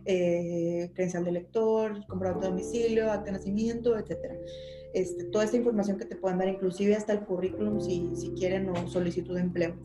[0.05, 4.35] eh, credencial de lector, comprobante de domicilio, acta de nacimiento, etcétera.
[4.93, 8.69] Este, toda esta información que te pueden dar, inclusive hasta el currículum si, si quieren
[8.69, 9.75] o solicitud de empleo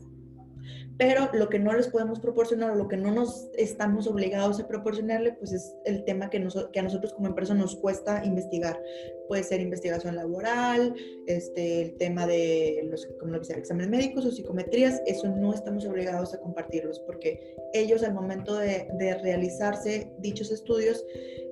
[0.97, 4.67] pero lo que no les podemos proporcionar o lo que no nos estamos obligados a
[4.67, 8.81] proporcionarle, pues es el tema que, a nosotros como empresa nos cuesta investigar.
[9.27, 10.95] Puede ser investigación laboral,
[11.27, 16.33] este, el tema de los como lo exámenes médicos o psicometrías, eso no estamos obligados
[16.33, 21.03] a compartirlos porque ellos al momento de, de realizarse dichos estudios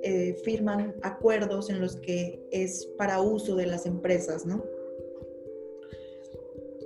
[0.03, 4.63] eh, firman acuerdos en los que es para uso de las empresas, ¿no?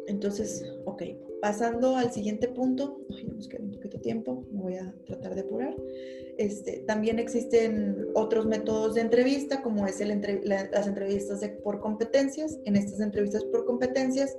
[0.07, 1.03] Entonces, ok.
[1.45, 5.41] Pasando al siguiente punto, nos queda un poquito de tiempo, me voy a tratar de
[5.41, 5.75] apurar.
[6.39, 12.57] Este, también existen otros métodos de entrevista, como es el las entrevistas por competencias.
[12.65, 14.35] En estas entrevistas por competencias,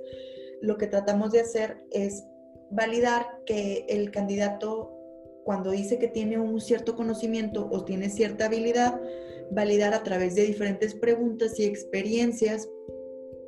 [0.59, 2.25] lo que tratamos de hacer es
[2.71, 4.91] validar que el candidato,
[5.45, 8.99] cuando dice que tiene un cierto conocimiento o tiene cierta habilidad,
[9.49, 12.67] validar a través de diferentes preguntas y experiencias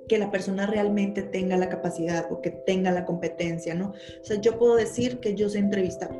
[0.09, 3.93] que la persona realmente tenga la capacidad o que tenga la competencia, ¿no?
[4.21, 6.11] O sea, yo puedo decir que yo sé entrevistar,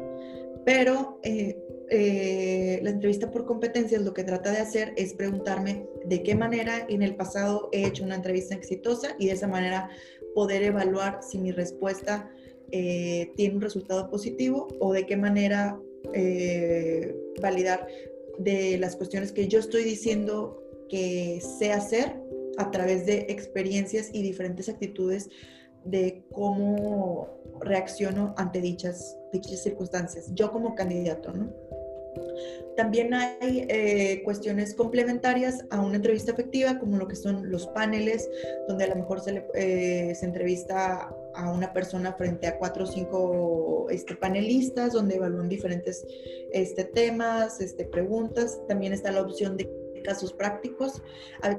[0.63, 1.57] pero eh,
[1.89, 6.85] eh, la entrevista por competencias lo que trata de hacer es preguntarme de qué manera
[6.87, 9.89] en el pasado he hecho una entrevista exitosa y de esa manera
[10.35, 12.31] poder evaluar si mi respuesta
[12.71, 15.79] eh, tiene un resultado positivo o de qué manera
[16.13, 17.87] eh, validar
[18.37, 22.21] de las cuestiones que yo estoy diciendo que sé hacer
[22.59, 25.29] a través de experiencias y diferentes actitudes
[25.85, 27.29] de cómo
[27.61, 31.51] reacciono ante dichas, dichas circunstancias, yo como candidato, ¿no?
[32.75, 38.29] También hay eh, cuestiones complementarias a una entrevista efectiva, como lo que son los paneles,
[38.67, 42.87] donde a lo mejor se, eh, se entrevista a una persona frente a cuatro o
[42.87, 46.05] cinco este, panelistas, donde evalúan diferentes
[46.53, 48.59] este, temas, este, preguntas.
[48.67, 49.69] También está la opción de
[50.01, 51.01] casos prácticos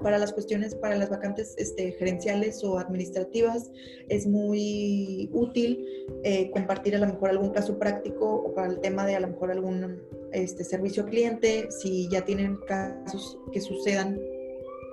[0.03, 3.71] para las cuestiones, para las vacantes este, gerenciales o administrativas,
[4.09, 5.87] es muy útil
[6.25, 9.29] eh, compartir a lo mejor algún caso práctico o para el tema de a lo
[9.29, 10.03] mejor algún
[10.33, 14.21] este, servicio cliente, si ya tienen casos que sucedan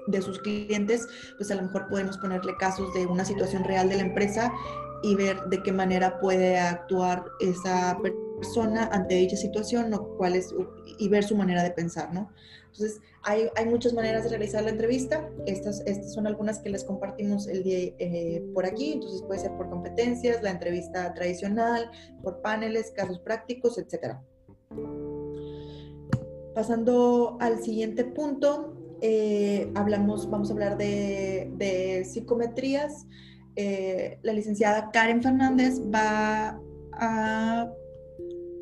[0.08, 1.08] de sus clientes,
[1.38, 4.54] pues a lo mejor podemos ponerle casos de una situación real de la empresa
[5.04, 7.98] y ver de qué manera puede actuar esa
[8.40, 10.54] persona ante dicha situación o cuál es,
[10.98, 12.32] y ver su manera de pensar, ¿no?
[12.78, 15.28] Entonces, hay, hay muchas maneras de realizar la entrevista.
[15.48, 18.94] Estas, estas son algunas que les compartimos el día eh, por aquí.
[18.94, 21.90] Entonces, puede ser por competencias, la entrevista tradicional,
[22.22, 24.22] por paneles, casos prácticos, etcétera.
[26.54, 33.08] Pasando al siguiente punto, eh, hablamos, vamos a hablar de, psicometrías.
[33.56, 36.62] Eh, la licenciada Karen Fernández va
[36.94, 37.72] a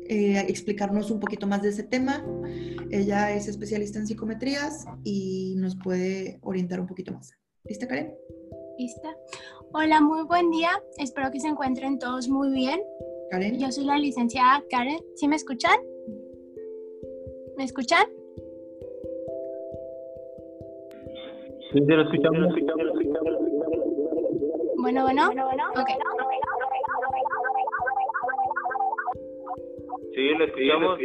[0.08, 2.24] eh, explicarnos un poquito más de ese tema.
[2.90, 7.32] Ella es especialista en psicometrías y nos puede orientar un poquito más.
[7.64, 8.14] ¿Lista, Karen?
[8.78, 9.16] Lista.
[9.72, 10.70] Hola, muy buen día.
[10.98, 12.80] Espero que se encuentren todos muy bien.
[13.30, 13.58] Karen.
[13.58, 15.00] Yo soy la licenciada Karen.
[15.16, 15.76] ¿Sí me escuchan?
[17.56, 18.04] ¿Me escuchan?
[21.72, 22.54] Sí, lo escuchamos.
[24.78, 25.30] Bueno, bueno.
[25.30, 25.90] Ok.
[30.16, 30.98] Sí, le escuchamos,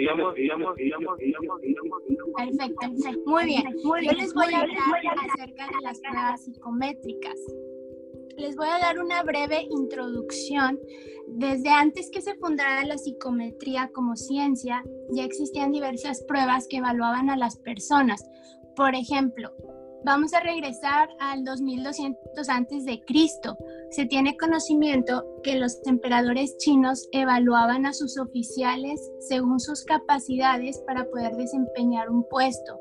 [2.37, 2.87] Perfecto,
[3.25, 3.63] muy bien.
[3.83, 7.35] Yo les voy a hablar acerca de las pruebas psicométricas.
[8.37, 10.79] Les voy a dar una breve introducción.
[11.27, 17.29] Desde antes que se fundara la psicometría como ciencia, ya existían diversas pruebas que evaluaban
[17.29, 18.25] a las personas.
[18.77, 19.51] Por ejemplo,
[20.03, 23.57] vamos a regresar al 2200 antes de Cristo.
[23.91, 31.05] Se tiene conocimiento que los emperadores chinos evaluaban a sus oficiales según sus capacidades para
[31.05, 32.79] poder desempeñar un puesto.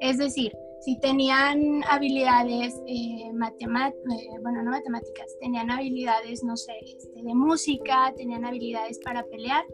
[0.00, 7.34] Es decir, si tenían habilidades eh, matemáticas, eh, matemáticas, tenían habilidades, no sé, este, de
[7.34, 9.64] música, tenían habilidades para pelear,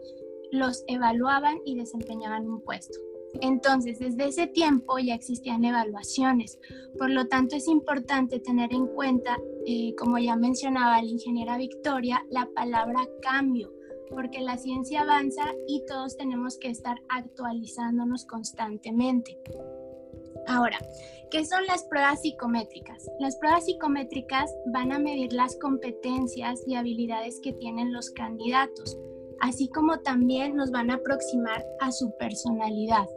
[0.51, 2.97] los evaluaban y desempeñaban un puesto.
[3.41, 6.59] Entonces, desde ese tiempo ya existían evaluaciones.
[6.97, 12.23] Por lo tanto, es importante tener en cuenta, eh, como ya mencionaba la ingeniera Victoria,
[12.29, 13.73] la palabra cambio,
[14.09, 19.39] porque la ciencia avanza y todos tenemos que estar actualizándonos constantemente.
[20.47, 20.77] Ahora,
[21.31, 23.09] ¿qué son las pruebas psicométricas?
[23.19, 28.97] Las pruebas psicométricas van a medir las competencias y habilidades que tienen los candidatos,
[29.43, 33.07] así como también nos van a aproximar a su personalidad.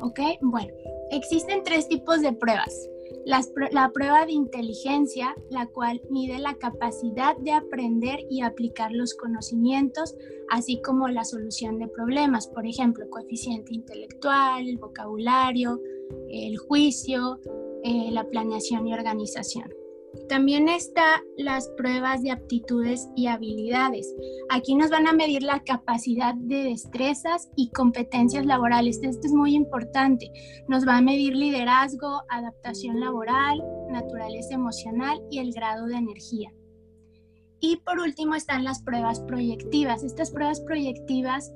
[0.00, 0.20] ¿Ok?
[0.40, 0.72] Bueno,
[1.10, 2.88] existen tres tipos de pruebas.
[3.26, 10.14] la prueba de inteligencia, la cual mide la capacidad de aprender y aplicar los conocimientos,
[10.50, 15.80] así como la solución de problemas, por ejemplo, coeficiente intelectual, el vocabulario,
[16.30, 17.40] el juicio,
[17.82, 19.77] eh, la planeación y organización.
[20.28, 24.14] También está las pruebas de aptitudes y habilidades.
[24.50, 29.00] Aquí nos van a medir la capacidad de destrezas y competencias laborales.
[29.02, 30.30] Esto es muy importante.
[30.68, 36.52] Nos va a medir liderazgo, adaptación laboral, naturaleza emocional y el grado de energía.
[37.60, 40.04] Y por último están las pruebas proyectivas.
[40.04, 41.50] Estas pruebas proyectivas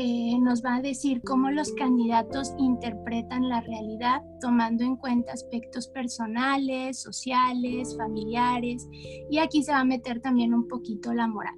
[0.00, 5.88] eh, nos va a decir cómo los candidatos interpretan la realidad tomando en cuenta aspectos
[5.88, 8.88] personales, sociales, familiares
[9.28, 11.56] y aquí se va a meter también un poquito la moral.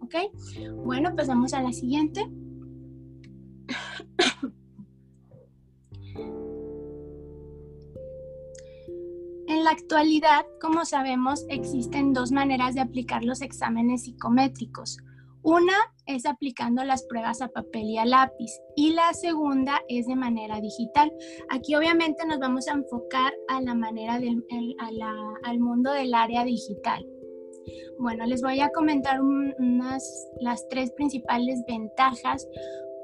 [0.00, 0.16] ¿Ok?
[0.84, 2.20] Bueno, pasamos a la siguiente.
[9.46, 14.98] En la actualidad, como sabemos, existen dos maneras de aplicar los exámenes psicométricos.
[15.44, 15.74] Una
[16.06, 20.60] es aplicando las pruebas a papel y a lápiz y la segunda es de manera
[20.60, 21.12] digital.
[21.50, 24.44] Aquí obviamente nos vamos a enfocar a la manera del,
[25.44, 27.04] al mundo del área digital.
[27.98, 32.48] Bueno, les voy a comentar unas, las tres principales ventajas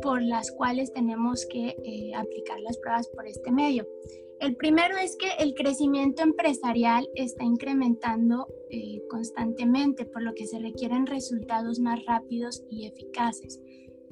[0.01, 3.87] por las cuales tenemos que eh, aplicar las pruebas por este medio.
[4.41, 10.61] El primero es que el crecimiento empresarial está incrementando eh, constantemente, por lo que se
[10.61, 13.61] requieren resultados más rápidos y eficaces.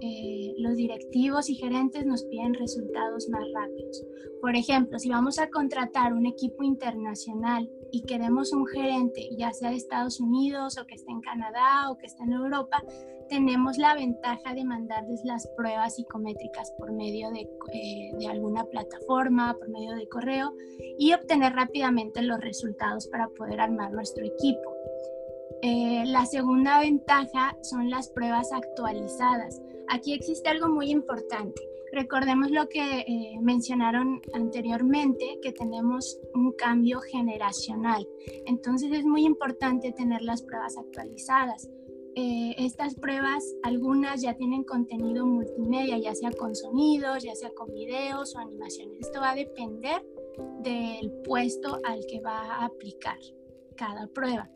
[0.00, 4.04] Eh, los directivos y gerentes nos piden resultados más rápidos.
[4.40, 9.70] Por ejemplo, si vamos a contratar un equipo internacional y queremos un gerente, ya sea
[9.70, 12.82] de Estados Unidos o que esté en Canadá o que esté en Europa,
[13.28, 19.54] tenemos la ventaja de mandarles las pruebas psicométricas por medio de, eh, de alguna plataforma,
[19.58, 20.54] por medio de correo
[20.98, 24.74] y obtener rápidamente los resultados para poder armar nuestro equipo.
[25.62, 29.60] Eh, la segunda ventaja son las pruebas actualizadas.
[29.88, 31.62] Aquí existe algo muy importante.
[31.92, 38.06] Recordemos lo que eh, mencionaron anteriormente, que tenemos un cambio generacional.
[38.46, 41.68] Entonces es muy importante tener las pruebas actualizadas.
[42.18, 47.72] Eh, estas pruebas, algunas ya tienen contenido multimedia, ya sea con sonidos, ya sea con
[47.74, 49.00] videos o animaciones.
[49.00, 50.02] Esto va a depender
[50.62, 53.18] del puesto al que va a aplicar
[53.76, 54.50] cada prueba.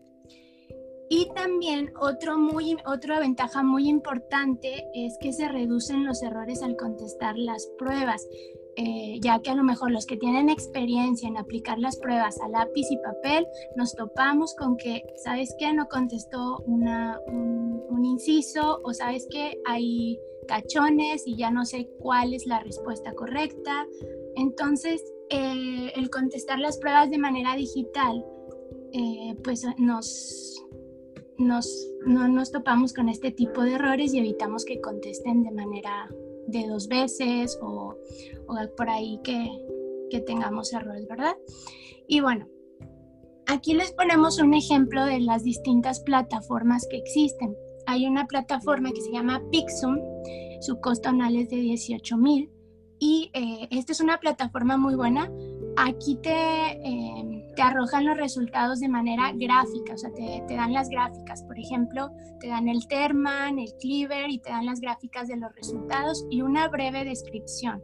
[1.12, 6.76] Y también otro muy, otra ventaja muy importante es que se reducen los errores al
[6.76, 8.28] contestar las pruebas,
[8.76, 12.48] eh, ya que a lo mejor los que tienen experiencia en aplicar las pruebas a
[12.48, 15.72] lápiz y papel, nos topamos con que, ¿sabes qué?
[15.72, 16.86] No contestó un,
[18.04, 19.60] inciso o sabes qué?
[19.66, 20.16] Hay
[20.46, 23.84] tachones y ya no sé cuál es la respuesta correcta.
[24.36, 28.24] Entonces, eh, el contestar las pruebas de manera digital,
[28.92, 30.60] eh, pues nos
[31.40, 36.08] nos, no nos topamos con este tipo de errores y evitamos que contesten de manera
[36.46, 37.96] de dos veces o,
[38.46, 39.50] o por ahí que,
[40.10, 41.34] que tengamos errores, ¿verdad?
[42.06, 42.46] Y bueno,
[43.46, 47.56] aquí les ponemos un ejemplo de las distintas plataformas que existen.
[47.86, 49.98] Hay una plataforma que se llama Pixum,
[50.60, 52.50] su costo anual es de 18 mil
[52.98, 55.32] y eh, esta es una plataforma muy buena.
[55.76, 60.72] Aquí te, eh, te arrojan los resultados de manera gráfica, o sea, te, te, dan
[60.72, 61.42] las gráficas.
[61.44, 62.10] Por ejemplo,
[62.40, 66.42] te dan el Terman, el Cleaver y te dan las gráficas de los resultados y
[66.42, 67.82] una breve descripción.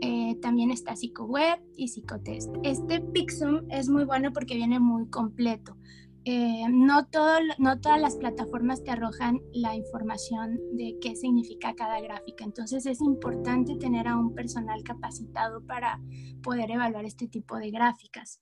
[0.00, 2.50] Eh, también está PsicoWeb y Psicotest.
[2.62, 5.76] Este Pixum es muy bueno porque viene muy completo.
[6.24, 12.00] Eh, no, todo, no todas las plataformas te arrojan la información de qué significa cada
[12.00, 12.44] gráfica.
[12.44, 16.00] Entonces es importante tener a un personal capacitado para
[16.42, 18.40] poder evaluar este tipo de gráficas.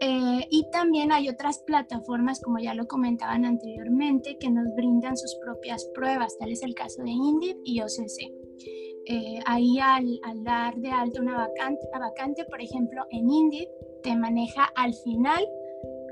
[0.00, 5.34] Eh, y también hay otras plataformas, como ya lo comentaban anteriormente, que nos brindan sus
[5.44, 6.36] propias pruebas.
[6.38, 8.32] Tal es el caso de Indeed y OCC.
[9.06, 13.68] Eh, ahí al, al, dar de alta una vacante, una vacante, por ejemplo, en Indeed,
[14.02, 15.44] te maneja al final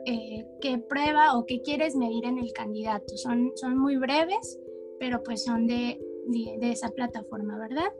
[0.06, 3.16] eh, qué prueba o qué quieres medir en el candidato.
[3.16, 4.58] Son, son muy breves,
[4.98, 7.92] pero pues son de, de, de esa plataforma, ¿verdad?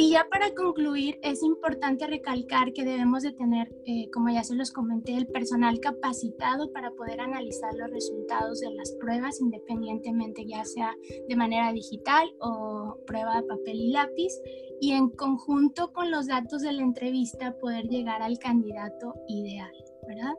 [0.00, 4.54] Y ya para concluir, es importante recalcar que debemos de tener, eh, como ya se
[4.54, 10.64] los comenté, el personal capacitado para poder analizar los resultados de las pruebas independientemente, ya
[10.64, 10.94] sea
[11.28, 14.32] de manera digital o prueba de papel y lápiz,
[14.80, 19.72] y en conjunto con los datos de la entrevista poder llegar al candidato ideal,
[20.06, 20.36] ¿verdad?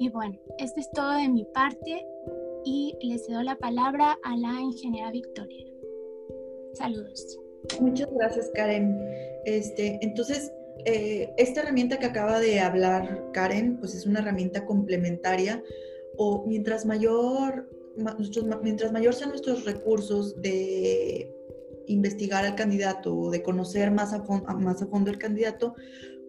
[0.00, 2.04] Y bueno, esto es todo de mi parte
[2.64, 5.64] y les cedo la palabra a la ingeniera Victoria.
[6.72, 7.38] Saludos.
[7.80, 8.98] Muchas gracias, Karen.
[9.44, 10.52] Este, entonces,
[10.84, 15.62] eh, esta herramienta que acaba de hablar Karen, pues es una herramienta complementaria
[16.16, 21.32] o mientras mayor, nuestros, mientras mayor sean nuestros recursos de
[21.86, 25.74] investigar al candidato o de conocer más a, fondo, más a fondo el candidato,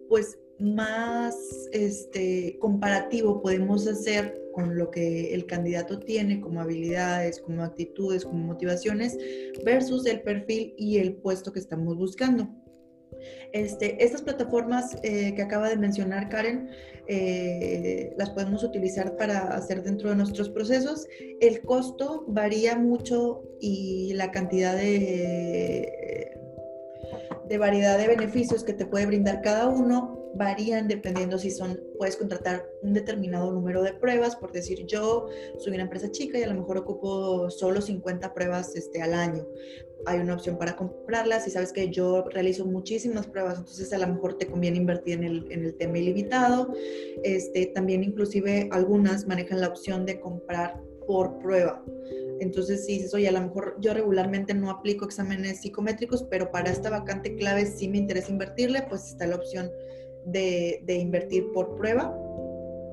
[0.08, 1.36] pues más
[1.72, 8.44] este, comparativo podemos hacer con lo que el candidato tiene como habilidades, como actitudes, como
[8.44, 9.16] motivaciones,
[9.64, 12.48] versus el perfil y el puesto que estamos buscando.
[13.52, 16.70] Este, estas plataformas eh, que acaba de mencionar Karen,
[17.06, 21.06] eh, las podemos utilizar para hacer dentro de nuestros procesos.
[21.40, 26.36] El costo varía mucho y la cantidad de,
[27.48, 32.16] de variedad de beneficios que te puede brindar cada uno varían dependiendo si son, puedes
[32.16, 35.28] contratar un determinado número de pruebas, por decir yo
[35.58, 39.46] soy una empresa chica y a lo mejor ocupo solo 50 pruebas este, al año.
[40.06, 44.06] Hay una opción para comprarlas y sabes que yo realizo muchísimas pruebas, entonces a lo
[44.06, 46.72] mejor te conviene invertir en el, en el tema ilimitado.
[47.24, 51.82] Este, también inclusive algunas manejan la opción de comprar por prueba.
[52.40, 56.70] Entonces, si dices, oye, a lo mejor yo regularmente no aplico exámenes psicométricos, pero para
[56.70, 59.68] esta vacante clave sí me interesa invertirle, pues está la opción
[60.26, 62.14] de, invertir por prueba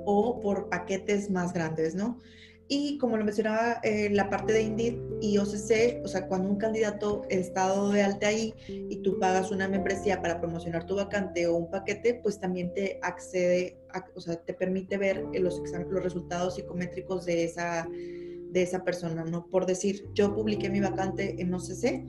[0.05, 2.19] o por paquetes más grandes, ¿no?
[2.67, 6.57] Y como lo mencionaba, eh, la parte de Indeed y OCC, o sea, cuando un
[6.57, 11.45] candidato está dado de alta ahí y tú pagas una membresía para promocionar tu vacante
[11.45, 13.77] o un paquete, pues también te accede,
[14.15, 19.45] o sea, te permite ver los, los resultados psicométricos de esa, de esa persona, ¿no?
[19.47, 22.03] Por decir, yo publiqué mi vacante en OCC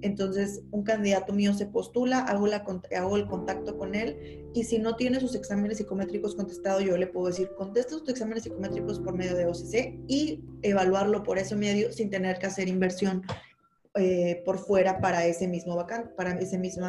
[0.00, 2.64] entonces, un candidato mío se postula, hago, la,
[2.96, 7.06] hago el contacto con él y si no tiene sus exámenes psicométricos contestados, yo le
[7.06, 11.92] puedo decir, contesta sus exámenes psicométricos por medio de OCC y evaluarlo por ese medio
[11.92, 13.22] sin tener que hacer inversión
[13.94, 16.86] eh, por fuera para ese mismo vacante, para ese mismo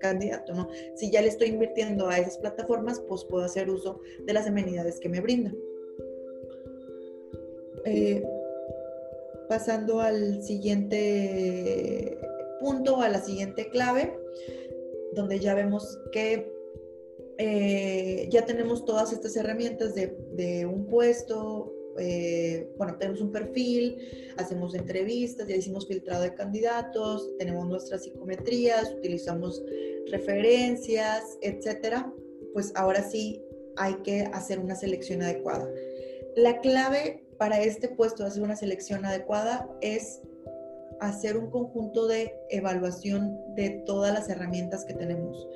[0.00, 0.68] candidato, ¿no?
[0.96, 4.98] Si ya le estoy invirtiendo a esas plataformas, pues puedo hacer uso de las amenidades
[4.98, 5.54] que me brindan.
[7.84, 8.24] Eh,
[9.48, 12.18] pasando al siguiente
[12.60, 14.16] punto, a la siguiente clave,
[15.14, 16.52] donde ya vemos que
[17.38, 23.96] eh, ya tenemos todas estas herramientas de, un puesto, eh, bueno, tenemos un perfil,
[24.36, 29.62] hacemos entrevistas, ya hicimos filtrado de candidatos, tenemos nuestras psicometrías, utilizamos
[30.10, 32.12] referencias, etcétera,
[32.52, 33.42] pues ahora sí
[33.76, 35.66] hay que hacer una selección adecuada.
[36.36, 40.20] La clave para este puesto de hacer una selección adecuada es
[41.00, 45.48] hacer un conjunto de evaluación de todas las herramientas que tenemos.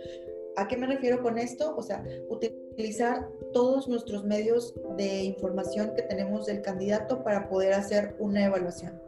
[0.57, 1.75] ¿A qué me refiero con esto?
[1.77, 8.15] O sea, utilizar todos nuestros medios de información que tenemos del candidato para poder hacer
[8.19, 9.01] una evaluación.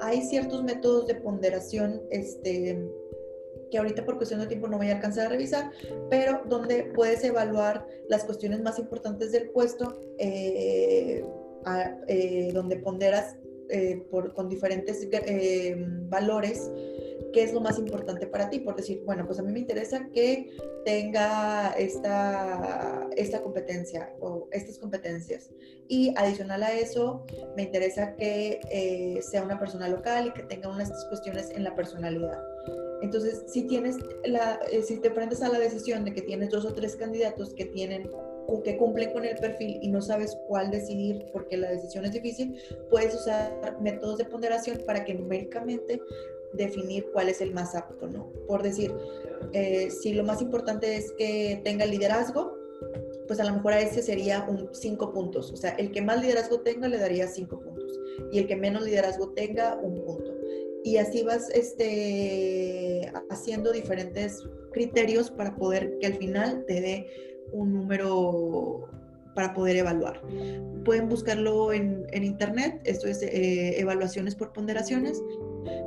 [0.00, 2.90] Hay ciertos métodos de ponderación este,
[3.70, 5.70] que ahorita por cuestión de tiempo no voy a alcanzar a revisar,
[6.10, 11.24] pero donde puedes evaluar las cuestiones más importantes del puesto, eh,
[12.08, 13.36] eh, donde ponderas
[13.70, 15.76] eh, por, con diferentes eh,
[16.08, 16.70] valores,
[17.32, 20.08] qué es lo más importante para ti, por decir, bueno, pues a mí me interesa
[20.12, 25.50] que tenga esta, esta competencia o estas competencias.
[25.88, 27.24] Y adicional a eso,
[27.56, 31.74] me interesa que eh, sea una persona local y que tenga unas cuestiones en la
[31.74, 32.40] personalidad.
[33.02, 36.72] Entonces, si tienes la, si te prendes a la decisión de que tienes dos o
[36.72, 38.08] tres candidatos que tienen
[38.64, 42.58] que cumplen con el perfil y no sabes cuál decidir porque la decisión es difícil,
[42.90, 46.00] puedes usar métodos de ponderación para que numéricamente
[46.54, 48.32] definir cuál es el más apto, ¿no?
[48.46, 48.94] Por decir,
[49.52, 52.56] eh, si lo más importante es que tenga liderazgo,
[53.26, 55.52] pues a lo mejor a ese sería un cinco puntos.
[55.52, 57.98] O sea, el que más liderazgo tenga le daría cinco puntos
[58.32, 60.32] y el que menos liderazgo tenga un punto.
[60.84, 64.42] Y así vas este, haciendo diferentes
[64.72, 67.06] criterios para poder que al final te dé
[67.52, 68.88] un número
[69.34, 70.20] para poder evaluar.
[70.84, 75.22] Pueden buscarlo en, internet, esto es eh, evaluaciones por ponderaciones,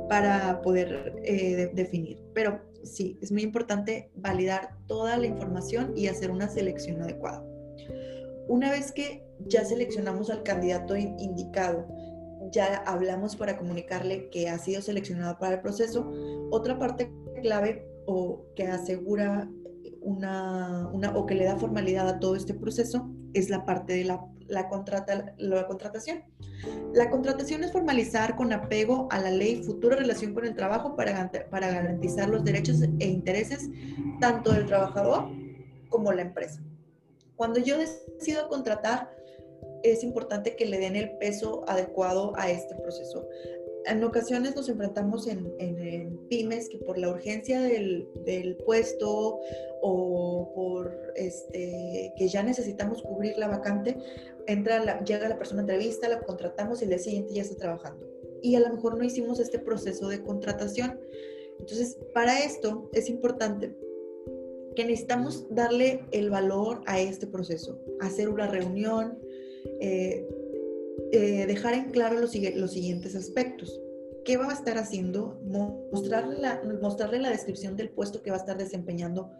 [0.08, 2.18] para poder eh, definir.
[2.34, 7.44] Pero sí, es muy importante validar toda la información y hacer una selección adecuada.
[8.48, 11.86] Una vez que ya seleccionamos al candidato indicado,
[12.50, 16.10] ya hablamos para comunicarle que ha sido seleccionado para el proceso,
[16.50, 17.12] otra parte
[17.42, 19.50] clave o que asegura
[20.08, 24.04] una, una, o que le da formalidad a todo este proceso es la parte de
[24.04, 26.24] la, la, contrata, la contratación.
[26.94, 31.30] La contratación es formalizar con apego a la ley futura relación con el trabajo para,
[31.50, 33.68] para garantizar los derechos e intereses
[34.18, 35.28] tanto del trabajador
[35.90, 36.62] como la empresa.
[37.36, 39.10] Cuando yo decido contratar,
[39.82, 43.28] es importante que le den el peso adecuado a este proceso
[43.88, 48.08] en ocasiones nos enfrentamos en, pymes que por la urgencia del,
[48.64, 49.40] puesto
[49.82, 53.96] o por este, que ya necesitamos cubrir la vacante,
[54.46, 58.06] entra llega la persona a entrevista, la contratamos y el día siguiente ya está trabajando.
[58.42, 61.00] Y a lo mejor no hicimos este proceso de contratación.
[61.58, 63.74] Entonces, para esto es importante
[64.76, 69.18] que necesitamos darle el valor a este proceso, hacer una reunión,
[69.80, 70.24] eh,
[71.12, 73.80] eh, dejar en claro los, los, siguientes aspectos.
[74.24, 75.40] ¿Qué va a estar haciendo?
[75.92, 79.30] Mostrarle la, mostrarle la descripción del puesto que va a estar desempeñando,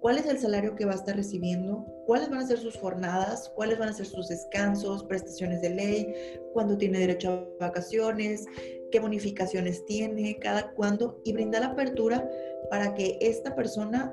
[0.00, 3.52] cuál es el salario que va a estar recibiendo, cuáles van a ser sus jornadas,
[3.54, 6.14] cuáles van a ser sus descansos, prestaciones de ley,
[6.52, 8.44] cuándo tiene derecho a vacaciones,
[8.90, 12.28] qué bonificaciones tiene, cada cuándo, y brindar apertura
[12.68, 14.12] para que esta persona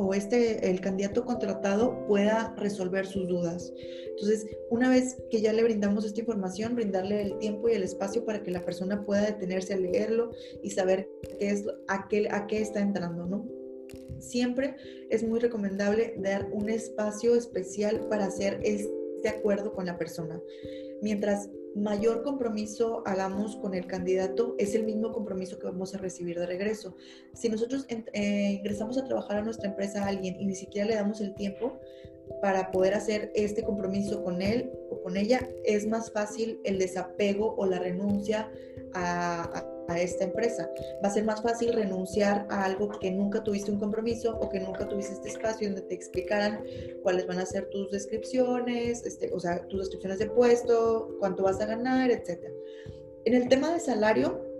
[0.00, 3.72] o este, el candidato contratado pueda resolver sus dudas.
[4.08, 8.24] Entonces, una vez que ya le brindamos esta información, brindarle el tiempo y el espacio
[8.24, 10.30] para que la persona pueda detenerse a leerlo
[10.62, 11.08] y saber
[11.38, 13.46] qué es, a, qué, a qué está entrando, ¿no?
[14.18, 14.76] Siempre
[15.08, 20.40] es muy recomendable dar un espacio especial para hacer este de acuerdo con la persona.
[21.02, 26.38] Mientras mayor compromiso hagamos con el candidato, es el mismo compromiso que vamos a recibir
[26.38, 26.96] de regreso.
[27.34, 30.96] Si nosotros eh, ingresamos a trabajar a nuestra empresa a alguien y ni siquiera le
[30.96, 31.78] damos el tiempo
[32.42, 37.54] para poder hacer este compromiso con él o con ella, es más fácil el desapego
[37.56, 38.50] o la renuncia
[38.94, 40.70] a, a esta empresa.
[41.02, 44.60] Va a ser más fácil renunciar a algo que nunca tuviste un compromiso o que
[44.60, 46.64] nunca tuviste este espacio donde te explicaran
[47.02, 51.60] cuáles van a ser tus descripciones, este, o sea, tus descripciones de puesto, cuánto vas
[51.60, 52.44] a ganar, etc.
[53.24, 54.50] En el tema de salario,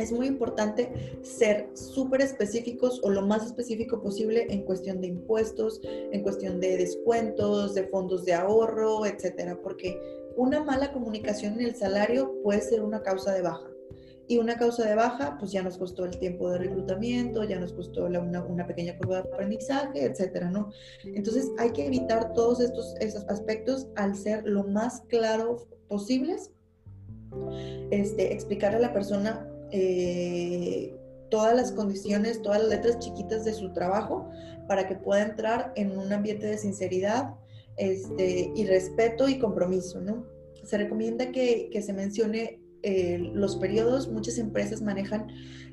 [0.00, 5.80] es muy importante ser súper específicos o lo más específico posible en cuestión de impuestos,
[5.84, 10.00] en cuestión de descuentos, de fondos de ahorro, etcétera, porque
[10.36, 13.69] una mala comunicación en el salario puede ser una causa de baja.
[14.30, 17.72] Y una causa de baja, pues ya nos costó el tiempo de reclutamiento, ya nos
[17.72, 20.70] costó una, pequeña curva de aprendizaje, etcétera, ¿no?
[21.02, 26.52] Entonces hay que evitar todos estos esos aspectos al ser lo más claro posibles,
[27.90, 30.96] este, explicar a la persona eh,
[31.28, 34.30] todas las condiciones, todas las letras chiquitas de su trabajo
[34.68, 37.34] para que pueda entrar en un ambiente de sinceridad
[37.78, 40.24] este, y respeto y compromiso, ¿no?
[40.62, 45.28] Se recomienda que, que se mencione eh, los periodos, muchas empresas manejan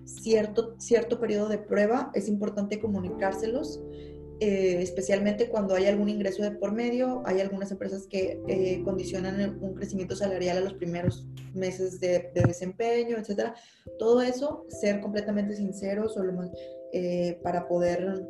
[0.05, 3.81] cierto, cierto periodo de prueba, es importante comunicárselos,
[4.39, 9.57] eh, especialmente cuando hay algún ingreso de por medio, hay algunas empresas que eh, condicionan
[9.61, 11.25] un crecimiento salarial a los primeros
[11.55, 13.55] meses de, desempeño, etcétera.
[13.97, 16.15] Todo eso, ser completamente sinceros
[17.41, 18.27] para poder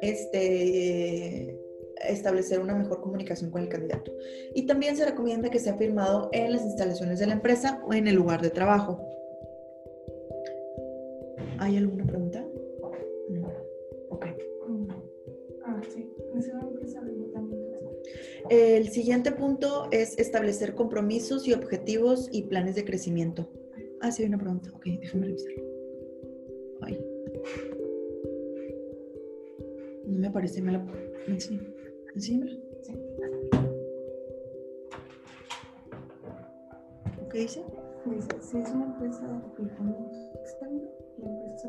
[0.00, 1.59] este,
[2.08, 4.12] establecer una mejor comunicación con el candidato.
[4.54, 8.08] Y también se recomienda que sea firmado en las instalaciones de la empresa o en
[8.08, 9.00] el lugar de trabajo.
[11.58, 12.44] ¿Hay alguna pregunta?
[13.28, 13.52] No.
[14.08, 14.26] Ok.
[15.64, 16.10] Ah, sí.
[18.48, 23.48] El siguiente punto es establecer compromisos y objetivos y planes de crecimiento.
[24.00, 24.70] Ah, sí, hay una pregunta.
[24.74, 25.62] Ok, déjame revisarlo.
[26.80, 27.04] Ay.
[30.06, 30.84] No me aparece, me la...
[31.38, 31.60] Sí.
[32.16, 32.40] ¿Sí?
[37.30, 37.64] ¿Qué dice?
[38.06, 40.82] Dice, si es una empresa de reclutamiento externo,
[41.18, 41.68] la empresa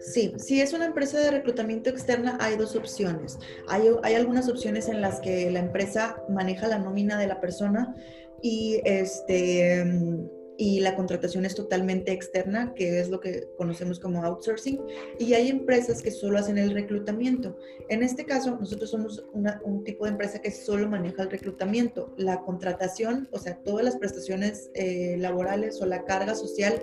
[0.00, 3.38] Sí, si es una empresa de reclutamiento externa, hay dos opciones.
[3.68, 7.94] Hay, hay, algunas opciones en las que la empresa maneja la nómina de la persona
[8.42, 14.80] y este y la contratación es totalmente externa, que es lo que conocemos como outsourcing,
[15.18, 17.56] y hay empresas que solo hacen el reclutamiento.
[17.88, 22.14] En este caso, nosotros somos un tipo de empresa que solo maneja el reclutamiento.
[22.16, 26.80] La contratación, o sea, todas las prestaciones eh, laborales o la carga social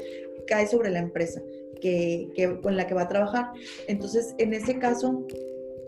[0.48, 1.41] cae sobre la empresa
[1.80, 3.52] que, que, con la que va a trabajar.
[3.88, 5.26] Entonces, en ese caso,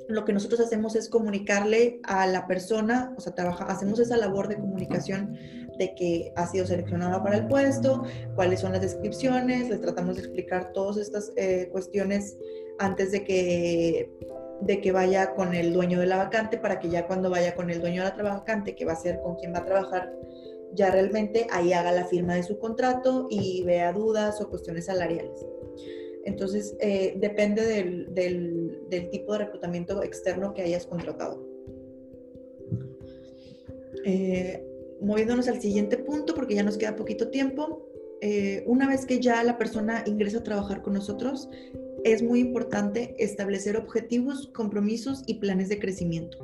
[0.08, 4.48] lo que nosotros hacemos es comunicarle a la persona, o sea, trabaja, hacemos esa labor
[4.48, 5.38] de comunicación
[5.78, 8.04] de que ha sido seleccionada para el puesto,
[8.36, 12.38] cuáles son las descripciones, les tratamos de explicar todas estas eh, cuestiones
[12.80, 14.12] antes de que,
[14.62, 17.70] de que vaya con el dueño de la vacante, para que ya cuando vaya con
[17.70, 20.14] el dueño de la vacante, que va a ser con quien va a trabajar,
[20.74, 25.46] ya realmente ahí haga la firma de su contrato y vea dudas o cuestiones salariales.
[26.26, 31.46] Entonces, eh, depende del, del, tipo de reclutamiento externo que hayas contratado.
[34.06, 34.66] Eh,
[35.02, 37.88] moviéndonos al siguiente punto, porque ya nos queda poquito tiempo,
[38.22, 41.50] eh, una vez que ya la persona ingresa a trabajar con nosotros,
[42.04, 46.38] es muy importante establecer objetivos, compromisos y planes de crecimiento.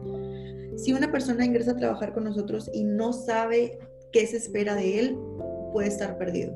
[0.77, 3.79] Si una persona ingresa a trabajar con nosotros y no sabe
[4.11, 5.17] qué se espera de él,
[5.73, 6.53] puede estar perdido.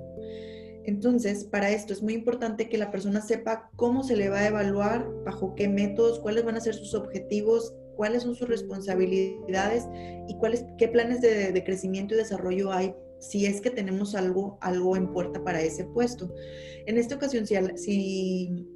[0.86, 4.48] Entonces, para esto es muy importante que la persona sepa cómo se le va a
[4.48, 9.86] evaluar, bajo qué métodos, cuáles van a ser sus objetivos, cuáles son sus responsabilidades
[10.28, 14.98] y cuáles, qué planes de, crecimiento y desarrollo hay si es que tenemos algo, algo
[14.98, 16.34] en puerta para ese puesto.
[16.86, 18.68] En esta ocasión, si, si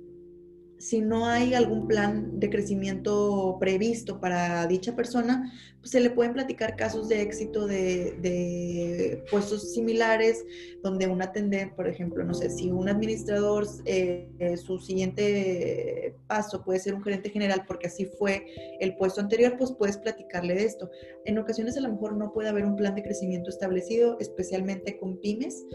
[0.80, 6.34] si no hay algún plan de crecimiento previsto para dicha persona, pues se le pueden
[6.34, 10.46] platicar casos de éxito de, puestos similares,
[10.84, 16.80] donde un atender, por ejemplo, no sé, si un administrador, eh, su siguiente paso puede
[16.80, 18.46] ser un gerente general, porque así fue
[18.80, 20.90] el puesto anterior, pues puedes platicarle de esto.
[21.26, 25.20] En ocasiones a lo mejor no puede haber un plan de crecimiento establecido, especialmente con
[25.20, 25.66] pymes,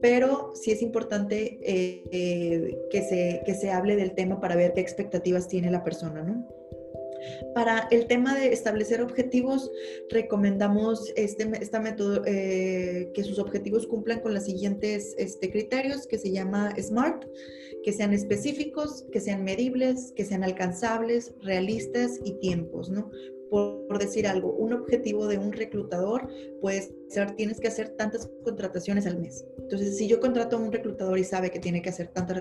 [0.00, 4.80] pero sí es importante eh, que, se, que se hable del tema para ver qué
[4.80, 6.48] expectativas tiene la persona, ¿no?
[7.54, 9.70] Para el tema de establecer objetivos,
[10.08, 16.18] recomendamos este, esta método, eh, que sus objetivos cumplan con los siguientes este, criterios, que
[16.18, 17.26] se llama SMART,
[17.84, 23.10] que sean específicos, que sean medibles, que sean alcanzables, realistas y tiempos, ¿no?
[23.50, 26.28] Por decir algo, un objetivo de un reclutador
[26.60, 29.44] puede ser, tienes que hacer tantas contrataciones al mes.
[29.58, 32.40] Entonces, si yo contrato a un reclutador y sabe que tiene que hacer tantas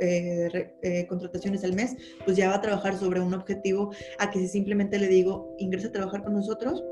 [0.00, 4.40] eh, eh, contrataciones al mes, pues ya va a trabajar sobre un objetivo a que
[4.40, 6.84] si simplemente le digo, ingresa a trabajar con nosotros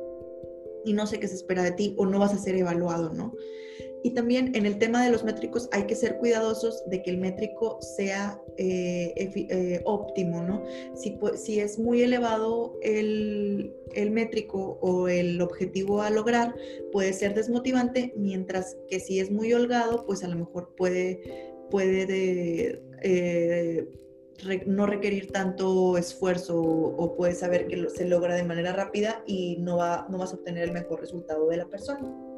[0.84, 3.34] y no sé qué se espera de ti o no vas a ser evaluado, ¿no?
[4.02, 7.18] Y también en el tema de los métricos hay que ser cuidadosos de que el
[7.18, 10.64] métrico sea eh, eh, óptimo, ¿no?
[10.94, 13.74] Si, si, es muy elevado el,
[14.10, 16.54] métrico o el objetivo a lograr,
[16.92, 22.06] puede ser desmotivante, mientras que si es muy holgado, pues a lo mejor puede, puede
[22.06, 23.88] de, eh,
[24.66, 29.76] no requerir tanto esfuerzo o, puede saber que se logra de manera rápida y no,
[29.76, 32.29] va, no vas a obtener el mejor resultado de la persona.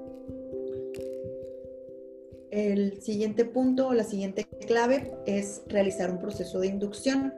[2.52, 7.32] El siguiente punto la siguiente clave es realizar un proceso de inducción.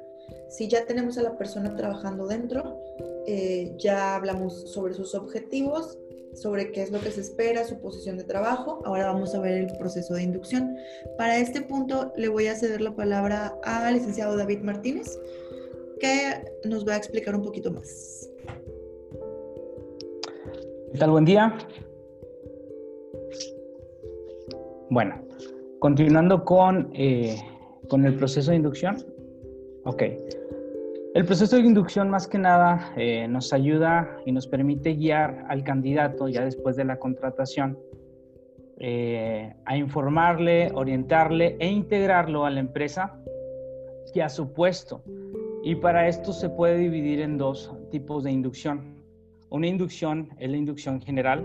[0.48, 2.80] Si ya tenemos a la persona trabajando dentro,
[3.28, 5.96] eh, ya hablamos sobre sus objetivos,
[6.34, 8.82] sobre qué es lo que se espera, su posición de trabajo.
[8.84, 10.76] Ahora vamos a ver el proceso de inducción.
[11.16, 15.16] Para este punto le voy a ceder la palabra al licenciado David Martínez,
[16.00, 18.28] que nos va a explicar un poquito más.
[20.90, 21.10] ¿Qué tal?
[21.10, 21.56] Buen día.
[24.94, 25.16] Bueno,
[25.80, 27.34] continuando con, eh,
[27.88, 29.04] con el proceso de inducción.
[29.82, 30.04] Ok.
[31.14, 35.64] El proceso de inducción más que nada eh, nos ayuda y nos permite guiar al
[35.64, 37.76] candidato ya después de la contratación
[38.78, 43.20] eh, a informarle, orientarle e integrarlo a la empresa
[44.14, 45.02] y a su puesto.
[45.64, 49.02] Y para esto se puede dividir en dos tipos de inducción.
[49.50, 51.42] Una inducción es la inducción general,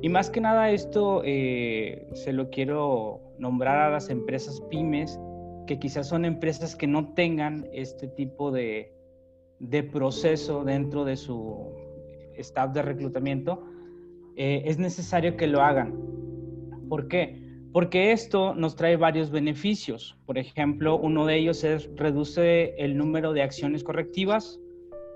[0.00, 5.18] y más que nada esto eh, se lo quiero nombrar a las empresas pymes,
[5.66, 8.92] que quizás son empresas que no tengan este tipo de,
[9.58, 11.72] de proceso dentro de su
[12.36, 13.64] staff de reclutamiento,
[14.36, 15.94] eh, es necesario que lo hagan.
[16.88, 17.42] ¿Por qué?
[17.72, 20.16] Porque esto nos trae varios beneficios.
[20.26, 24.60] Por ejemplo, uno de ellos es reduce el número de acciones correctivas,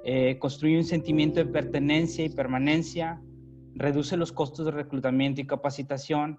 [0.05, 3.23] eh, construye un sentimiento de pertenencia y permanencia,
[3.77, 6.39] reduce los costos de reclutamiento y capacitación,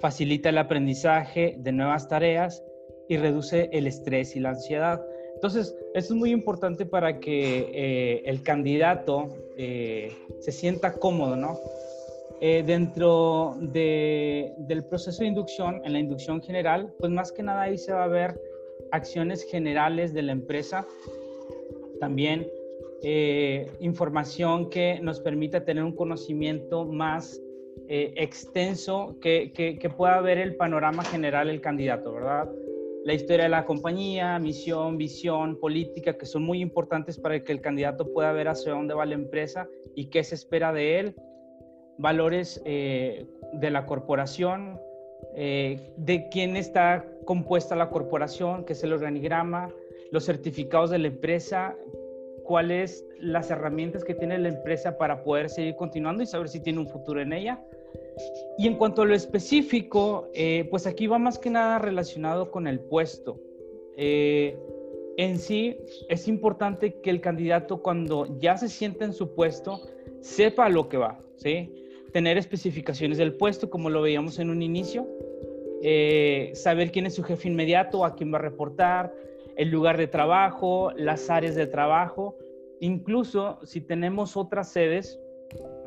[0.00, 2.62] facilita el aprendizaje de nuevas tareas
[3.08, 5.00] y reduce el estrés y la ansiedad.
[5.34, 11.58] Entonces, esto es muy importante para que eh, el candidato eh, se sienta cómodo, ¿no?
[12.42, 17.76] Eh, dentro del proceso de inducción, en la inducción general, pues más que nada ahí
[17.76, 18.40] se va a ver
[18.92, 20.86] acciones generales de la empresa,
[22.00, 22.48] también
[23.02, 27.40] eh, información que nos permita tener un conocimiento más
[27.88, 32.50] eh, extenso, que, que, pueda ver el panorama general el candidato, ¿verdad?
[33.04, 37.62] La historia de la compañía, misión, visión, política, que son muy importantes para que el
[37.62, 39.66] candidato pueda ver hacia dónde va la empresa
[39.96, 41.14] y qué se espera de él,
[41.96, 44.78] valores eh, de la corporación,
[45.34, 49.70] de quién está compuesta la corporación, qué es el organigrama,
[50.10, 51.76] los certificados de la empresa,
[52.50, 56.80] cuáles las herramientas que tiene la empresa para poder seguir continuando y saber si tiene
[56.80, 57.62] un futuro en ella.
[58.58, 62.66] Y en cuanto a lo específico, eh, pues aquí va más que nada relacionado con
[62.66, 63.38] el puesto.
[63.96, 64.58] Eh,
[65.16, 65.76] en sí,
[66.08, 69.82] es importante que el candidato cuando ya se sienta en su puesto,
[70.18, 71.72] sepa lo que va, ¿sí?
[72.12, 75.06] Tener especificaciones del puesto, como lo veíamos en un inicio,
[75.84, 79.14] eh, saber quién es su jefe inmediato, a quién va a reportar,
[79.56, 82.36] el lugar de trabajo, las áreas de trabajo,
[82.80, 85.20] incluso si tenemos otras sedes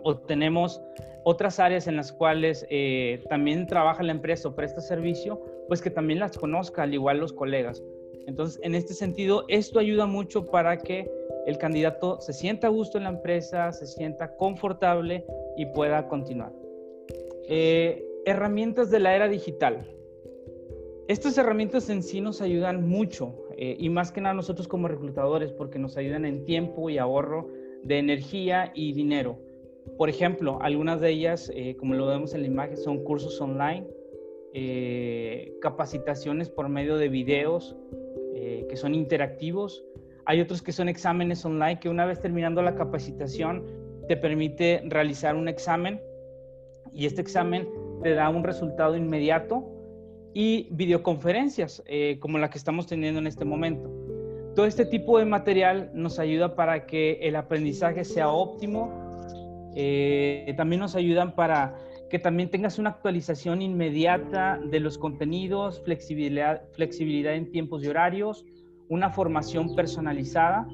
[0.04, 0.82] o tenemos
[1.24, 5.90] otras áreas en las cuales eh, también trabaja la empresa o presta servicio, pues que
[5.90, 7.82] también las conozca, al igual los colegas.
[8.28, 11.10] Entonces, en este sentido, esto ayuda mucho para que
[11.46, 15.26] el candidato se sienta a gusto en la empresa, se sienta confortable
[15.58, 16.54] y pueda continuar.
[17.48, 19.86] Eh, herramientas de la era digital.
[21.10, 25.52] Estas herramientas en sí nos ayudan mucho eh, y más que nada nosotros como reclutadores
[25.52, 27.50] porque nos ayudan en tiempo y ahorro
[27.84, 29.40] de energía y dinero.
[29.98, 33.86] Por ejemplo, algunas de ellas, eh, como lo vemos en la imagen, son cursos online,
[34.54, 37.76] eh, capacitaciones por medio de videos
[38.68, 39.86] que son interactivos.
[40.26, 43.64] Hay otros que son exámenes online que una vez terminando la capacitación
[44.08, 46.02] te permite realizar un examen
[46.92, 47.68] y este examen
[48.02, 49.73] te da un resultado inmediato
[50.34, 53.92] y videoconferencias eh, como la que estamos teniendo en este momento.
[54.56, 58.92] Todo este tipo de material nos ayuda para que el aprendizaje sea óptimo.
[59.76, 61.76] Eh, también nos ayudan para
[62.10, 68.46] que también tengas una actualización inmediata de los contenidos, flexibilidad, flexibilidad en tiempos y horarios,
[68.90, 70.68] una formación personalizada.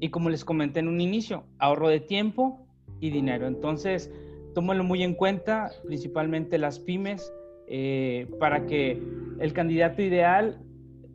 [0.00, 2.66] Y como les comenté en un inicio, ahorro de tiempo
[3.00, 3.46] y dinero.
[3.46, 4.10] Entonces,
[4.54, 7.30] tómalo muy en cuenta, principalmente las pymes,
[7.72, 9.00] eh, para que
[9.38, 10.60] el candidato ideal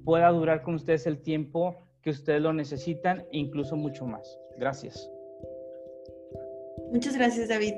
[0.06, 4.40] pueda durar con ustedes el tiempo que ustedes lo necesitan e incluso mucho más.
[4.58, 5.10] Gracias.
[6.94, 7.74] Muchas gracias, David.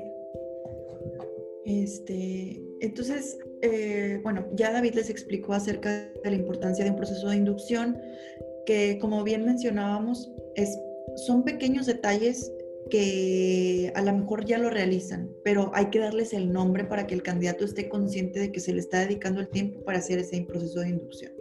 [1.64, 7.28] Este, entonces, eh, bueno, ya David les explicó acerca de la importancia de un proceso
[7.30, 8.00] de inducción,
[8.64, 10.78] que como bien mencionábamos, es,
[11.26, 12.52] son pequeños detalles
[12.90, 17.14] que a lo mejor ya lo realizan, pero hay que darles el nombre para que
[17.14, 20.40] el candidato esté consciente de que se le está dedicando el tiempo para hacer ese
[20.42, 21.32] proceso de inducción.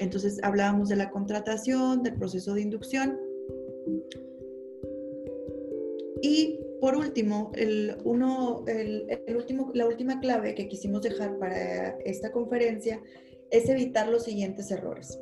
[0.00, 3.18] Entonces hablábamos de la contratación, del proceso de inducción.
[6.22, 12.32] Y por último, el, uno, el, último, la última clave que quisimos dejar para esta
[12.32, 13.02] conferencia
[13.50, 15.18] es evitar los siguientes errores.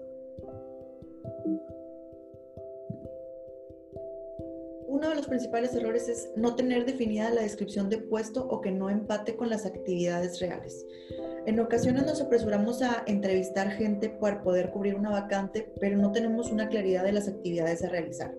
[4.89, 8.71] Uno de los principales errores es no tener definida la descripción de puesto o que
[8.71, 10.87] no empate con las actividades reales.
[11.45, 16.51] En ocasiones nos apresuramos a entrevistar gente para poder cubrir una vacante, pero no tenemos
[16.51, 18.35] una claridad de las actividades a realizar.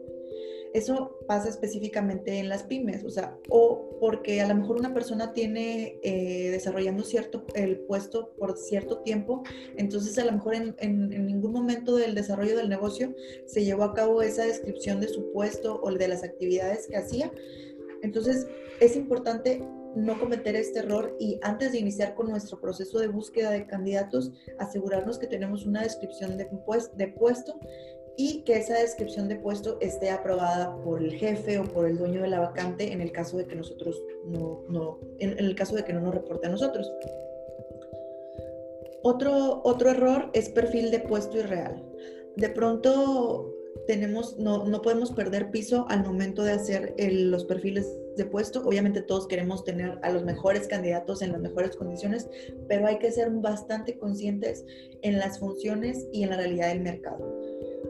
[0.73, 5.33] Eso pasa específicamente en las pymes, o sea, o porque a lo mejor una persona
[5.33, 9.43] tiene eh, desarrollando cierto el puesto por cierto tiempo,
[9.77, 13.15] entonces a lo mejor en, en, ningún momento del desarrollo del negocio
[13.45, 17.31] se llevó a cabo esa descripción de su puesto o de las actividades que hacía.
[18.03, 18.47] Entonces
[18.79, 19.61] es importante
[19.95, 24.31] no cometer este error y antes de iniciar con nuestro proceso de búsqueda de candidatos,
[24.59, 26.47] asegurarnos que tenemos una descripción de,
[26.95, 27.59] de puesto
[28.19, 32.21] y que esa descripción de puesto esté aprobada por el jefe o por el dueño
[32.21, 35.85] de la vacante en el caso de que nosotros no, no en, el caso de
[35.85, 36.91] que no nos reporte a nosotros.
[39.03, 41.81] Otro, otro error es perfil de puesto irreal.
[42.35, 43.55] De pronto
[43.87, 47.87] tenemos, no, no podemos perder piso al momento de hacer los perfiles
[48.17, 48.67] de puesto.
[48.67, 52.27] Obviamente todos queremos tener a los mejores candidatos en las mejores condiciones,
[52.67, 54.65] pero hay que ser bastante conscientes
[55.03, 57.39] en las funciones y en la realidad del mercado.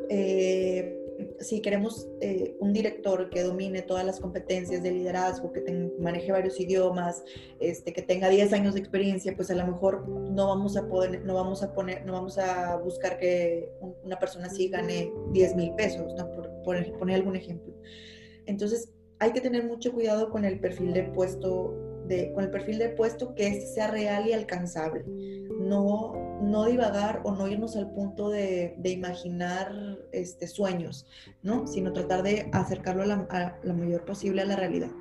[0.10, 1.00] Eh,
[1.40, 5.62] si queremos eh, un director que domine todas las competencias de liderazgo, que
[6.00, 7.24] maneje varios idiomas,
[7.60, 11.24] este, que tenga 10 años de experiencia, pues a lo mejor no vamos a poder,
[11.26, 13.70] no vamos a poner, no vamos a buscar que
[14.04, 17.74] una persona así gane 10 mil pesos, por, poner algún ejemplo.
[18.46, 21.74] Entonces, hay que tener mucho cuidado con el perfil de puesto,
[22.08, 25.04] de, con el perfil de puesto que este sea real y alcanzable.
[25.60, 31.06] No no divagar o no irnos al punto de, imaginar este, sueños,
[31.44, 31.68] ¿no?
[31.68, 34.92] Sino tratar de acercarlo a la, mayor posible a la realidad.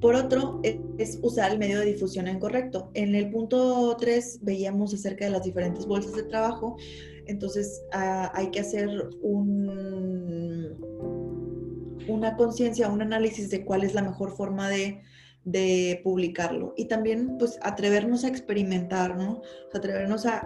[0.00, 2.90] Por otro, es usar el medio de difusión en correcto.
[2.94, 6.76] En el punto 3 veíamos acerca de las diferentes bolsas de trabajo,
[7.26, 8.88] entonces ah, hay que hacer
[9.22, 10.76] un,
[12.08, 15.00] una conciencia, un análisis de cuál es la mejor forma de
[15.46, 19.42] de publicarlo y también pues atrevernos a experimentar, ¿no?
[19.72, 20.38] atrevernos a,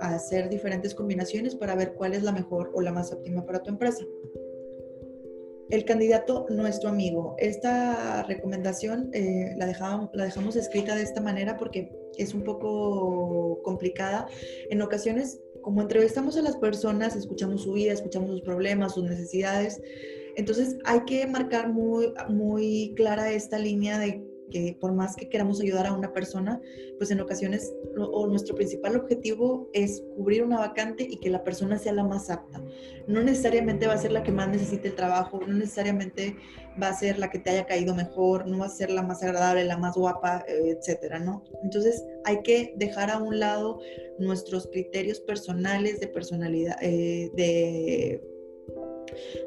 [0.00, 3.70] hacer diferentes combinaciones para ver cuál es la mejor o la más óptima para tu
[3.70, 4.04] empresa.
[5.70, 7.36] El candidato nuestro amigo.
[7.38, 13.62] Esta recomendación eh, la, dejamos, la dejamos escrita de esta manera porque es un poco
[13.62, 14.26] complicada.
[14.68, 19.80] En ocasiones, como entrevistamos a las personas, escuchamos su vida, escuchamos sus problemas, sus necesidades,
[20.36, 25.60] entonces hay que marcar muy, muy clara esta línea de que por más que queramos
[25.60, 26.60] ayudar a una persona,
[26.98, 31.78] pues en ocasiones o nuestro principal objetivo es cubrir una vacante y que la persona
[31.78, 32.62] sea la más apta.
[33.08, 36.36] No necesariamente va a ser la que más necesite el trabajo, no necesariamente
[36.80, 39.22] va a ser la que te haya caído mejor, no va a ser la más
[39.22, 41.42] agradable, la más guapa, eh, etcétera, ¿no?
[41.64, 43.80] Entonces hay que dejar a un lado
[44.18, 48.22] nuestros criterios personales de personalidad, eh, de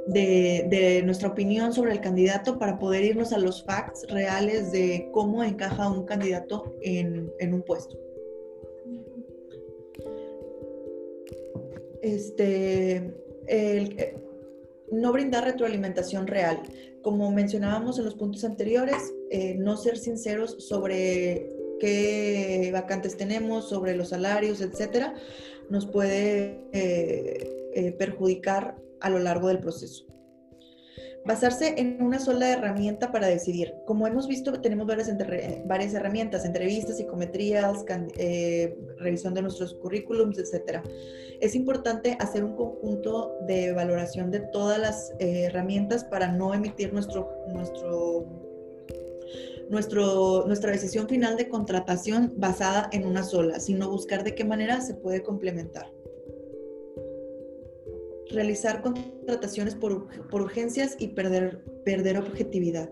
[0.08, 5.44] de, nuestra opinión sobre el candidato para poder irnos a los facts reales de cómo
[5.44, 7.98] encaja un candidato en, un puesto.
[12.02, 13.14] Este,
[14.92, 16.62] no brindar retroalimentación real.
[17.02, 23.96] Como mencionábamos en los puntos anteriores, eh, no ser sinceros sobre qué vacantes tenemos, sobre
[23.96, 25.14] los salarios, etcétera,
[25.70, 30.06] nos puede eh, eh, perjudicar a lo largo del proceso.
[31.26, 33.74] Basarse en una sola herramienta para decidir.
[33.88, 35.10] Como hemos visto, tenemos varias,
[35.96, 37.84] herramientas, entrevistas, psicometrías,
[38.16, 40.82] eh, revisión de nuestros currículums, etc.
[41.42, 46.94] Es importante hacer un conjunto de valoración de todas las eh, herramientas para no emitir
[46.94, 47.28] nuestro,
[49.70, 54.94] nuestra decisión final de contratación basada en una sola, sino buscar de qué manera se
[54.94, 55.95] puede complementar.
[58.32, 62.90] Realizar contrataciones por, por urgencias y perder, perder objetividad.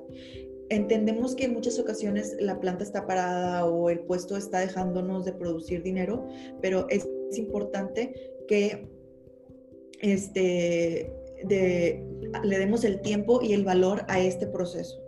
[0.70, 5.34] Entendemos que en muchas ocasiones la planta está parada o el puesto está dejándonos de
[5.34, 6.26] producir dinero,
[6.62, 7.08] pero es
[7.38, 8.14] importante
[8.48, 8.88] que
[10.02, 11.12] este,
[11.48, 15.00] le demos el tiempo y el valor a este proceso.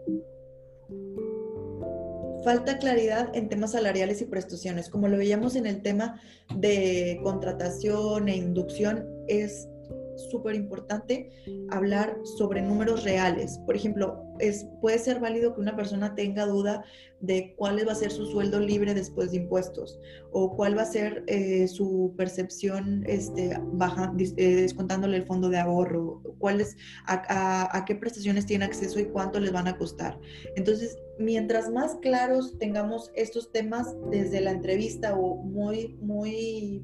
[2.44, 4.90] Falta claridad en temas salariales y prestaciones.
[4.90, 6.22] Como lo veíamos en el tema
[6.56, 9.68] de contratación e inducción, es
[10.16, 11.30] súper importante
[11.70, 13.60] hablar sobre números reales.
[13.66, 16.84] Por ejemplo, es, puede ser válido que una persona tenga duda
[17.22, 20.00] de cuál va a ser su sueldo libre después de impuestos
[20.32, 25.58] o cuál va a ser eh, su percepción este, baja, eh, descontándole el fondo de
[25.58, 26.76] ahorro, cuáles,
[27.08, 30.20] a, a qué prestaciones tiene acceso y cuánto les van a costar.
[30.56, 36.84] Entonces, mientras más claros tengamos estos temas desde la entrevista o muy, muy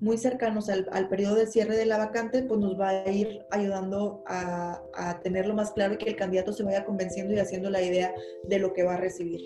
[0.00, 4.22] muy cercanos al, periodo de cierre de la vacante, pues nos va a ir ayudando
[4.26, 4.82] a,
[5.22, 8.12] tenerlo más claro y que el candidato se vaya convenciendo y haciendo la idea
[8.44, 9.40] de lo que va a recibir.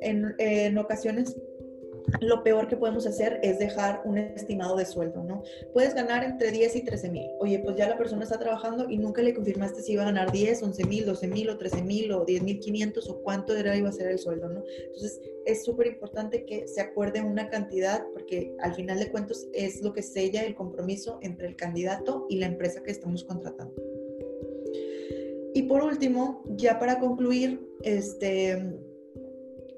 [0.00, 1.36] En, en ocasiones
[2.20, 5.42] lo peor que podemos hacer es dejar un estimado de sueldo, ¿no?
[5.72, 7.26] Puedes ganar entre 10 y 13 mil.
[7.40, 10.32] Oye, pues ya la persona está trabajando y nunca le confirmaste si iba a ganar
[10.32, 13.76] 10, 11 mil, 12 mil o 13 mil o 10 mil 500 o cuánto era
[13.76, 14.62] iba a ser el sueldo, ¿no?
[14.86, 19.82] Entonces, es súper importante que se acuerde una cantidad porque al final de cuentas es
[19.82, 23.74] lo que sella el compromiso entre el candidato y la empresa que estamos contratando.
[25.54, 28.78] Y por último, ya para concluir, este...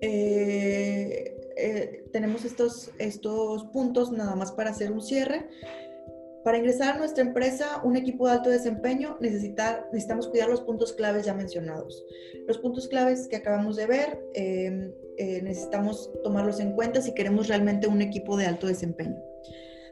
[0.00, 5.48] Eh, eh, tenemos estos, estos puntos nada más para hacer un cierre.
[6.44, 10.92] Para ingresar a nuestra empresa, un equipo de alto desempeño, necesita, necesitamos cuidar los puntos
[10.92, 12.06] claves ya mencionados.
[12.46, 17.48] Los puntos claves que acabamos de ver, em, eh, necesitamos tomarlos en cuenta si queremos
[17.48, 19.16] realmente un equipo de alto desempeño.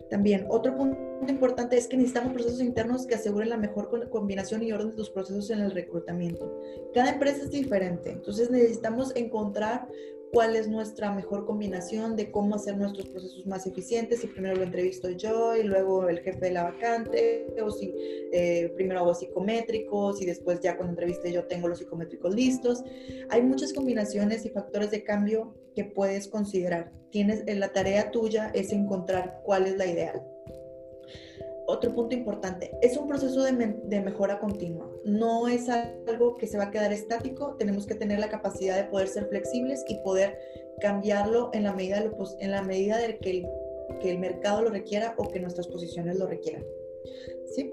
[0.09, 0.97] También, otro punto
[1.28, 5.10] importante es que necesitamos procesos internos que aseguren la mejor combinación y orden de los
[5.10, 6.56] procesos en el reclutamiento.
[6.94, 9.88] Cada empresa es diferente, entonces necesitamos encontrar
[10.32, 14.62] cuál es nuestra mejor combinación de cómo hacer nuestros procesos más eficientes, si primero lo
[14.62, 17.93] entrevisto yo y luego el jefe de la vacante, o si
[18.32, 22.85] eh, primero hago psicométricos y después ya cuando entreviste yo tengo los psicométricos listos.
[23.31, 26.93] Hay muchas combinaciones y factores de cambio que puedes considerar.
[27.11, 30.36] Tienes, la tarea tuya es encontrar cuál es la ideal
[31.66, 36.64] otro punto importante, es un proceso de, mejora continua, no es algo que se va
[36.64, 40.38] a quedar estático, tenemos que tener la capacidad de poder ser flexibles y poder
[40.80, 42.10] cambiarlo en la medida de,
[42.40, 43.48] en la medida de que el,
[44.01, 46.64] que el mercado lo requiera o que nuestras posiciones lo requieran.
[47.55, 47.72] ¿Sí?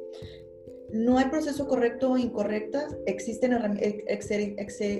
[0.91, 3.51] No hay proceso correcto o incorrecto, existen,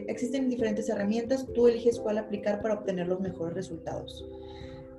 [0.07, 4.27] existen diferentes herramientas, tú eliges cuál aplicar para obtener los mejores resultados.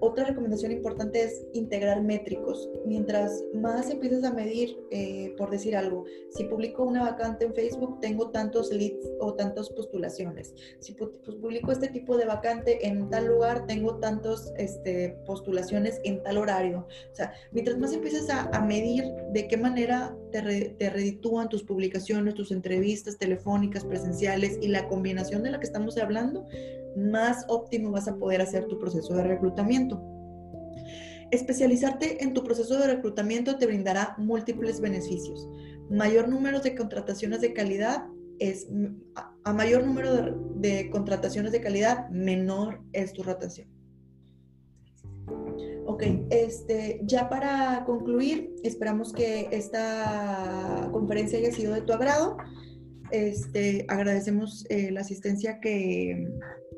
[0.04, 2.68] Otra recomendación importante es integrar métricos.
[2.84, 8.00] Mientras más empiezas a medir, eh, por decir algo, si publico una vacante en Facebook,
[8.00, 10.52] tengo tantos leads o tantas postulaciones.
[10.78, 11.08] Si pues,
[11.40, 16.86] publico este tipo de vacante en tal lugar, tengo tantas este, postulaciones en tal horario.
[17.10, 22.34] O sea, mientras más empiezas a, medir de qué manera te, te reditúan tus publicaciones,
[22.34, 26.46] tus entrevistas telefónicas, presenciales y la combinación de la que estamos hablando,
[26.96, 30.02] más óptimo vas a poder hacer tu proceso de reclutamiento.
[31.30, 35.48] Especializarte en tu proceso de reclutamiento te brindará múltiples beneficios.
[35.90, 38.04] Mayor número de contrataciones de calidad
[38.38, 38.68] es
[39.44, 43.68] a mayor número de, contrataciones de calidad, menor es tu rotación.
[45.86, 52.36] Ok, este, ya para concluir, esperamos que esta conferencia haya sido de tu agrado.
[53.10, 56.26] Este, agradecemos eh, la asistencia que,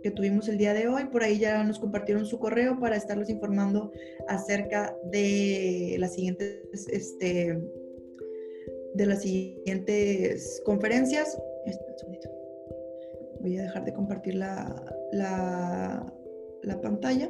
[0.07, 1.07] que tuvimos el día de hoy.
[1.07, 3.91] Por ahí ya nos compartieron su correo para estarlos informando
[4.29, 7.61] acerca de las siguientes, este,
[8.95, 11.37] de las siguientes conferencias.
[13.41, 14.81] Voy a dejar de compartir la,
[15.11, 16.15] la,
[16.63, 17.29] la pantalla.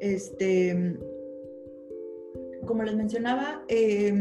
[0.00, 0.94] Este,
[2.66, 4.12] como les mencionaba, eh,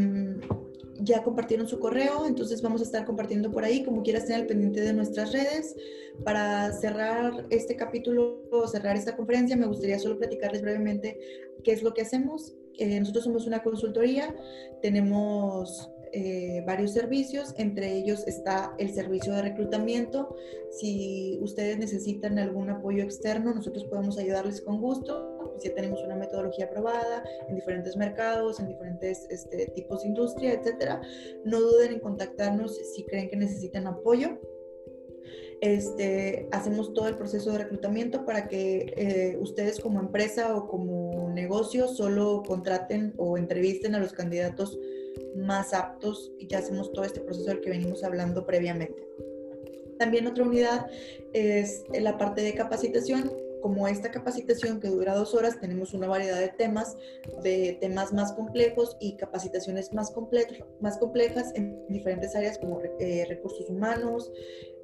[1.00, 4.48] ya compartieron su correo, entonces vamos a estar compartiendo por ahí, como quieras tener al
[4.48, 5.76] pendiente de nuestras redes.
[6.24, 11.20] Para cerrar este capítulo, cerrar esta conferencia, me gustaría solo platicarles brevemente
[11.64, 12.56] qué es lo que hacemos.
[12.78, 14.36] Eh, nosotros somos una consultoría,
[14.82, 20.36] tenemos eh, varios servicios, entre ellos está el servicio de reclutamiento.
[20.72, 25.37] Si ustedes necesitan algún apoyo externo, nosotros podemos ayudarles con gusto.
[25.58, 30.54] Pues ya tenemos una metodología aprobada en diferentes mercados, en diferentes este, tipos de industria,
[30.54, 31.02] etcétera.
[31.46, 34.40] No duden en contactarnos si creen que necesitan apoyo.
[35.62, 41.32] Este, hacemos todo el proceso de reclutamiento para que eh, ustedes como empresa o como
[41.34, 44.78] negocio solo contraten o entrevisten a los candidatos
[45.36, 49.08] más aptos y ya hacemos todo este proceso del que venimos hablando previamente.
[49.98, 50.86] También otra unidad
[51.34, 56.40] es la parte de capacitación como esta capacitación que dura dos horas, tenemos una variedad
[56.40, 56.96] de temas,
[57.44, 60.14] de temas más complejos y capacitaciones más,
[60.80, 64.32] más complejas en diferentes áreas como eh, recursos humanos,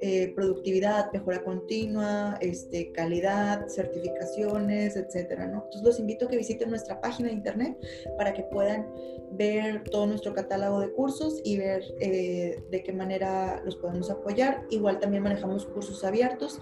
[0.02, 5.64] eh, productividad, mejora continua, este, calidad, certificaciones, etcétera, ¿no?
[5.64, 7.78] Entonces los invito a que visiten nuestra página de internet
[8.18, 8.86] para que puedan
[9.32, 14.66] ver todo nuestro catálogo de cursos y ver eh, de qué manera los podemos apoyar.
[14.68, 16.60] Igual también manejamos cursos abiertos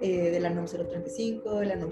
[0.00, 1.90] eh, de la NOM 035, de la NOM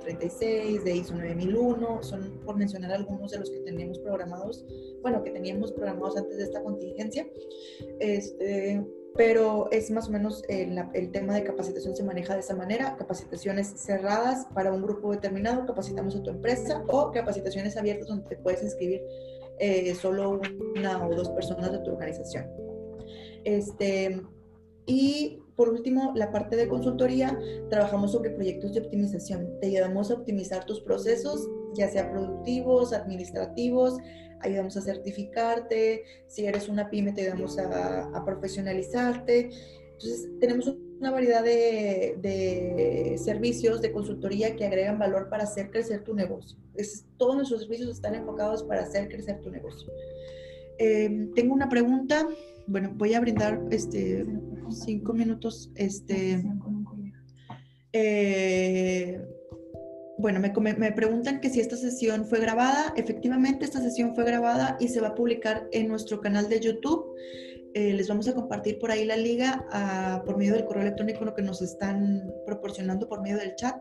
[0.00, 4.64] 036, de ISO 9001, son por mencionar algunos de los que teníamos programados,
[5.02, 7.26] bueno, que teníamos programados antes de esta contingencia.
[7.98, 8.84] Este,
[9.16, 12.96] pero es más o menos el, el, tema de capacitación se maneja de esa manera,
[12.96, 18.36] capacitaciones cerradas para un grupo determinado, capacitamos a tu empresa o capacitaciones abiertas donde te
[18.36, 19.02] puedes inscribir
[19.58, 20.40] eh, solo
[20.76, 22.46] una o dos personas de tu organización.
[23.44, 24.22] Este,
[24.86, 27.38] y por último, la parte de consultoría,
[27.68, 29.60] trabajamos sobre proyectos de optimización.
[29.60, 33.98] Te ayudamos a optimizar tus procesos, ya sea productivos, administrativos,
[34.40, 39.50] ayudamos a certificarte, si eres una pyme te ayudamos a, profesionalizarte.
[39.92, 46.14] Entonces, tenemos una variedad de, servicios de consultoría que agregan valor para hacer crecer tu
[46.14, 46.56] negocio.
[46.74, 49.92] Es, todos nuestros servicios están enfocados para hacer crecer tu negocio.
[50.78, 52.26] Em, tengo una pregunta.
[52.66, 54.24] Bueno, voy a brindar este,
[54.70, 55.70] cinco minutos.
[55.74, 56.42] Este,
[57.92, 59.20] eh,
[60.18, 62.92] bueno, me, me, preguntan que si esta sesión fue grabada.
[62.96, 67.14] Efectivamente, esta sesión fue grabada y se va a publicar en nuestro canal de YouTube.
[67.72, 71.32] Eh, les vamos a compartir por ahí la liga ah, por medio del correo electrónico
[71.36, 73.76] que nos están proporcionando por medio del chat.